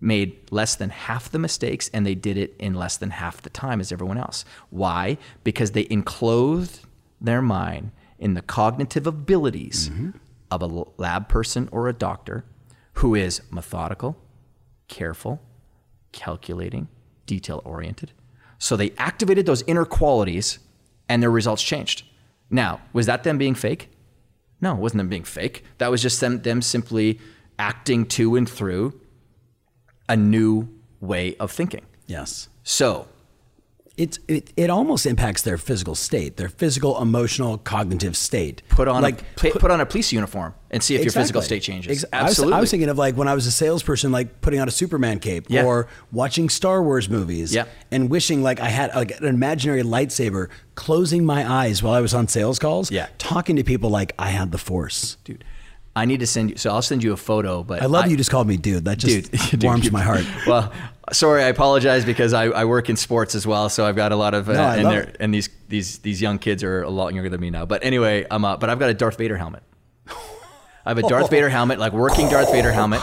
made 0.00 0.36
less 0.50 0.74
than 0.76 0.90
half 0.90 1.30
the 1.30 1.38
mistakes 1.38 1.90
and 1.92 2.04
they 2.06 2.14
did 2.14 2.36
it 2.36 2.54
in 2.58 2.74
less 2.74 2.96
than 2.96 3.10
half 3.10 3.42
the 3.42 3.50
time 3.50 3.80
as 3.80 3.92
everyone 3.92 4.18
else. 4.18 4.44
Why? 4.70 5.18
Because 5.44 5.70
they 5.72 5.86
enclosed 5.90 6.80
their 7.20 7.42
mind 7.42 7.90
in 8.18 8.34
the 8.34 8.42
cognitive 8.42 9.06
abilities 9.06 9.88
Mm-hmm. 9.90 10.10
Of 10.50 10.62
a 10.62 10.84
lab 10.96 11.28
person 11.28 11.68
or 11.72 11.88
a 11.88 11.92
doctor 11.92 12.44
who 12.94 13.14
is 13.14 13.42
methodical, 13.50 14.16
careful, 14.88 15.40
calculating, 16.12 16.88
detail 17.26 17.62
oriented. 17.64 18.12
So 18.58 18.76
they 18.76 18.90
activated 18.98 19.46
those 19.46 19.62
inner 19.62 19.84
qualities 19.84 20.58
and 21.08 21.22
their 21.22 21.30
results 21.30 21.62
changed. 21.62 22.04
Now, 22.50 22.80
was 22.92 23.06
that 23.06 23.24
them 23.24 23.38
being 23.38 23.54
fake? 23.54 23.90
No, 24.60 24.72
it 24.72 24.78
wasn't 24.78 24.98
them 24.98 25.08
being 25.08 25.24
fake. 25.24 25.64
That 25.78 25.90
was 25.90 26.02
just 26.02 26.20
them, 26.20 26.42
them 26.42 26.62
simply 26.62 27.20
acting 27.58 28.06
to 28.06 28.36
and 28.36 28.48
through 28.48 29.00
a 30.08 30.16
new 30.16 30.68
way 31.00 31.36
of 31.36 31.52
thinking. 31.52 31.84
Yes. 32.06 32.48
So, 32.62 33.06
It's 33.98 34.18
it, 34.28 34.52
it 34.56 34.70
almost 34.70 35.04
impacts 35.06 35.42
their 35.42 35.58
physical 35.58 35.94
state, 35.96 36.36
their 36.36 36.48
physical, 36.48 37.02
emotional, 37.02 37.58
cognitive 37.58 38.16
state. 38.16 38.62
put 38.68 38.86
on 38.88 39.02
like 39.02 39.20
a, 39.20 39.24
put, 39.36 39.54
put 39.60 39.70
on 39.72 39.80
a 39.80 39.86
police 39.86 40.12
uniform 40.12 40.54
and 40.70 40.80
see 40.82 40.94
if 40.94 41.02
your 41.02 41.10
physical 41.12 41.42
state 41.42 41.62
changes. 41.62 42.04
Ex- 42.04 42.12
I 42.12 42.22
was- 42.22 42.30
Absolutely. 42.30 42.56
I 42.56 42.60
was, 42.60 42.70
thinking 42.70 42.88
of 42.90 42.96
like 42.96 43.16
when 43.16 43.26
I 43.26 43.34
was 43.34 43.46
a 43.46 43.50
salesperson, 43.50 44.12
like 44.12 44.40
putting 44.40 44.60
on 44.60 44.68
a 44.68 44.70
Superman 44.70 45.18
cape 45.18 45.46
Yeah. 45.48 45.64
or 45.64 45.88
watching 46.12 46.48
Star 46.48 46.80
Wars 46.82 47.08
movies 47.10 47.52
Yeah. 47.52 47.64
and 47.90 48.08
wishing 48.08 48.40
like 48.42 48.60
I 48.60 48.68
had 48.68 48.94
like 48.94 49.18
an 49.20 49.26
imaginary 49.26 49.82
lightsaber, 49.82 50.48
closing 50.76 51.24
my 51.24 51.44
eyes 51.50 51.82
while 51.82 51.94
I 51.94 52.00
was 52.00 52.14
on 52.14 52.28
sales 52.28 52.58
calls, 52.60 52.90
Yeah. 52.92 53.08
talking 53.18 53.56
to 53.56 53.64
people 53.64 53.90
like 53.90 54.12
I 54.18 54.28
had 54.30 54.52
the 54.52 54.58
force. 54.58 55.16
dude. 55.24 55.42
I 55.98 56.04
need 56.04 56.20
to 56.20 56.26
send 56.26 56.50
you. 56.50 56.56
So 56.56 56.70
I'll 56.70 56.82
send 56.82 57.02
you 57.02 57.12
a 57.12 57.16
photo. 57.16 57.62
But 57.62 57.82
I 57.82 57.86
love 57.86 58.08
you 58.10 58.16
just 58.16 58.30
called 58.30 58.46
me 58.46 58.56
dude. 58.56 58.84
That 58.84 58.98
just 58.98 59.32
dude, 59.32 59.62
warms 59.64 59.82
dude. 59.82 59.92
my 59.92 60.02
heart. 60.02 60.24
Well, 60.46 60.72
sorry, 61.12 61.42
I 61.42 61.48
apologize 61.48 62.04
because 62.04 62.32
I, 62.32 62.44
I 62.44 62.64
work 62.64 62.88
in 62.88 62.96
sports 62.96 63.34
as 63.34 63.46
well, 63.46 63.68
so 63.68 63.84
I've 63.84 63.96
got 63.96 64.12
a 64.12 64.16
lot 64.16 64.34
of 64.34 64.48
uh, 64.48 64.52
No, 64.52 64.90
and 64.90 65.16
and 65.18 65.34
these 65.34 65.48
these 65.68 65.98
these 65.98 66.22
young 66.22 66.38
kids 66.38 66.62
are 66.62 66.82
a 66.82 66.90
lot 66.90 67.14
younger 67.14 67.30
than 67.30 67.40
me 67.40 67.50
now. 67.50 67.66
But 67.66 67.84
anyway, 67.84 68.26
I'm 68.30 68.44
uh, 68.44 68.56
but 68.56 68.70
I've 68.70 68.78
got 68.78 68.90
a 68.90 68.94
Darth 68.94 69.18
Vader 69.18 69.36
helmet. 69.36 69.62
I 70.86 70.90
have 70.90 70.98
a 70.98 71.02
Darth 71.02 71.30
Vader 71.34 71.48
helmet, 71.48 71.78
like 71.78 71.92
working 71.92 72.28
Darth 72.28 72.52
Vader 72.52 72.72
helmet. 72.72 73.00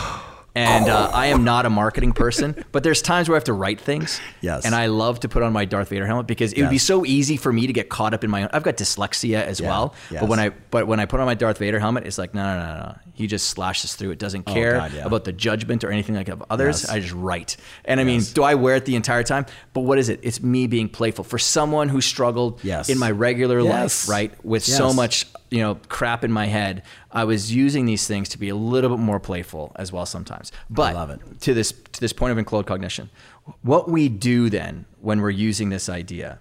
And 0.56 0.88
uh, 0.88 1.12
I 1.14 1.28
am 1.28 1.44
not 1.44 1.66
a 1.66 1.70
marketing 1.70 2.14
person, 2.14 2.64
but 2.72 2.84
there's 2.84 3.02
times 3.02 3.28
where 3.28 3.36
I 3.36 3.38
have 3.38 3.44
to 3.46 3.54
write 3.54 3.82
things. 3.82 4.22
Yes. 4.42 4.66
And 4.66 4.74
I 4.74 4.86
love 4.88 5.20
to 5.22 5.30
put 5.30 5.44
on 5.44 5.52
my 5.52 5.66
Darth 5.66 5.90
Vader 5.90 6.06
helmet 6.08 6.28
because 6.28 6.54
it 6.54 6.62
would 6.62 6.70
be 6.70 6.78
so 6.78 7.06
easy 7.06 7.36
for 7.38 7.52
me 7.52 7.68
to 7.68 7.74
get 7.74 7.90
caught 7.90 8.14
up 8.14 8.24
in 8.24 8.30
my 8.32 8.44
own. 8.44 8.50
I've 8.54 8.64
got 8.64 8.78
dyslexia 8.78 9.44
as 9.44 9.60
Yeah. 9.60 9.68
well. 9.70 9.94
Yes. 10.10 10.22
But 10.22 10.30
when 10.30 10.40
I 10.40 10.50
but 10.72 10.88
when 10.88 11.00
I 11.00 11.06
put 11.06 11.20
on 11.20 11.26
my 11.26 11.34
Darth 11.36 11.58
Vader 11.58 11.80
helmet, 11.80 12.06
it's 12.08 12.18
like 12.18 12.34
no 12.34 12.44
no 12.44 12.66
no 12.66 12.80
no. 12.88 12.98
He 13.14 13.28
just 13.28 13.48
slashes 13.50 13.96
through. 13.96 14.12
It 14.12 14.20
doesn't 14.20 14.44
care 14.44 14.76
Oh, 14.76 14.80
God, 14.80 14.94
yeah. 14.94 15.06
about 15.06 15.24
the 15.24 15.32
judgment 15.32 15.84
or 15.86 15.92
anything 15.92 16.16
like 16.16 16.28
of 16.30 16.44
others. 16.50 16.82
Yes. 16.84 16.90
I 16.92 17.00
just 17.00 17.14
write. 17.14 17.56
And 17.86 18.00
I 18.00 18.04
mean, 18.04 18.22
do 18.34 18.44
I 18.44 18.56
wear 18.56 18.76
it 18.76 18.84
the 18.86 18.96
entire 18.98 19.24
time? 19.24 19.46
But 19.74 19.82
what 19.82 19.98
is 19.98 20.10
it? 20.10 20.20
It's 20.24 20.42
me 20.44 20.68
being 20.68 20.90
playful. 20.90 21.24
For 21.24 21.38
someone 21.38 21.88
who 21.90 22.02
struggled 22.02 22.60
Yes. 22.64 22.90
in 22.90 22.98
my 22.98 23.12
regular 23.12 23.62
Yes. 23.62 24.08
life, 24.08 24.10
right, 24.14 24.46
with 24.46 24.64
so 24.66 24.92
much, 24.92 25.28
you 25.56 25.62
know, 25.62 25.76
crap 25.88 26.26
in 26.26 26.34
my 26.34 26.48
head, 26.48 26.84
I 27.12 27.24
was 27.24 27.56
using 27.56 27.86
these 27.86 28.06
things 28.06 28.28
to 28.30 28.38
be 28.38 28.50
a 28.50 28.56
little 28.56 28.90
bit 28.90 29.00
more 29.00 29.22
playful 29.22 29.72
as 29.78 29.90
well 29.90 30.06
sometimes. 30.06 30.52
But 30.70 30.92
I 30.92 31.00
love 31.00 31.10
it. 31.12 31.22
to 31.42 31.54
this 31.54 31.72
to 31.72 32.02
this 32.02 32.12
point 32.12 32.34
of 32.34 32.38
enclothed 32.38 32.68
cognition, 32.68 33.10
what 33.62 33.90
we 33.90 34.10
do 34.10 34.50
then 34.50 34.86
when 35.00 35.22
we're 35.22 35.30
using 35.30 35.70
this 35.70 35.88
idea 35.88 36.40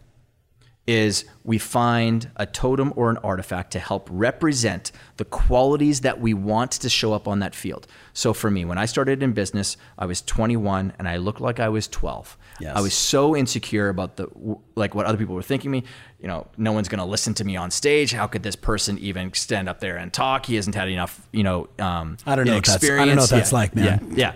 is 0.86 1.24
we 1.44 1.58
find 1.58 2.28
a 2.36 2.44
totem 2.44 2.92
or 2.96 3.08
an 3.08 3.16
artifact 3.18 3.70
to 3.70 3.78
help 3.78 4.08
represent 4.10 4.90
the 5.16 5.24
qualities 5.24 6.00
that 6.00 6.20
we 6.20 6.34
want 6.34 6.72
to 6.72 6.88
show 6.88 7.12
up 7.12 7.28
on 7.28 7.38
that 7.38 7.54
field. 7.54 7.86
So 8.12 8.34
for 8.34 8.50
me, 8.50 8.64
when 8.64 8.78
I 8.78 8.84
started 8.84 9.22
in 9.22 9.32
business, 9.32 9.76
I 9.96 10.06
was 10.06 10.20
21 10.22 10.92
and 10.98 11.08
I 11.08 11.16
looked 11.18 11.40
like 11.40 11.60
I 11.60 11.68
was 11.68 11.86
12. 11.88 12.36
Yes. 12.60 12.76
I 12.76 12.80
was 12.80 12.94
so 12.94 13.36
insecure 13.36 13.88
about 13.88 14.16
the 14.16 14.28
like 14.74 14.94
what 14.94 15.06
other 15.06 15.18
people 15.18 15.34
were 15.34 15.42
thinking 15.42 15.70
me. 15.70 15.84
You 16.20 16.28
know, 16.28 16.46
no 16.56 16.72
one's 16.72 16.88
going 16.88 17.00
to 17.00 17.04
listen 17.04 17.34
to 17.34 17.44
me 17.44 17.56
on 17.56 17.70
stage. 17.70 18.12
How 18.12 18.26
could 18.26 18.42
this 18.42 18.56
person 18.56 18.98
even 18.98 19.32
stand 19.34 19.68
up 19.68 19.80
there 19.80 19.96
and 19.96 20.12
talk? 20.12 20.46
He 20.46 20.54
hasn't 20.54 20.74
had 20.76 20.88
enough, 20.88 21.26
you 21.32 21.42
know, 21.42 21.68
um, 21.78 22.16
I 22.26 22.36
don't 22.36 22.46
know 22.46 22.60
that's- 22.60 22.82
I 22.84 23.04
don't 23.04 23.16
know 23.16 23.22
what 23.22 23.30
that's 23.30 23.50
Yeah, 23.52 23.58
like, 23.58 23.74
man. 23.74 24.08
Yeah, 24.10 24.16
yeah 24.16 24.32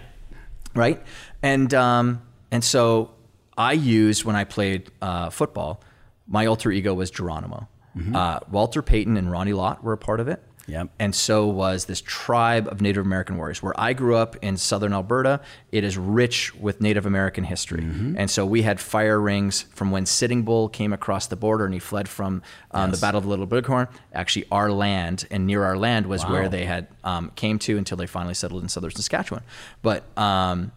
right? 0.75 1.03
And 1.43 1.73
um, 1.75 2.23
and 2.51 2.63
so 2.63 3.13
I 3.57 3.73
used 3.73 4.25
when 4.25 4.37
I 4.37 4.45
played 4.45 4.91
uh, 5.03 5.31
football, 5.31 5.83
my 6.27 6.47
alter 6.47 6.71
ego 6.71 6.95
was 6.95 7.11
Geronimo. 7.11 7.69
Uh, 8.15 8.39
Walter 8.49 8.81
Payton 8.81 9.17
and 9.17 9.29
Ronnie 9.29 9.55
Lott 9.55 9.83
were 9.83 9.93
a 9.93 9.99
part 9.99 10.21
of 10.21 10.29
it. 10.29 10.41
Yep. 10.69 10.91
And 10.99 11.15
so 11.15 11.47
was 11.47 11.87
this 11.87 12.03
tribe 12.03 12.69
of 12.69 12.81
Native 12.83 13.05
American 13.05 13.39
warriors. 13.39 13.63
Where 13.63 13.73
I 13.81 13.95
grew 13.95 14.17
up 14.17 14.37
in 14.43 14.57
southern 14.59 14.93
Alberta, 14.93 15.41
it 15.73 15.83
is 15.83 15.97
rich 15.97 16.55
with 16.55 16.81
Native 16.81 17.07
American 17.07 17.43
history. 17.45 17.81
And 17.83 18.31
so 18.31 18.45
we 18.45 18.63
had 18.63 18.79
fire 18.79 19.19
rings 19.19 19.63
from 19.75 19.91
when 19.91 20.05
Sitting 20.07 20.43
Bull 20.43 20.69
came 20.69 20.93
across 20.93 21.27
the 21.27 21.37
border 21.37 21.65
and 21.65 21.73
he 21.73 21.81
fled 21.81 22.07
from 22.09 22.43
um, 22.71 22.91
the 22.91 22.99
Battle 22.99 23.19
of 23.19 23.27
Little 23.27 23.47
Bighorn. 23.47 23.89
Actually, 24.13 24.45
our 24.53 24.71
land 24.71 25.27
and 25.31 25.47
near 25.47 25.65
our 25.65 25.77
land 25.77 26.07
was 26.07 26.23
Wow. 26.25 26.33
where 26.33 26.49
they 26.51 26.67
had 26.67 26.87
um, 27.03 27.33
came 27.35 27.59
to 27.61 27.79
until 27.79 27.97
they 27.97 28.07
finally 28.07 28.35
settled 28.35 28.63
in 28.63 28.69
southern 28.69 28.91
Saskatchewan. 28.91 29.43
But 29.83 30.05
um, 30.19 30.73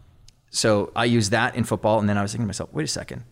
so 0.52 0.92
I 0.96 1.06
used 1.06 1.32
that 1.32 1.56
in 1.56 1.64
football, 1.66 2.00
and 2.00 2.08
then 2.08 2.18
I 2.18 2.22
was 2.22 2.32
thinking 2.32 2.46
to 2.46 2.48
myself, 2.48 2.72
wait 2.74 2.84
a 2.84 2.88
second. 2.88 3.24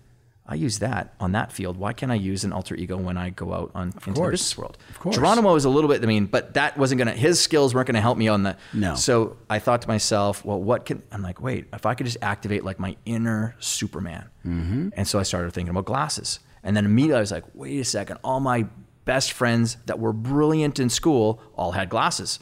I 0.49 0.55
use 0.55 0.79
that 0.79 1.13
on 1.19 1.33
that 1.33 1.51
field. 1.51 1.77
Why 1.77 1.93
can't 1.93 2.11
I 2.11 2.15
use 2.15 2.43
an 2.43 2.51
alter 2.51 2.73
ego 2.75 2.97
when 2.97 3.17
I 3.17 3.29
go 3.29 3.53
out 3.53 3.71
on 3.75 3.89
into 3.89 3.99
the 3.99 4.29
business 4.31 4.57
world? 4.57 4.79
Of 4.89 4.99
course. 4.99 5.15
Geronimo 5.15 5.53
was 5.53 5.63
a 5.63 5.69
little 5.69 5.87
bit. 5.87 6.03
I 6.03 6.07
mean, 6.07 6.25
but 6.25 6.55
that 6.55 6.75
wasn't 6.75 6.97
gonna. 6.97 7.13
His 7.13 7.39
skills 7.39 7.75
weren't 7.75 7.85
gonna 7.85 8.01
help 8.01 8.17
me 8.17 8.27
on 8.27 8.43
the. 8.43 8.57
No. 8.73 8.95
So 8.95 9.37
I 9.47 9.59
thought 9.59 9.83
to 9.83 9.87
myself, 9.87 10.43
well, 10.43 10.59
what 10.59 10.85
can 10.85 11.03
I'm 11.11 11.21
like? 11.21 11.39
Wait, 11.39 11.67
if 11.71 11.85
I 11.85 11.93
could 11.93 12.07
just 12.07 12.17
activate 12.23 12.63
like 12.65 12.79
my 12.79 12.97
inner 13.05 13.55
Superman. 13.59 14.27
Mm-hmm. 14.45 14.89
And 14.93 15.07
so 15.07 15.19
I 15.19 15.23
started 15.23 15.53
thinking 15.53 15.69
about 15.69 15.85
glasses, 15.85 16.39
and 16.63 16.75
then 16.75 16.83
immediately 16.83 17.17
I 17.17 17.21
was 17.21 17.31
like, 17.31 17.45
wait 17.53 17.79
a 17.79 17.85
second. 17.85 18.17
All 18.23 18.39
my 18.39 18.65
best 19.05 19.31
friends 19.31 19.77
that 19.85 19.99
were 19.99 20.13
brilliant 20.13 20.79
in 20.79 20.89
school 20.89 21.41
all 21.55 21.73
had 21.73 21.89
glasses. 21.89 22.39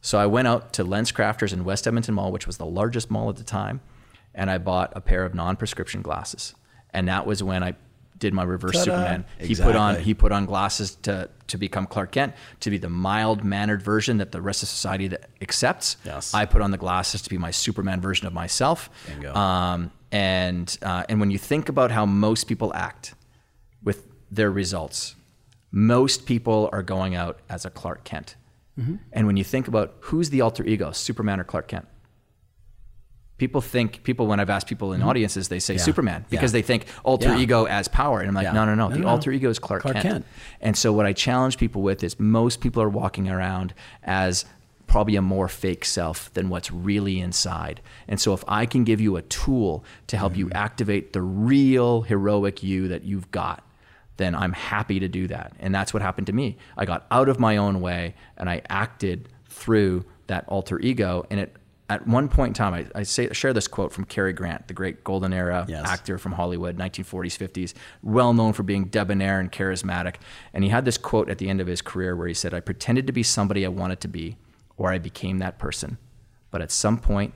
So 0.00 0.18
I 0.18 0.24
went 0.24 0.48
out 0.48 0.72
to 0.74 0.84
LensCrafters 0.84 1.52
in 1.52 1.64
West 1.64 1.86
Edmonton 1.86 2.14
Mall, 2.14 2.32
which 2.32 2.46
was 2.46 2.56
the 2.56 2.64
largest 2.64 3.10
mall 3.10 3.28
at 3.28 3.36
the 3.36 3.44
time, 3.44 3.82
and 4.34 4.50
I 4.50 4.56
bought 4.56 4.94
a 4.96 5.00
pair 5.02 5.26
of 5.26 5.34
non-prescription 5.34 6.00
glasses, 6.00 6.54
and 6.92 7.08
that 7.08 7.26
was 7.26 7.42
when 7.42 7.62
I 7.62 7.74
did 8.18 8.34
my 8.34 8.44
reverse 8.44 8.72
Ta-da. 8.72 8.84
Superman. 8.84 9.24
He 9.38 9.54
put 9.54 9.74
on 9.74 9.96
he 10.00 10.14
put 10.14 10.30
on 10.30 10.46
glasses 10.46 10.94
to 11.02 11.28
to 11.48 11.58
become 11.58 11.86
Clark 11.86 12.12
Kent, 12.12 12.34
to 12.60 12.70
be 12.70 12.78
the 12.78 12.88
mild 12.88 13.42
mannered 13.42 13.82
version 13.82 14.18
that 14.18 14.30
the 14.30 14.40
rest 14.40 14.62
of 14.62 14.68
society 14.68 15.08
that 15.08 15.28
accepts. 15.40 15.96
Yes. 16.04 16.32
I 16.32 16.44
put 16.44 16.62
on 16.62 16.70
the 16.70 16.78
glasses 16.78 17.22
to 17.22 17.30
be 17.30 17.38
my 17.38 17.50
Superman 17.50 18.00
version 18.00 18.26
of 18.26 18.32
myself. 18.32 18.88
Bingo. 19.06 19.34
Um, 19.34 19.90
and 20.12 20.76
uh, 20.82 21.04
and 21.08 21.18
when 21.18 21.30
you 21.30 21.38
think 21.38 21.68
about 21.68 21.90
how 21.90 22.06
most 22.06 22.44
people 22.44 22.72
act 22.74 23.14
with 23.82 24.06
their 24.30 24.50
results, 24.50 25.16
most 25.72 26.26
people 26.26 26.68
are 26.72 26.82
going 26.82 27.14
out 27.14 27.40
as 27.48 27.64
a 27.64 27.70
Clark 27.70 28.04
Kent. 28.04 28.36
Mm-hmm. 28.78 28.96
And 29.12 29.26
when 29.26 29.36
you 29.36 29.44
think 29.44 29.66
about 29.66 29.96
who's 30.00 30.30
the 30.30 30.40
alter 30.40 30.64
ego, 30.64 30.92
Superman 30.92 31.40
or 31.40 31.44
Clark 31.44 31.68
Kent, 31.68 31.86
people 33.40 33.60
think 33.60 34.02
people 34.04 34.26
when 34.28 34.38
I've 34.38 34.50
asked 34.50 34.68
people 34.68 34.92
in 34.92 35.02
audiences, 35.02 35.48
they 35.48 35.58
say 35.58 35.74
Mm-hmm. 35.74 35.78
Yeah. 35.80 35.84
Superman 35.84 36.24
because 36.30 36.52
Yeah. 36.52 36.58
they 36.58 36.62
think 36.62 36.86
alter 37.02 37.30
Yeah. 37.34 37.38
ego 37.42 37.64
as 37.64 37.88
power, 37.88 38.20
and 38.20 38.28
I'm 38.28 38.34
like, 38.34 38.52
no, 38.52 38.64
no, 38.64 38.74
no, 38.76 38.88
No, 38.88 38.94
the 38.94 39.00
no, 39.02 39.08
alter 39.08 39.32
ego 39.32 39.48
is 39.50 39.58
Clark, 39.58 39.82
Clark 39.82 39.94
Kent. 39.96 40.06
Kent. 40.08 40.24
And 40.60 40.76
so 40.76 40.92
what 40.92 41.06
I 41.06 41.12
challenge 41.12 41.56
people 41.56 41.82
with 41.82 42.04
is 42.04 42.20
most 42.20 42.60
people 42.60 42.80
are 42.82 42.88
walking 42.88 43.28
around 43.28 43.72
as 44.04 44.44
probably 44.86 45.16
a 45.16 45.22
more 45.22 45.48
fake 45.48 45.84
self 45.84 46.32
than 46.34 46.48
what's 46.48 46.70
really 46.70 47.18
inside. 47.20 47.80
And 48.08 48.20
so 48.20 48.34
if 48.34 48.42
I 48.46 48.66
can 48.66 48.82
give 48.84 49.00
you 49.00 49.16
a 49.16 49.22
tool 49.22 49.84
to 50.08 50.16
help 50.16 50.36
you 50.36 50.50
activate 50.50 51.12
the 51.12 51.22
real 51.22 52.02
heroic 52.02 52.62
you 52.62 52.88
that 52.88 53.04
you've 53.04 53.30
got, 53.30 53.64
then 54.16 54.34
I'm 54.34 54.52
happy 54.52 54.98
to 55.00 55.08
do 55.08 55.28
that. 55.28 55.52
And 55.60 55.74
that's 55.74 55.94
what 55.94 56.02
happened 56.02 56.26
to 56.26 56.32
me. 56.34 56.58
I 56.76 56.84
got 56.84 57.06
out 57.10 57.28
of 57.28 57.38
my 57.38 57.56
own 57.56 57.80
way 57.80 58.14
and 58.36 58.50
I 58.50 58.60
acted 58.68 59.28
through 59.48 60.04
that 60.26 60.44
alter 60.48 60.78
ego 60.80 61.24
and 61.30 61.40
it 61.40 61.56
at 61.90 62.06
one 62.06 62.28
point 62.28 62.50
in 62.50 62.54
time, 62.54 62.72
I, 62.72 62.86
I 62.94 63.02
say, 63.02 63.28
share 63.32 63.52
this 63.52 63.68
quote 63.68 63.92
from 63.92 64.04
Cary 64.04 64.32
Grant, 64.32 64.68
the 64.68 64.74
great 64.74 65.02
golden 65.04 65.32
era 65.32 65.66
Yes. 65.68 65.86
actor 65.86 66.16
from 66.18 66.32
Hollywood, 66.32 66.78
1940s, 66.78 67.36
50s, 67.36 67.74
well 68.02 68.32
known 68.32 68.52
for 68.54 68.62
being 68.62 68.84
debonair 68.86 69.40
and 69.40 69.50
charismatic. 69.50 70.16
And 70.54 70.64
he 70.64 70.70
had 70.70 70.84
this 70.84 70.96
quote 70.96 71.28
at 71.28 71.38
the 71.38 71.48
end 71.50 71.60
of 71.60 71.66
his 71.66 71.82
career 71.82 72.14
where 72.16 72.28
he 72.28 72.34
said, 72.34 72.54
I 72.54 72.60
pretended 72.60 73.06
to 73.08 73.12
be 73.12 73.22
somebody 73.22 73.66
I 73.66 73.68
wanted 73.68 74.00
to 74.00 74.08
be, 74.08 74.36
or 74.76 74.90
I 74.92 74.98
became 74.98 75.38
that 75.40 75.58
person. 75.58 75.98
But 76.50 76.62
at 76.62 76.70
some 76.70 76.96
point, 76.98 77.34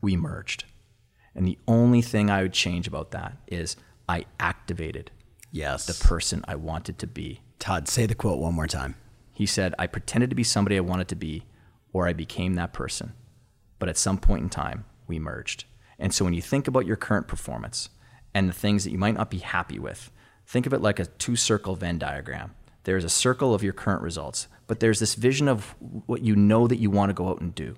we 0.00 0.16
merged. 0.16 0.64
And 1.34 1.46
the 1.46 1.58
only 1.68 2.02
thing 2.02 2.30
I 2.30 2.42
would 2.42 2.52
change 2.54 2.88
about 2.88 3.10
that 3.12 3.36
is 3.46 3.76
I 4.08 4.24
activated 4.40 5.10
Yes. 5.52 5.86
the 5.86 6.04
person 6.08 6.44
I 6.48 6.54
wanted 6.56 6.98
to 7.00 7.06
be. 7.06 7.42
Todd, 7.58 7.86
say 7.86 8.06
the 8.06 8.14
quote 8.14 8.38
one 8.38 8.54
more 8.54 8.66
time. 8.66 8.94
He 9.32 9.46
said, 9.46 9.74
I 9.78 9.86
pretended 9.86 10.30
to 10.30 10.36
be 10.36 10.42
somebody 10.42 10.76
I 10.76 10.80
wanted 10.80 11.08
to 11.08 11.16
be, 11.16 11.44
or 11.92 12.08
I 12.08 12.12
became 12.12 12.54
that 12.54 12.72
person. 12.72 13.12
But 13.78 13.88
at 13.88 13.96
some 13.96 14.18
point 14.18 14.42
in 14.42 14.50
time, 14.50 14.84
we 15.06 15.18
merged. 15.18 15.64
And 15.98 16.12
so 16.14 16.24
when 16.24 16.34
you 16.34 16.42
think 16.42 16.68
about 16.68 16.86
your 16.86 16.96
current 16.96 17.28
performance 17.28 17.90
and 18.34 18.48
the 18.48 18.52
things 18.52 18.84
that 18.84 18.90
you 18.90 18.98
might 18.98 19.14
not 19.16 19.30
be 19.30 19.38
happy 19.38 19.78
with, 19.78 20.10
think 20.46 20.66
of 20.66 20.72
it 20.72 20.82
like 20.82 20.98
a 20.98 21.06
two 21.06 21.36
circle 21.36 21.76
Venn 21.76 21.98
diagram. 21.98 22.54
There's 22.84 23.04
a 23.04 23.10
circle 23.10 23.54
of 23.54 23.62
your 23.62 23.72
current 23.72 24.02
results, 24.02 24.48
but 24.66 24.80
there's 24.80 25.00
this 25.00 25.14
vision 25.14 25.48
of 25.48 25.74
what 26.06 26.22
you 26.22 26.34
know 26.36 26.66
that 26.66 26.78
you 26.78 26.90
want 26.90 27.10
to 27.10 27.14
go 27.14 27.28
out 27.28 27.40
and 27.40 27.54
do. 27.54 27.76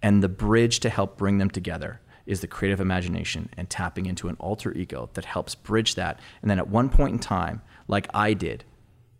And 0.00 0.22
the 0.22 0.28
bridge 0.28 0.80
to 0.80 0.90
help 0.90 1.18
bring 1.18 1.38
them 1.38 1.50
together 1.50 2.00
is 2.24 2.40
the 2.40 2.46
creative 2.46 2.80
imagination 2.80 3.48
and 3.56 3.68
tapping 3.68 4.06
into 4.06 4.28
an 4.28 4.36
alter 4.38 4.72
ego 4.72 5.10
that 5.14 5.24
helps 5.24 5.54
bridge 5.54 5.96
that. 5.96 6.20
And 6.40 6.50
then 6.50 6.58
at 6.58 6.68
one 6.68 6.88
point 6.88 7.14
in 7.14 7.18
time, 7.18 7.62
like 7.88 8.06
I 8.14 8.34
did, 8.34 8.64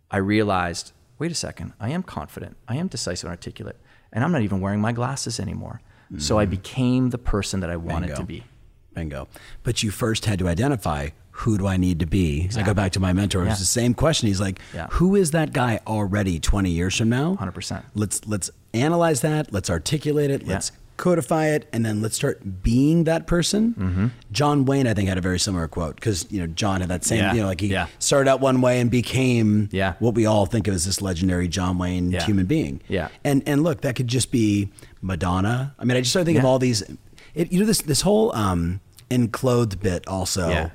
I 0.09 0.17
realized 0.17 0.93
wait 1.19 1.31
a 1.31 1.35
second, 1.35 1.73
I 1.79 1.89
am 1.89 2.01
confident, 2.01 2.55
I 2.67 2.77
am 2.77 2.87
decisive 2.87 3.25
and 3.25 3.31
articulate, 3.31 3.75
and 4.11 4.23
I'm 4.23 4.31
not 4.31 4.41
even 4.41 4.61
wearing 4.61 4.79
my 4.79 4.93
glasses 4.93 5.39
anymore. 5.39 5.81
So 6.17 6.39
I 6.39 6.45
became 6.45 7.09
the 7.11 7.17
person 7.19 7.59
that 7.59 7.69
I 7.69 7.75
wanted 7.77 8.07
Bingo. 8.07 8.21
to 8.21 8.25
be. 8.25 8.43
Bingo. 8.95 9.27
But 9.63 9.83
you 9.83 9.91
first 9.91 10.25
had 10.25 10.39
to 10.39 10.47
identify 10.47 11.09
who 11.31 11.57
do 11.57 11.67
I 11.67 11.77
need 11.77 11.99
to 11.99 12.05
be? 12.05 12.49
I 12.57 12.63
go 12.63 12.73
back 12.73 12.91
to 12.93 12.99
my 12.99 13.13
mentor. 13.13 13.41
It 13.41 13.45
Yeah. 13.45 13.51
was 13.51 13.59
the 13.59 13.65
same 13.65 13.93
question. 13.93 14.27
He's 14.27 14.41
like, 14.41 14.59
Yeah. 14.73 14.87
who 14.91 15.15
is 15.15 15.31
that 15.31 15.53
guy 15.53 15.79
already 15.87 16.39
20 16.39 16.69
years 16.71 16.97
from 16.97 17.09
now? 17.09 17.35
100%. 17.35 17.85
Let's 17.95 18.21
let's 18.27 18.49
analyze 18.73 19.21
that. 19.21 19.53
Let's 19.53 19.69
articulate 19.69 20.31
it. 20.31 20.41
Yeah. 20.43 20.53
Let's 20.53 20.71
codify 20.97 21.45
it, 21.47 21.65
and 21.71 21.85
then 21.85 22.01
let's 22.01 22.17
start 22.17 22.61
being 22.61 23.05
that 23.05 23.25
person. 23.25 23.73
Mm-hmm. 23.79 24.07
John 24.33 24.65
Wayne, 24.65 24.85
I 24.85 24.93
think, 24.93 25.07
had 25.07 25.17
a 25.17 25.21
very 25.21 25.39
similar 25.39 25.65
quote 25.69 25.95
because 25.95 26.25
you 26.29 26.41
know 26.41 26.47
John 26.47 26.81
had 26.81 26.89
that 26.89 27.05
same, 27.05 27.33
you 27.33 27.41
know, 27.41 27.47
like 27.47 27.61
he 27.61 27.73
started 27.99 28.29
out 28.29 28.41
one 28.41 28.59
way 28.59 28.81
and 28.81 28.91
became 28.91 29.69
what 29.99 30.13
we 30.15 30.25
all 30.25 30.45
think 30.45 30.67
of 30.67 30.73
as 30.73 30.83
this 30.83 31.01
legendary 31.01 31.47
John 31.47 31.77
Wayne 31.77 32.11
human 32.11 32.47
being. 32.47 32.81
Yeah. 32.89 33.07
And 33.23 33.43
and 33.47 33.63
look, 33.63 33.79
that 33.81 33.95
could 33.95 34.07
just 34.07 34.29
be 34.29 34.71
Madonna. 35.01 35.75
I 35.79 35.85
mean, 35.85 35.97
I 35.97 36.01
just 36.01 36.11
started 36.11 36.25
thinking 36.25 36.41
of 36.41 36.45
all 36.45 36.59
these. 36.59 36.83
It, 37.35 37.51
you 37.51 37.59
know, 37.59 37.65
this 37.65 37.81
this 37.81 38.01
whole 38.01 38.35
um, 38.35 38.79
enclothed 39.09 39.79
bit 39.79 40.07
also. 40.07 40.49
Yeah. 40.49 40.69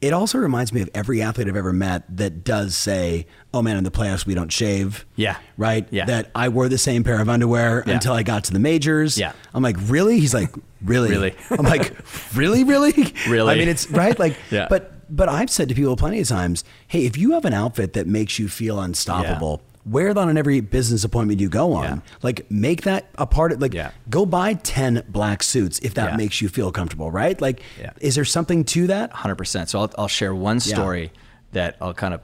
It 0.00 0.14
also 0.14 0.38
reminds 0.38 0.72
me 0.72 0.80
of 0.80 0.88
every 0.94 1.20
athlete 1.20 1.46
I've 1.46 1.56
ever 1.56 1.74
met 1.74 2.04
that 2.16 2.42
does 2.42 2.74
say, 2.74 3.26
"Oh 3.52 3.60
man, 3.60 3.76
in 3.76 3.84
the 3.84 3.90
playoffs 3.90 4.24
we 4.24 4.32
don't 4.34 4.50
shave." 4.50 5.04
Yeah. 5.14 5.36
Right. 5.58 5.86
Yeah. 5.90 6.06
That 6.06 6.30
I 6.34 6.48
wore 6.48 6.70
the 6.70 6.78
same 6.78 7.04
pair 7.04 7.20
of 7.20 7.28
underwear 7.28 7.84
Yeah. 7.86 7.94
until 7.94 8.14
I 8.14 8.22
got 8.22 8.44
to 8.44 8.52
the 8.54 8.58
majors. 8.58 9.18
Yeah. 9.18 9.32
I'm 9.52 9.62
like, 9.62 9.76
really? 9.78 10.18
He's 10.18 10.32
like, 10.32 10.54
really? 10.82 11.10
Really? 11.10 11.34
I'm 11.50 11.66
like, 11.66 11.94
really, 12.34 12.64
really? 12.64 13.14
Really? 13.28 13.52
I 13.52 13.56
mean, 13.56 13.68
it's 13.68 13.90
right. 13.90 14.18
Like, 14.18 14.36
Yeah. 14.50 14.68
but 14.70 14.94
but 15.14 15.28
I've 15.28 15.50
said 15.50 15.68
to 15.68 15.74
people 15.74 15.96
plenty 15.96 16.20
of 16.22 16.28
times, 16.28 16.64
hey, 16.88 17.04
if 17.04 17.18
you 17.18 17.32
have 17.32 17.44
an 17.44 17.52
outfit 17.52 17.92
that 17.92 18.06
makes 18.06 18.38
you 18.38 18.48
feel 18.48 18.80
unstoppable. 18.80 19.60
Wear 19.86 20.12
that 20.12 20.20
on 20.20 20.36
every 20.36 20.60
business 20.60 21.04
appointment 21.04 21.40
you 21.40 21.48
go 21.48 21.72
on. 21.72 21.84
Yeah. 21.84 21.98
Like, 22.22 22.50
make 22.50 22.82
that 22.82 23.06
a 23.16 23.26
part 23.26 23.52
of 23.52 23.60
like. 23.62 23.72
Yeah. 23.72 23.92
Go 24.10 24.26
buy 24.26 24.54
ten 24.54 25.02
black 25.08 25.42
suits 25.42 25.78
if 25.80 25.94
that 25.94 26.10
Yeah. 26.10 26.16
makes 26.16 26.42
you 26.42 26.48
feel 26.48 26.70
comfortable, 26.70 27.10
right? 27.10 27.40
Like, 27.40 27.62
is 28.00 28.14
there 28.14 28.24
something 28.26 28.64
to 28.66 28.88
that? 28.88 29.10
Hundred 29.12 29.36
percent. 29.36 29.70
So 29.70 29.80
I'll, 29.80 29.90
I'll 29.96 30.08
share 30.08 30.34
one 30.34 30.60
story 30.60 31.12
that 31.52 31.76
I'll 31.80 31.94
kind 31.94 32.14
of. 32.14 32.20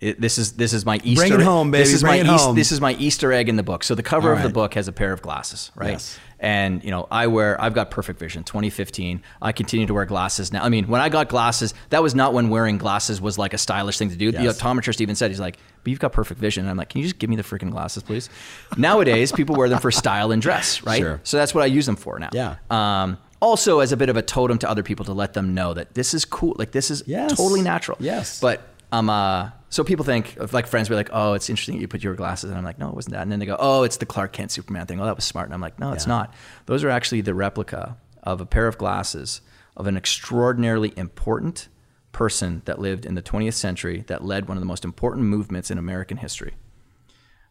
It, 0.00 0.20
this 0.20 0.36
is 0.36 0.52
this 0.52 0.72
is 0.74 0.84
my 0.84 1.00
Easter. 1.04 1.26
Bring 1.28 1.40
it 1.40 1.44
home, 1.44 1.70
baby. 1.70 1.84
This 1.84 1.94
is 1.94 2.02
Bring 2.02 2.24
my 2.26 2.30
it 2.32 2.34
Eas- 2.34 2.42
home. 2.42 2.54
This 2.56 2.70
is 2.72 2.80
my 2.80 2.92
Easter 2.94 3.32
egg 3.32 3.48
in 3.48 3.56
the 3.56 3.62
book. 3.62 3.82
So 3.84 3.94
the 3.94 4.02
cover 4.02 4.30
All 4.30 4.36
of 4.36 4.42
the 4.42 4.50
book 4.50 4.74
has 4.74 4.88
a 4.88 4.92
pair 4.92 5.12
of 5.12 5.22
glasses, 5.22 5.70
right? 5.74 5.92
Yes. 5.92 6.18
And 6.38 6.84
you 6.84 6.90
know, 6.90 7.08
I 7.10 7.28
wear. 7.28 7.58
I've 7.60 7.72
got 7.72 7.90
perfect 7.90 8.18
vision. 8.18 8.44
2015. 8.44 9.22
I 9.40 9.52
continue 9.52 9.86
to 9.86 9.94
wear 9.94 10.04
glasses 10.04 10.52
now. 10.52 10.62
I 10.62 10.68
mean, 10.68 10.86
when 10.86 11.00
I 11.00 11.08
got 11.08 11.28
glasses, 11.28 11.72
that 11.90 12.02
was 12.02 12.14
not 12.14 12.34
when 12.34 12.50
wearing 12.50 12.76
glasses 12.76 13.20
was 13.20 13.38
like 13.38 13.54
a 13.54 13.58
stylish 13.58 13.96
thing 13.98 14.10
to 14.10 14.16
do. 14.16 14.30
The 14.32 14.38
optometrist 14.40 15.00
even 15.00 15.14
said, 15.16 15.30
he's 15.30 15.40
like, 15.40 15.56
"But 15.82 15.90
you've 15.90 15.98
got 16.00 16.12
perfect 16.12 16.38
vision." 16.40 16.64
And 16.64 16.70
I'm 16.70 16.76
like, 16.76 16.90
"Can 16.90 17.00
you 17.00 17.06
just 17.06 17.18
give 17.18 17.30
me 17.30 17.36
the 17.36 17.42
freaking 17.42 17.70
glasses, 17.70 18.02
please?" 18.02 18.28
Nowadays, 18.76 19.32
people 19.32 19.56
wear 19.56 19.68
them 19.68 19.78
for 19.80 19.90
style 19.90 20.30
and 20.32 20.42
dress, 20.42 20.82
right? 20.86 20.98
Sure. 21.00 21.20
So 21.24 21.36
that's 21.36 21.54
what 21.54 21.62
I 21.62 21.66
use 21.66 21.86
them 21.86 21.96
for 21.96 22.18
now. 22.18 22.28
Yeah. 22.32 22.56
Um, 22.70 23.18
also, 23.40 23.80
as 23.80 23.92
a 23.92 23.96
bit 23.96 24.08
of 24.08 24.16
a 24.16 24.22
totem 24.22 24.58
to 24.58 24.68
other 24.68 24.82
people 24.82 25.04
to 25.06 25.12
let 25.12 25.34
them 25.34 25.54
know 25.54 25.74
that 25.74 25.94
this 25.94 26.14
is 26.14 26.24
cool. 26.24 26.54
Like 26.58 26.72
this 26.72 26.90
is 26.90 27.02
Yes. 27.06 27.36
totally 27.36 27.62
natural. 27.62 27.96
Yes. 28.00 28.40
But 28.40 28.60
um, 28.92 29.10
uh, 29.10 29.50
so 29.68 29.82
people 29.84 30.04
think 30.04 30.36
of 30.36 30.52
like 30.52 30.66
friends 30.66 30.88
be 30.88 30.94
like, 30.94 31.10
oh, 31.12 31.34
it's 31.34 31.50
interesting 31.50 31.80
you 31.80 31.88
put 31.88 32.02
your 32.04 32.14
glasses, 32.14 32.50
and 32.50 32.58
I'm 32.58 32.64
like, 32.64 32.78
no, 32.78 32.88
it 32.88 32.94
wasn't 32.94 33.14
that. 33.14 33.22
And 33.22 33.32
then 33.32 33.38
they 33.40 33.46
go, 33.46 33.56
oh, 33.58 33.82
it's 33.82 33.96
the 33.98 34.06
Clark 34.06 34.32
Kent 34.32 34.50
Superman 34.52 34.86
thing. 34.86 35.00
Oh, 35.00 35.04
that 35.04 35.16
was 35.16 35.24
smart. 35.24 35.46
And 35.48 35.54
I'm 35.54 35.60
like, 35.60 35.78
no, 35.78 35.92
it's 35.92 36.06
Yeah. 36.06 36.12
not. 36.12 36.34
Those 36.66 36.84
are 36.84 36.90
actually 36.90 37.20
the 37.22 37.34
replica 37.34 37.96
of 38.22 38.40
a 38.40 38.46
pair 38.46 38.66
of 38.66 38.78
glasses 38.78 39.40
of 39.76 39.86
an 39.86 39.96
extraordinarily 39.96 40.92
important 40.96 41.68
person 42.12 42.62
that 42.64 42.78
lived 42.78 43.04
in 43.04 43.14
the 43.14 43.22
20th 43.22 43.52
century 43.54 44.02
that 44.06 44.24
led 44.24 44.48
one 44.48 44.56
of 44.56 44.60
the 44.62 44.66
most 44.66 44.84
important 44.84 45.26
movements 45.26 45.70
in 45.70 45.76
American 45.76 46.16
history. 46.16 46.54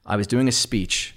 I 0.05 0.15
was 0.15 0.25
doing 0.25 0.47
a 0.47 0.51
speech 0.51 1.15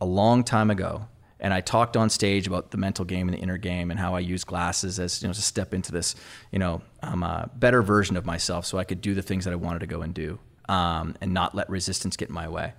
a 0.00 0.04
long 0.04 0.42
time 0.42 0.68
ago, 0.70 1.06
and 1.42 1.52
I 1.52 1.60
talked 1.60 1.96
on 1.96 2.08
stage 2.08 2.46
about 2.46 2.70
the 2.70 2.78
mental 2.78 3.04
game 3.04 3.28
and 3.28 3.36
the 3.36 3.42
inner 3.42 3.58
game, 3.58 3.90
and 3.90 3.98
how 3.98 4.14
I 4.14 4.20
use 4.20 4.44
glasses 4.44 4.98
as 5.00 5.20
you 5.20 5.28
know 5.28 5.34
to 5.34 5.42
step 5.42 5.74
into 5.74 5.90
this, 5.90 6.14
you 6.52 6.58
know, 6.58 6.80
um, 7.02 7.24
uh, 7.24 7.46
better 7.56 7.82
version 7.82 8.16
of 8.16 8.24
myself, 8.24 8.64
so 8.64 8.78
I 8.78 8.84
could 8.84 9.00
do 9.00 9.12
the 9.12 9.22
things 9.22 9.44
that 9.44 9.52
I 9.52 9.56
wanted 9.56 9.80
to 9.80 9.86
go 9.86 10.02
and 10.02 10.14
do, 10.14 10.38
um, 10.68 11.16
and 11.20 11.34
not 11.34 11.54
let 11.54 11.68
resistance 11.68 12.16
get 12.16 12.28
in 12.28 12.34
my 12.34 12.48
way. 12.48 12.72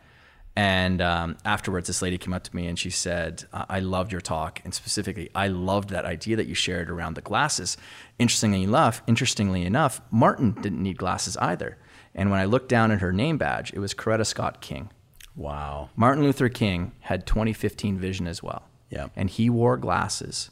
And 0.56 1.02
um, 1.02 1.38
afterwards, 1.44 1.88
this 1.88 2.02
lady 2.02 2.18
came 2.18 2.32
up 2.32 2.44
to 2.44 2.56
me 2.56 2.68
and 2.68 2.80
she 2.80 2.90
said, 2.90 3.44
"I 3.52 3.66
I 3.70 3.80
loved 3.80 4.14
your 4.14 4.22
talk, 4.22 4.62
and 4.64 4.74
specifically, 4.74 5.30
I 5.36 5.50
loved 5.50 5.90
that 5.90 6.06
idea 6.06 6.38
that 6.38 6.48
you 6.48 6.56
shared 6.56 6.90
around 6.90 7.16
the 7.16 7.22
glasses. 7.22 7.76
Interestingly 8.18 8.64
enough, 8.64 9.04
interestingly 9.08 9.66
enough, 9.66 10.00
Martin 10.10 10.52
didn't 10.62 10.82
need 10.82 10.98
glasses 10.98 11.36
either. 11.38 11.78
And 12.16 12.32
when 12.32 12.40
I 12.40 12.46
looked 12.46 12.70
down 12.70 12.92
at 12.92 13.02
her 13.02 13.12
name 13.12 13.38
badge, 13.38 13.74
it 13.74 13.80
was 13.80 13.94
Coretta 13.94 14.26
Scott 14.26 14.62
King." 14.62 14.90
Wow. 15.36 15.90
Martin 15.96 16.24
Luther 16.24 16.50
King 16.50 16.92
had 17.02 17.26
2015 17.26 17.98
vision 17.98 18.28
as 18.28 18.44
well. 18.44 18.64
Yeah. 18.90 19.08
And 19.16 19.30
he 19.30 19.50
wore 19.50 19.78
glasses 19.78 20.52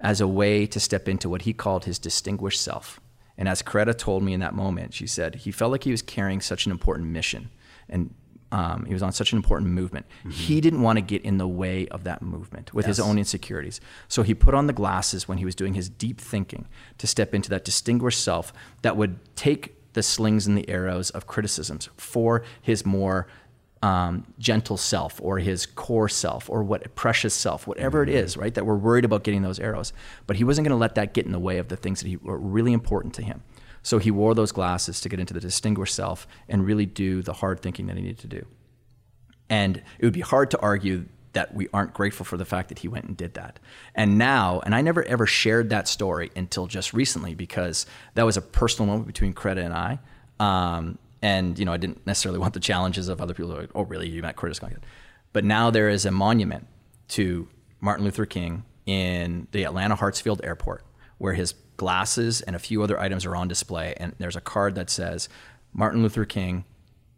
as 0.00 0.20
a 0.20 0.28
way 0.28 0.66
to 0.66 0.80
step 0.80 1.08
into 1.08 1.28
what 1.28 1.42
he 1.42 1.52
called 1.52 1.84
his 1.84 1.98
distinguished 1.98 2.60
self. 2.60 3.00
And 3.38 3.48
as 3.48 3.62
Coretta 3.62 3.96
told 3.96 4.22
me 4.22 4.34
in 4.34 4.40
that 4.40 4.54
moment, 4.54 4.92
she 4.92 5.06
said 5.06 5.36
he 5.36 5.50
felt 5.50 5.72
like 5.72 5.84
he 5.84 5.90
was 5.90 6.02
carrying 6.02 6.40
such 6.40 6.66
an 6.66 6.72
important 6.72 7.08
mission 7.08 7.50
and 7.88 8.14
um, 8.52 8.84
he 8.84 8.92
was 8.92 9.02
on 9.02 9.12
such 9.12 9.32
an 9.32 9.38
important 9.38 9.70
movement. 9.70 10.04
He 10.30 10.60
didn't 10.60 10.82
want 10.82 10.98
to 10.98 11.00
get 11.00 11.22
in 11.22 11.38
the 11.38 11.48
way 11.48 11.88
of 11.88 12.04
that 12.04 12.20
movement 12.20 12.74
with 12.74 12.84
his 12.84 13.00
own 13.00 13.18
insecurities. 13.18 13.80
So 14.08 14.22
he 14.22 14.34
put 14.34 14.54
on 14.54 14.66
the 14.66 14.74
glasses 14.74 15.26
when 15.26 15.38
he 15.38 15.46
was 15.46 15.54
doing 15.54 15.72
his 15.72 15.88
deep 15.88 16.20
thinking 16.20 16.68
to 16.98 17.06
step 17.06 17.34
into 17.34 17.48
that 17.48 17.64
distinguished 17.64 18.22
self 18.22 18.52
that 18.82 18.94
would 18.94 19.18
take 19.36 19.74
the 19.94 20.02
slings 20.02 20.46
and 20.46 20.56
the 20.56 20.68
arrows 20.68 21.08
of 21.10 21.26
criticisms 21.26 21.88
for 21.96 22.42
his 22.60 22.84
more 22.84 23.26
um, 23.82 24.24
gentle 24.38 24.76
self 24.76 25.20
or 25.22 25.38
his 25.38 25.66
core 25.66 26.08
self 26.08 26.48
or 26.48 26.62
what 26.62 26.94
precious 26.94 27.34
self, 27.34 27.66
whatever 27.66 28.02
it 28.02 28.08
is, 28.08 28.36
right? 28.36 28.54
That 28.54 28.64
we're 28.64 28.76
worried 28.76 29.04
about 29.04 29.24
getting 29.24 29.42
those 29.42 29.58
arrows. 29.58 29.92
But 30.26 30.36
he 30.36 30.44
wasn't 30.44 30.66
going 30.66 30.76
to 30.76 30.80
let 30.80 30.94
that 30.94 31.14
get 31.14 31.26
in 31.26 31.32
the 31.32 31.40
way 31.40 31.58
of 31.58 31.68
the 31.68 31.76
things 31.76 32.00
that 32.00 32.08
he, 32.08 32.16
were 32.16 32.38
really 32.38 32.72
important 32.72 33.14
to 33.14 33.22
him. 33.22 33.42
So 33.82 33.98
he 33.98 34.12
wore 34.12 34.34
those 34.34 34.52
glasses 34.52 35.00
to 35.00 35.08
get 35.08 35.18
into 35.18 35.34
the 35.34 35.40
distinguished 35.40 35.94
self 35.94 36.28
and 36.48 36.64
really 36.64 36.86
do 36.86 37.22
the 37.22 37.32
hard 37.32 37.60
thinking 37.60 37.86
that 37.86 37.96
he 37.96 38.02
needed 38.02 38.20
to 38.20 38.28
do. 38.28 38.46
And 39.50 39.82
it 39.98 40.04
would 40.04 40.14
be 40.14 40.20
hard 40.20 40.52
to 40.52 40.60
argue 40.60 41.06
that 41.32 41.54
we 41.54 41.68
aren't 41.72 41.94
grateful 41.94 42.24
for 42.24 42.36
the 42.36 42.44
fact 42.44 42.68
that 42.68 42.80
he 42.80 42.88
went 42.88 43.06
and 43.06 43.16
did 43.16 43.34
that. 43.34 43.58
And 43.94 44.18
now, 44.18 44.60
and 44.64 44.74
I 44.74 44.82
never 44.82 45.02
ever 45.02 45.26
shared 45.26 45.70
that 45.70 45.88
story 45.88 46.30
until 46.36 46.66
just 46.66 46.92
recently 46.92 47.34
because 47.34 47.86
that 48.14 48.24
was 48.24 48.36
a 48.36 48.42
personal 48.42 48.86
moment 48.86 49.06
between 49.06 49.32
Coretta 49.32 49.64
and 49.64 49.74
I. 49.74 49.98
Um, 50.38 50.98
and 51.22 51.58
you 51.58 51.64
know, 51.64 51.72
I 51.72 51.76
didn't 51.76 52.04
necessarily 52.06 52.38
want 52.40 52.54
the 52.54 52.60
challenges 52.60 53.08
of 53.08 53.20
other 53.20 53.32
people. 53.32 53.52
Like, 53.52 53.70
oh, 53.74 53.82
really? 53.82 54.08
You 54.08 54.20
met 54.22 54.36
Curtis 54.36 54.58
Conklin? 54.58 54.82
But 55.32 55.44
now 55.44 55.70
there 55.70 55.88
is 55.88 56.04
a 56.04 56.10
monument 56.10 56.66
to 57.08 57.48
Martin 57.80 58.04
Luther 58.04 58.26
King 58.26 58.64
in 58.84 59.46
the 59.52 59.64
Atlanta 59.64 59.96
Hartsfield 59.96 60.44
Airport, 60.44 60.84
where 61.18 61.32
his 61.32 61.54
glasses 61.76 62.42
and 62.42 62.54
a 62.56 62.58
few 62.58 62.82
other 62.82 62.98
items 62.98 63.24
are 63.24 63.36
on 63.36 63.48
display. 63.48 63.94
And 63.96 64.14
there's 64.18 64.36
a 64.36 64.40
card 64.40 64.74
that 64.74 64.90
says, 64.90 65.28
"Martin 65.72 66.02
Luther 66.02 66.24
King 66.24 66.64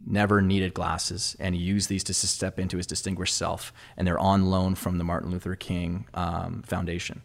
never 0.07 0.43
needed 0.43 0.75
glasses, 0.75 1.35
and 1.41 1.55
he 1.55 1.61
used 1.61 1.89
these 1.89 2.05
to 2.05 2.15
step 2.15 2.59
into 2.59 2.77
his 2.77 2.87
distinguished 2.87 3.35
self." 3.35 3.73
And 3.97 4.07
they're 4.07 4.19
on 4.19 4.47
loan 4.47 4.75
from 4.75 4.99
the 4.99 5.05
Martin 5.05 5.31
Luther 5.31 5.57
King 5.57 6.07
um, 6.13 6.63
Foundation 6.67 7.23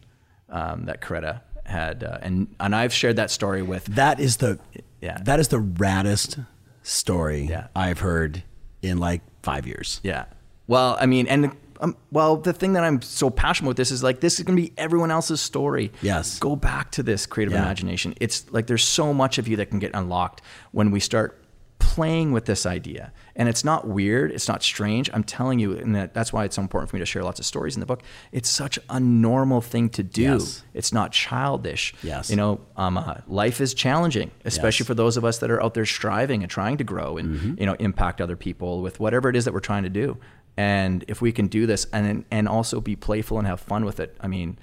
um, 0.48 0.86
that 0.86 1.02
Coretta 1.02 1.42
had. 1.66 2.02
Uh, 2.02 2.18
and 2.22 2.54
and 2.58 2.74
I've 2.74 2.92
shared 2.92 3.16
that 3.16 3.30
story 3.30 3.62
with. 3.62 3.84
That 3.84 4.18
is 4.18 4.38
the 4.38 4.58
Yeah. 5.00 5.18
That 5.22 5.40
is 5.40 5.48
the 5.48 5.60
raddest 5.60 6.44
story 6.82 7.42
Yeah. 7.42 7.68
I've 7.74 8.00
heard 8.00 8.42
in 8.82 8.98
like 8.98 9.22
five 9.42 9.66
years. 9.66 10.00
Yeah. 10.02 10.24
Well, 10.66 10.96
I 11.00 11.06
mean, 11.06 11.26
and 11.26 11.52
um, 11.80 11.96
well, 12.12 12.36
the 12.36 12.52
thing 12.52 12.74
that 12.74 12.84
I'm 12.84 13.00
so 13.02 13.30
passionate 13.30 13.68
with 13.68 13.76
this 13.76 13.90
is 13.90 14.02
like 14.02 14.20
this 14.20 14.38
is 14.38 14.44
going 14.44 14.56
to 14.56 14.62
be 14.62 14.72
everyone 14.76 15.10
else's 15.10 15.40
story. 15.40 15.92
Yes. 16.02 16.38
Go 16.38 16.54
back 16.56 16.90
to 16.92 17.02
this 17.02 17.26
creative 17.26 17.52
Yeah. 17.54 17.62
imagination. 17.62 18.14
It's 18.20 18.50
like 18.52 18.66
there's 18.66 18.84
so 18.84 19.12
much 19.14 19.38
of 19.38 19.48
you 19.48 19.56
that 19.56 19.66
can 19.70 19.78
get 19.78 19.90
unlocked 19.94 20.42
when 20.72 20.90
we 20.90 21.00
start 21.00 21.42
playing 21.78 22.32
with 22.32 22.44
this 22.44 22.66
idea. 22.66 23.12
And 23.40 23.48
it's 23.48 23.64
not 23.64 23.88
weird, 23.88 24.32
it's 24.32 24.48
not 24.48 24.62
strange. 24.62 25.08
I'm 25.14 25.24
telling 25.24 25.58
you, 25.58 25.72
and 25.72 25.96
that, 25.96 26.12
that's 26.12 26.30
why 26.30 26.44
it's 26.44 26.56
so 26.56 26.62
important 26.62 26.90
for 26.90 26.96
me 26.96 27.00
to 27.00 27.06
share 27.06 27.24
lots 27.24 27.40
of 27.40 27.46
stories 27.46 27.74
in 27.74 27.80
the 27.80 27.86
book. 27.86 28.02
It's 28.32 28.50
such 28.50 28.78
a 28.90 29.00
normal 29.00 29.62
thing 29.62 29.88
to 29.90 30.02
do. 30.02 30.22
Yes. 30.22 30.62
It's 30.74 30.92
not 30.92 31.10
childish. 31.12 31.94
Yes. 32.02 32.28
You 32.28 32.36
know, 32.36 32.60
um, 32.76 32.98
uh, 32.98 33.14
life 33.26 33.62
is 33.62 33.72
challenging, 33.72 34.30
especially 34.44 34.84
Yes. 34.84 34.88
for 34.88 34.94
those 34.94 35.16
of 35.16 35.24
us 35.24 35.38
that 35.38 35.50
are 35.50 35.62
out 35.62 35.72
there 35.72 35.86
striving 35.86 36.42
and 36.42 36.50
trying 36.50 36.76
to 36.76 36.84
grow 36.84 37.16
and 37.16 37.30
Mm-hmm. 37.30 37.54
you 37.60 37.64
know 37.66 37.76
impact 37.80 38.20
other 38.20 38.36
people 38.36 38.82
with 38.82 39.00
whatever 39.00 39.30
it 39.30 39.36
is 39.36 39.46
that 39.46 39.54
we're 39.54 39.60
trying 39.60 39.84
to 39.84 39.88
do. 39.90 40.18
And 40.58 41.04
if 41.08 41.22
we 41.22 41.32
can 41.32 41.46
do 41.46 41.64
this 41.66 41.86
and 41.94 42.24
and 42.30 42.46
also 42.46 42.80
be 42.80 42.94
playful 42.94 43.38
and 43.38 43.46
have 43.46 43.60
fun 43.60 43.86
with 43.86 44.00
it, 44.00 44.16
I 44.20 44.28
mean, 44.28 44.58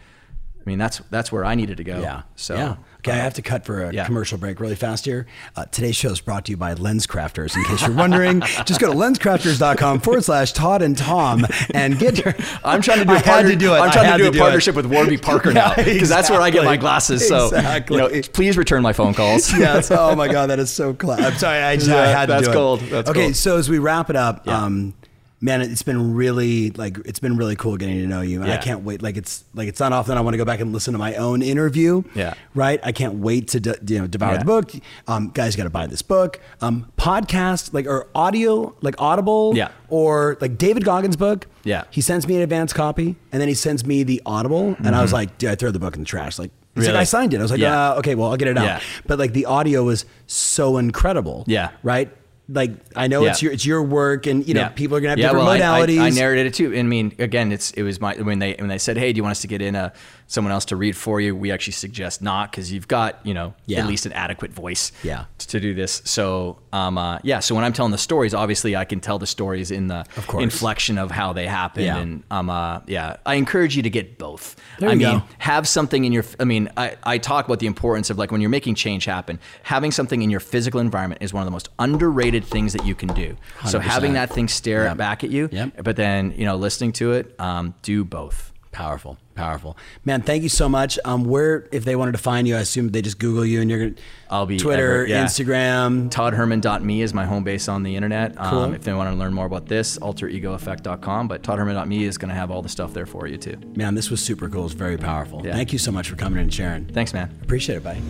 I 0.68 0.70
mean 0.70 0.80
that's 0.80 0.98
that's 1.10 1.32
where 1.32 1.46
I 1.46 1.56
needed 1.56 1.78
to 1.78 1.86
go. 1.86 2.02
Yeah. 2.02 2.24
So 2.36 2.56
yeah. 2.56 2.76
Okay, 2.98 3.14
I 3.14 3.16
have 3.24 3.36
to 3.36 3.42
cut 3.42 3.66
for 3.66 3.86
a 3.86 3.94
yeah. 3.94 4.06
commercial 4.06 4.38
break 4.38 4.60
really 4.60 4.76
fast 4.76 5.06
here. 5.06 5.28
Uh, 5.56 5.64
today's 5.64 5.96
show 5.96 6.10
is 6.10 6.20
brought 6.20 6.44
to 6.46 6.52
you 6.52 6.58
by 6.58 6.76
LensCrafters. 6.76 7.56
In 7.56 7.64
case 7.64 7.88
you're 7.88 7.96
wondering, 7.96 8.42
just 8.66 8.82
go 8.82 8.92
to 8.92 8.98
lenscrafters.com 8.98 10.02
forward 10.02 10.26
slash 10.26 10.52
Todd 10.52 10.82
and 10.82 10.98
Tom 10.98 11.46
and 11.74 11.98
get 11.98 12.18
your. 12.18 12.36
I'm 12.66 12.82
trying 12.82 12.98
to 13.00 13.06
do. 13.06 13.12
I 13.12 13.16
a 13.16 13.18
had 13.20 13.26
partner- 13.26 13.52
to 13.52 13.56
do 13.56 13.74
it. 13.76 13.78
I'm 13.78 13.92
trying 13.92 14.06
had 14.08 14.18
to 14.18 14.24
do 14.24 14.30
a 14.30 14.34
it. 14.34 14.38
partnership 14.40 14.76
with 14.76 14.88
Warby 14.88 15.18
Parker 15.22 15.54
now 15.54 15.74
Yeah, 15.78 15.86
because 15.86 16.10
that's 16.10 16.30
where 16.30 16.42
I 16.42 16.50
get 16.50 16.66
my 16.66 16.76
glasses. 16.76 17.26
So 17.26 17.46
Exactly. 17.46 17.96
you 17.96 18.02
know, 18.10 18.22
please 18.34 18.58
return 18.58 18.84
my 18.84 18.92
phone 18.92 19.14
calls. 19.14 19.58
yes. 19.58 19.90
Oh 19.90 20.14
my 20.18 20.28
God, 20.28 20.48
that 20.50 20.60
is 20.60 20.70
so 20.70 20.94
class. 20.94 21.22
I'm 21.22 21.38
sorry. 21.38 21.60
I 21.64 21.78
just 21.78 21.90
I 21.90 22.08
had 22.08 22.26
to 22.26 22.34
that's 22.34 22.46
do 22.48 22.52
it. 22.52 22.54
gold. 22.54 22.80
That's 22.82 23.10
okay, 23.10 23.22
gold. 23.28 23.36
so 23.38 23.56
as 23.58 23.70
we 23.70 23.80
wrap 23.80 24.10
it 24.10 24.18
up, 24.18 24.46
Yeah. 24.46 24.64
um, 24.66 24.94
man, 25.40 25.62
it's 25.62 25.84
been 25.84 26.16
really 26.16 26.72
like 26.72 26.98
it's 27.06 27.20
been 27.20 27.38
really 27.38 27.56
cool 27.56 27.78
getting 27.78 27.98
to 28.00 28.08
know 28.08 28.22
you, 28.22 28.42
and 28.42 28.52
I 28.52 28.58
can't 28.58 28.84
wait. 28.84 29.02
Like 29.02 29.18
it's 29.18 29.44
like 29.54 29.68
it's 29.68 29.80
not 29.80 29.94
often 29.94 30.18
I 30.18 30.22
want 30.22 30.34
to 30.34 30.38
go 30.38 30.46
back 30.46 30.60
and 30.60 30.74
listen 30.74 30.94
to 30.94 30.98
my 30.98 31.16
own 31.16 31.42
interview. 31.42 32.04
Yeah. 32.16 32.34
Right. 32.56 32.80
I 32.84 32.92
can't 32.92 33.16
wait 33.16 33.50
to 33.50 33.60
de- 33.60 33.78
you 33.94 34.00
know 34.00 34.08
devour 34.08 34.34
Yeah. 34.34 34.40
the 34.40 34.46
book. 34.46 34.72
Um, 35.08 35.30
guys, 35.34 35.56
got 35.56 35.64
to 35.66 35.70
buy 35.70 35.88
this 35.88 36.02
book. 36.02 36.40
Um, 36.62 36.92
podcast 36.98 37.74
like 37.74 37.86
or 37.86 38.08
audio 38.16 38.76
like 38.82 38.96
Audible. 39.00 39.54
Yeah. 39.56 39.70
Or 39.90 40.38
like 40.42 40.58
David 40.58 40.84
Goggins' 40.84 41.16
book. 41.16 41.48
Yeah. 41.64 41.84
He 41.92 42.02
sends 42.02 42.28
me 42.28 42.36
an 42.36 42.42
advance 42.42 42.74
copy, 42.74 43.16
and 43.32 43.40
then 43.42 43.48
he 43.48 43.54
sends 43.54 43.86
me 43.86 44.04
the 44.04 44.22
Audible, 44.26 44.76
and 44.84 44.96
I 44.96 45.02
was 45.02 45.14
like, 45.14 45.38
dude, 45.38 45.50
I 45.52 45.56
throw 45.56 45.72
the 45.72 45.80
book 45.80 45.96
in 45.96 46.02
the 46.02 46.06
trash. 46.08 46.40
Like. 46.40 46.52
He's 46.76 46.86
like, 46.86 46.94
Mm-hmm. 46.94 47.00
I 47.02 47.04
signed 47.06 47.34
it. 47.34 47.40
I 47.40 47.42
was 47.42 47.50
like, 47.50 47.60
Yeah. 47.60 47.94
uh, 47.94 47.96
okay, 47.96 48.14
well, 48.14 48.30
I'll 48.30 48.38
get 48.38 48.50
it 48.50 48.56
out. 48.56 48.66
Yeah. 48.66 48.80
But 49.08 49.18
like 49.18 49.34
the 49.34 49.48
audio 49.48 49.84
was 49.84 50.06
so 50.28 50.78
incredible. 50.78 51.44
Yeah. 51.48 51.72
Right. 51.82 52.12
Like 52.50 52.72
I 52.96 53.08
know 53.08 53.26
it's 53.26 53.42
your 53.42 53.52
it's 53.52 53.66
your 53.66 53.84
work, 53.84 54.26
and 54.26 54.48
you 54.48 54.54
know 54.54 54.70
people 54.74 54.96
are 54.96 55.02
gonna 55.02 55.10
have 55.12 55.18
different 55.20 55.46
well, 55.46 55.50
I- 55.50 55.60
modalities. 55.60 56.00
I, 56.00 56.08
I, 56.08 56.10
narrated 56.12 56.46
it 56.48 56.54
too. 56.54 56.68
And 56.74 56.80
I 56.80 56.84
mean, 56.84 57.14
again, 57.20 57.52
it's 57.52 57.72
it 57.72 57.84
was 57.84 58.00
my 58.00 58.16
when 58.16 58.40
they 58.40 58.54
when 58.58 58.70
they 58.70 58.78
said, 58.78 58.98
"Hey, 58.98 59.12
do 59.12 59.18
you 59.18 59.24
want 59.24 59.32
us 59.32 59.42
to 59.42 59.48
get 59.48 59.62
in 59.62 59.76
a 59.76 59.92
someone 60.28 60.54
else 60.54 60.64
to 60.66 60.78
read 60.78 60.96
for 60.96 61.20
you?" 61.20 61.36
We 61.36 61.52
actually 61.52 61.74
suggest 61.74 62.22
not 62.22 62.50
because 62.52 62.72
you've 62.72 62.88
got 62.88 63.20
you 63.26 63.34
know 63.34 63.54
Yeah. 63.66 63.80
at 63.82 63.88
least 63.88 64.06
an 64.06 64.14
adequate 64.14 64.52
voice 64.54 64.94
Yeah. 65.04 65.26
to 65.40 65.60
do 65.60 65.74
this. 65.74 66.02
So 66.06 66.58
um 66.72 66.98
uh, 66.98 67.20
yeah, 67.24 67.40
so 67.42 67.54
when 67.54 67.66
I'm 67.66 67.74
telling 67.74 67.92
the 67.92 67.98
stories, 67.98 68.34
obviously 68.34 68.78
I 68.78 68.86
can 68.86 69.02
tell 69.02 69.20
the 69.20 69.28
stories 69.28 69.70
in 69.70 69.88
the 69.88 70.06
Of 70.16 70.30
inflection 70.40 70.98
of 70.98 71.12
how 71.12 71.34
they 71.34 71.48
happen, 71.48 71.84
Yeah. 71.84 71.98
and 71.98 72.24
um 72.32 72.50
uh 72.50 72.80
yeah, 72.88 73.18
I 73.26 73.36
encourage 73.36 73.76
you 73.76 73.84
to 73.84 73.90
get 73.90 74.18
both. 74.18 74.56
There 74.80 74.90
I 74.90 74.96
mean, 74.96 75.18
go. 75.20 75.24
have 75.40 75.68
something 75.68 76.06
in 76.06 76.14
your. 76.14 76.24
I 76.40 76.46
mean, 76.46 76.70
I 76.78 76.96
I 77.04 77.18
talk 77.18 77.46
about 77.46 77.60
the 77.60 77.68
importance 77.68 78.10
of 78.10 78.18
like 78.18 78.32
when 78.32 78.40
you're 78.40 78.50
making 78.50 78.76
change 78.76 79.04
happen, 79.04 79.38
having 79.64 79.92
something 79.92 80.22
in 80.22 80.30
your 80.30 80.40
physical 80.40 80.80
environment 80.80 81.22
is 81.22 81.34
one 81.34 81.42
of 81.42 81.46
the 81.46 81.52
most 81.52 81.68
underrated 81.80 82.37
things 82.46 82.74
that 82.74 82.86
you 82.86 82.96
can 82.96 83.10
do. 83.14 83.36
So 83.66 83.80
100%. 83.80 83.82
having 83.84 84.14
that 84.14 84.30
thing 84.30 84.48
stare 84.48 84.84
Yep. 84.86 84.98
back 84.98 85.24
at 85.24 85.30
you, 85.30 85.50
Yep. 85.52 85.84
but 85.84 85.96
then 85.96 86.34
you 86.38 86.46
know 86.46 86.56
listening 86.56 86.92
to 86.94 87.14
it, 87.14 87.36
um, 87.40 87.74
do 87.82 88.04
both. 88.04 88.52
Powerful, 88.72 89.18
powerful, 89.38 89.78
man. 90.04 90.22
Thank 90.22 90.44
you 90.44 90.50
so 90.50 90.68
much. 90.68 91.00
Um, 91.06 91.24
where 91.24 91.68
if 91.72 91.86
they 91.86 91.96
wanted 91.96 92.12
to 92.14 92.18
find 92.18 92.48
you, 92.48 92.56
I 92.58 92.60
assume 92.60 92.90
they 92.90 93.02
just 93.02 93.20
Google 93.20 93.46
you 93.46 93.62
and 93.62 93.70
you're 93.70 93.80
gonna. 93.80 94.02
I'll 94.30 94.46
be 94.46 94.58
Twitter, 94.58 95.04
ever- 95.04 95.08
yeah. 95.08 95.24
Instagram. 95.24 96.10
ToddHerman.me 96.10 97.02
is 97.02 97.14
my 97.14 97.26
home 97.26 97.46
base 97.46 97.70
on 97.70 97.84
the 97.84 97.96
internet. 97.96 98.36
Cool. 98.36 98.60
Um, 98.60 98.74
if 98.74 98.84
they 98.84 98.94
want 98.94 99.10
to 99.10 99.16
learn 99.16 99.34
more 99.34 99.46
about 99.46 99.68
this, 99.68 99.98
alteregoeffect.com. 100.00 101.28
But 101.28 101.44
ToddHerman.me 101.44 102.04
is 102.04 102.18
going 102.18 102.30
to 102.30 102.36
have 102.36 102.52
all 102.52 102.62
the 102.62 102.70
stuff 102.70 102.94
there 102.94 103.06
for 103.06 103.28
you 103.28 103.38
too. 103.38 103.58
Man, 103.76 103.96
this 103.96 104.10
was 104.12 104.22
super 104.24 104.50
cool. 104.50 104.66
It's 104.66 104.74
very 104.74 104.98
powerful. 104.98 105.42
Yeah. 105.46 105.54
Thank 105.54 105.72
you 105.74 105.80
so 105.80 105.92
much 105.92 106.10
for 106.10 106.16
coming 106.16 106.40
in 106.40 106.44
and 106.44 106.54
sharing. 106.54 106.86
Thanks, 106.86 107.14
man. 107.14 107.38
Appreciate 107.42 107.78
it, 107.78 107.84
buddy. 107.84 108.02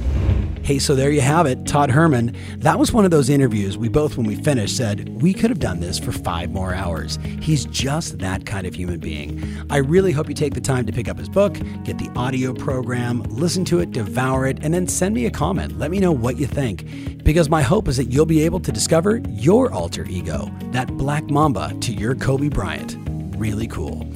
Hey, 0.63 0.79
so 0.79 0.95
there 0.95 1.11
you 1.11 1.21
have 1.21 1.45
it, 1.45 1.65
Todd 1.65 1.89
Herman. 1.91 2.35
That 2.57 2.77
was 2.77 2.91
one 2.91 3.05
of 3.05 3.11
those 3.11 3.29
interviews 3.29 3.77
we 3.77 3.87
both, 3.87 4.17
when 4.17 4.25
we 4.25 4.35
finished, 4.35 4.75
said 4.75 5.07
we 5.21 5.33
could 5.33 5.49
have 5.49 5.59
done 5.59 5.79
this 5.79 5.97
for 5.97 6.11
five 6.11 6.51
more 6.51 6.73
hours. 6.73 7.19
He's 7.41 7.63
just 7.65 8.19
that 8.19 8.45
kind 8.45 8.67
of 8.67 8.75
human 8.75 8.99
being. 8.99 9.41
I 9.69 9.77
really 9.77 10.11
hope 10.11 10.27
you 10.27 10.33
take 10.35 10.55
the 10.55 10.59
time 10.61 10.85
to 10.87 10.91
pick 10.91 11.07
up 11.07 11.16
his 11.17 11.29
book, 11.29 11.53
get 11.83 11.97
the 11.97 12.09
audio 12.15 12.53
program, 12.53 13.23
listen 13.23 13.65
to 13.65 13.79
it, 13.79 13.91
devour 13.91 14.47
it, 14.47 14.59
and 14.61 14.73
then 14.73 14.87
send 14.87 15.15
me 15.15 15.25
a 15.25 15.31
comment. 15.31 15.77
Let 15.77 15.91
me 15.91 15.99
know 15.99 16.11
what 16.11 16.37
you 16.37 16.47
think. 16.47 17.23
Because 17.23 17.49
my 17.49 17.61
hope 17.61 17.87
is 17.87 17.97
that 17.97 18.05
you'll 18.05 18.25
be 18.25 18.43
able 18.43 18.59
to 18.61 18.71
discover 18.71 19.21
your 19.29 19.71
alter 19.71 20.05
ego, 20.05 20.51
that 20.71 20.87
black 20.97 21.29
mamba 21.29 21.73
to 21.81 21.93
your 21.93 22.15
Kobe 22.15 22.49
Bryant. 22.49 22.97
Really 23.37 23.67
cool. 23.67 24.07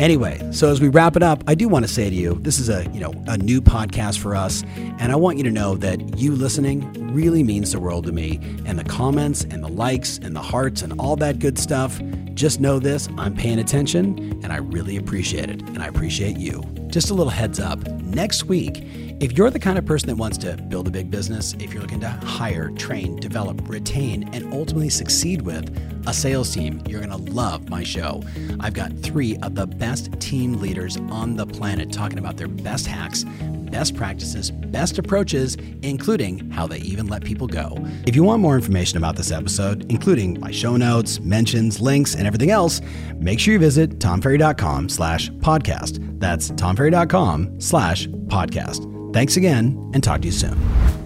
Anyway, 0.00 0.40
so 0.50 0.70
as 0.70 0.80
we 0.80 0.88
wrap 0.88 1.14
it 1.14 1.22
up, 1.22 1.44
I 1.46 1.54
do 1.54 1.68
want 1.68 1.84
to 1.84 1.92
say 1.92 2.08
to 2.08 2.16
you, 2.16 2.38
this 2.40 2.58
is 2.58 2.70
a, 2.70 2.88
you 2.90 3.00
know, 3.00 3.12
a 3.26 3.36
new 3.36 3.60
podcast 3.60 4.18
for 4.18 4.34
us, 4.34 4.64
and 4.98 5.12
I 5.12 5.16
want 5.16 5.36
you 5.36 5.44
to 5.44 5.50
know 5.50 5.76
that 5.76 6.16
you 6.16 6.34
listening 6.34 7.12
really 7.12 7.42
means 7.42 7.72
the 7.72 7.80
world 7.80 8.06
to 8.06 8.12
me. 8.12 8.40
And 8.64 8.78
the 8.78 8.84
comments 8.84 9.44
and 9.44 9.62
the 9.62 9.68
likes 9.68 10.16
and 10.16 10.34
the 10.34 10.40
hearts 10.40 10.80
and 10.80 10.98
all 10.98 11.16
that 11.16 11.38
good 11.38 11.58
stuff, 11.58 12.00
just 12.32 12.60
know 12.60 12.78
this, 12.78 13.10
I'm 13.18 13.36
paying 13.36 13.58
attention 13.58 14.40
and 14.42 14.54
I 14.54 14.56
really 14.56 14.96
appreciate 14.96 15.50
it. 15.50 15.60
And 15.60 15.82
I 15.82 15.88
appreciate 15.88 16.38
you. 16.38 16.62
Just 16.86 17.10
a 17.10 17.14
little 17.14 17.30
heads 17.30 17.60
up. 17.60 17.86
Next 18.00 18.44
week, 18.44 18.82
if 19.20 19.36
you're 19.36 19.50
the 19.50 19.58
kind 19.58 19.76
of 19.76 19.84
person 19.84 20.08
that 20.08 20.16
wants 20.16 20.38
to 20.38 20.56
build 20.56 20.88
a 20.88 20.90
big 20.90 21.10
business, 21.10 21.52
if 21.58 21.74
you're 21.74 21.82
looking 21.82 22.00
to 22.00 22.08
hire, 22.08 22.70
train, 22.70 23.16
develop, 23.16 23.68
retain, 23.68 24.32
and 24.32 24.50
ultimately 24.54 24.88
succeed 24.88 25.42
with 25.42 25.99
a 26.06 26.14
sales 26.14 26.52
team, 26.52 26.82
you're 26.88 27.00
going 27.00 27.10
to 27.10 27.32
love 27.32 27.68
my 27.68 27.82
show. 27.82 28.22
I've 28.60 28.74
got 28.74 28.96
three 28.98 29.36
of 29.38 29.54
the 29.54 29.66
best 29.66 30.12
team 30.20 30.54
leaders 30.60 30.96
on 31.10 31.36
the 31.36 31.46
planet 31.46 31.92
talking 31.92 32.18
about 32.18 32.36
their 32.36 32.48
best 32.48 32.86
hacks, 32.86 33.24
best 33.70 33.96
practices, 33.96 34.50
best 34.50 34.98
approaches, 34.98 35.56
including 35.82 36.50
how 36.50 36.66
they 36.66 36.78
even 36.78 37.06
let 37.06 37.24
people 37.24 37.46
go. 37.46 37.76
If 38.06 38.16
you 38.16 38.24
want 38.24 38.42
more 38.42 38.54
information 38.56 38.98
about 38.98 39.16
this 39.16 39.30
episode, 39.30 39.90
including 39.90 40.40
my 40.40 40.50
show 40.50 40.76
notes, 40.76 41.20
mentions, 41.20 41.80
links, 41.80 42.14
and 42.14 42.26
everything 42.26 42.50
else, 42.50 42.80
make 43.16 43.38
sure 43.38 43.54
you 43.54 43.60
visit 43.60 43.98
tomferry.com 43.98 44.88
slash 44.88 45.30
podcast. 45.30 46.20
That's 46.20 46.50
tomferry.com 46.50 47.60
slash 47.60 48.06
podcast. 48.06 49.12
Thanks 49.12 49.36
again 49.36 49.90
and 49.94 50.02
talk 50.04 50.20
to 50.22 50.26
you 50.26 50.32
soon. 50.32 50.99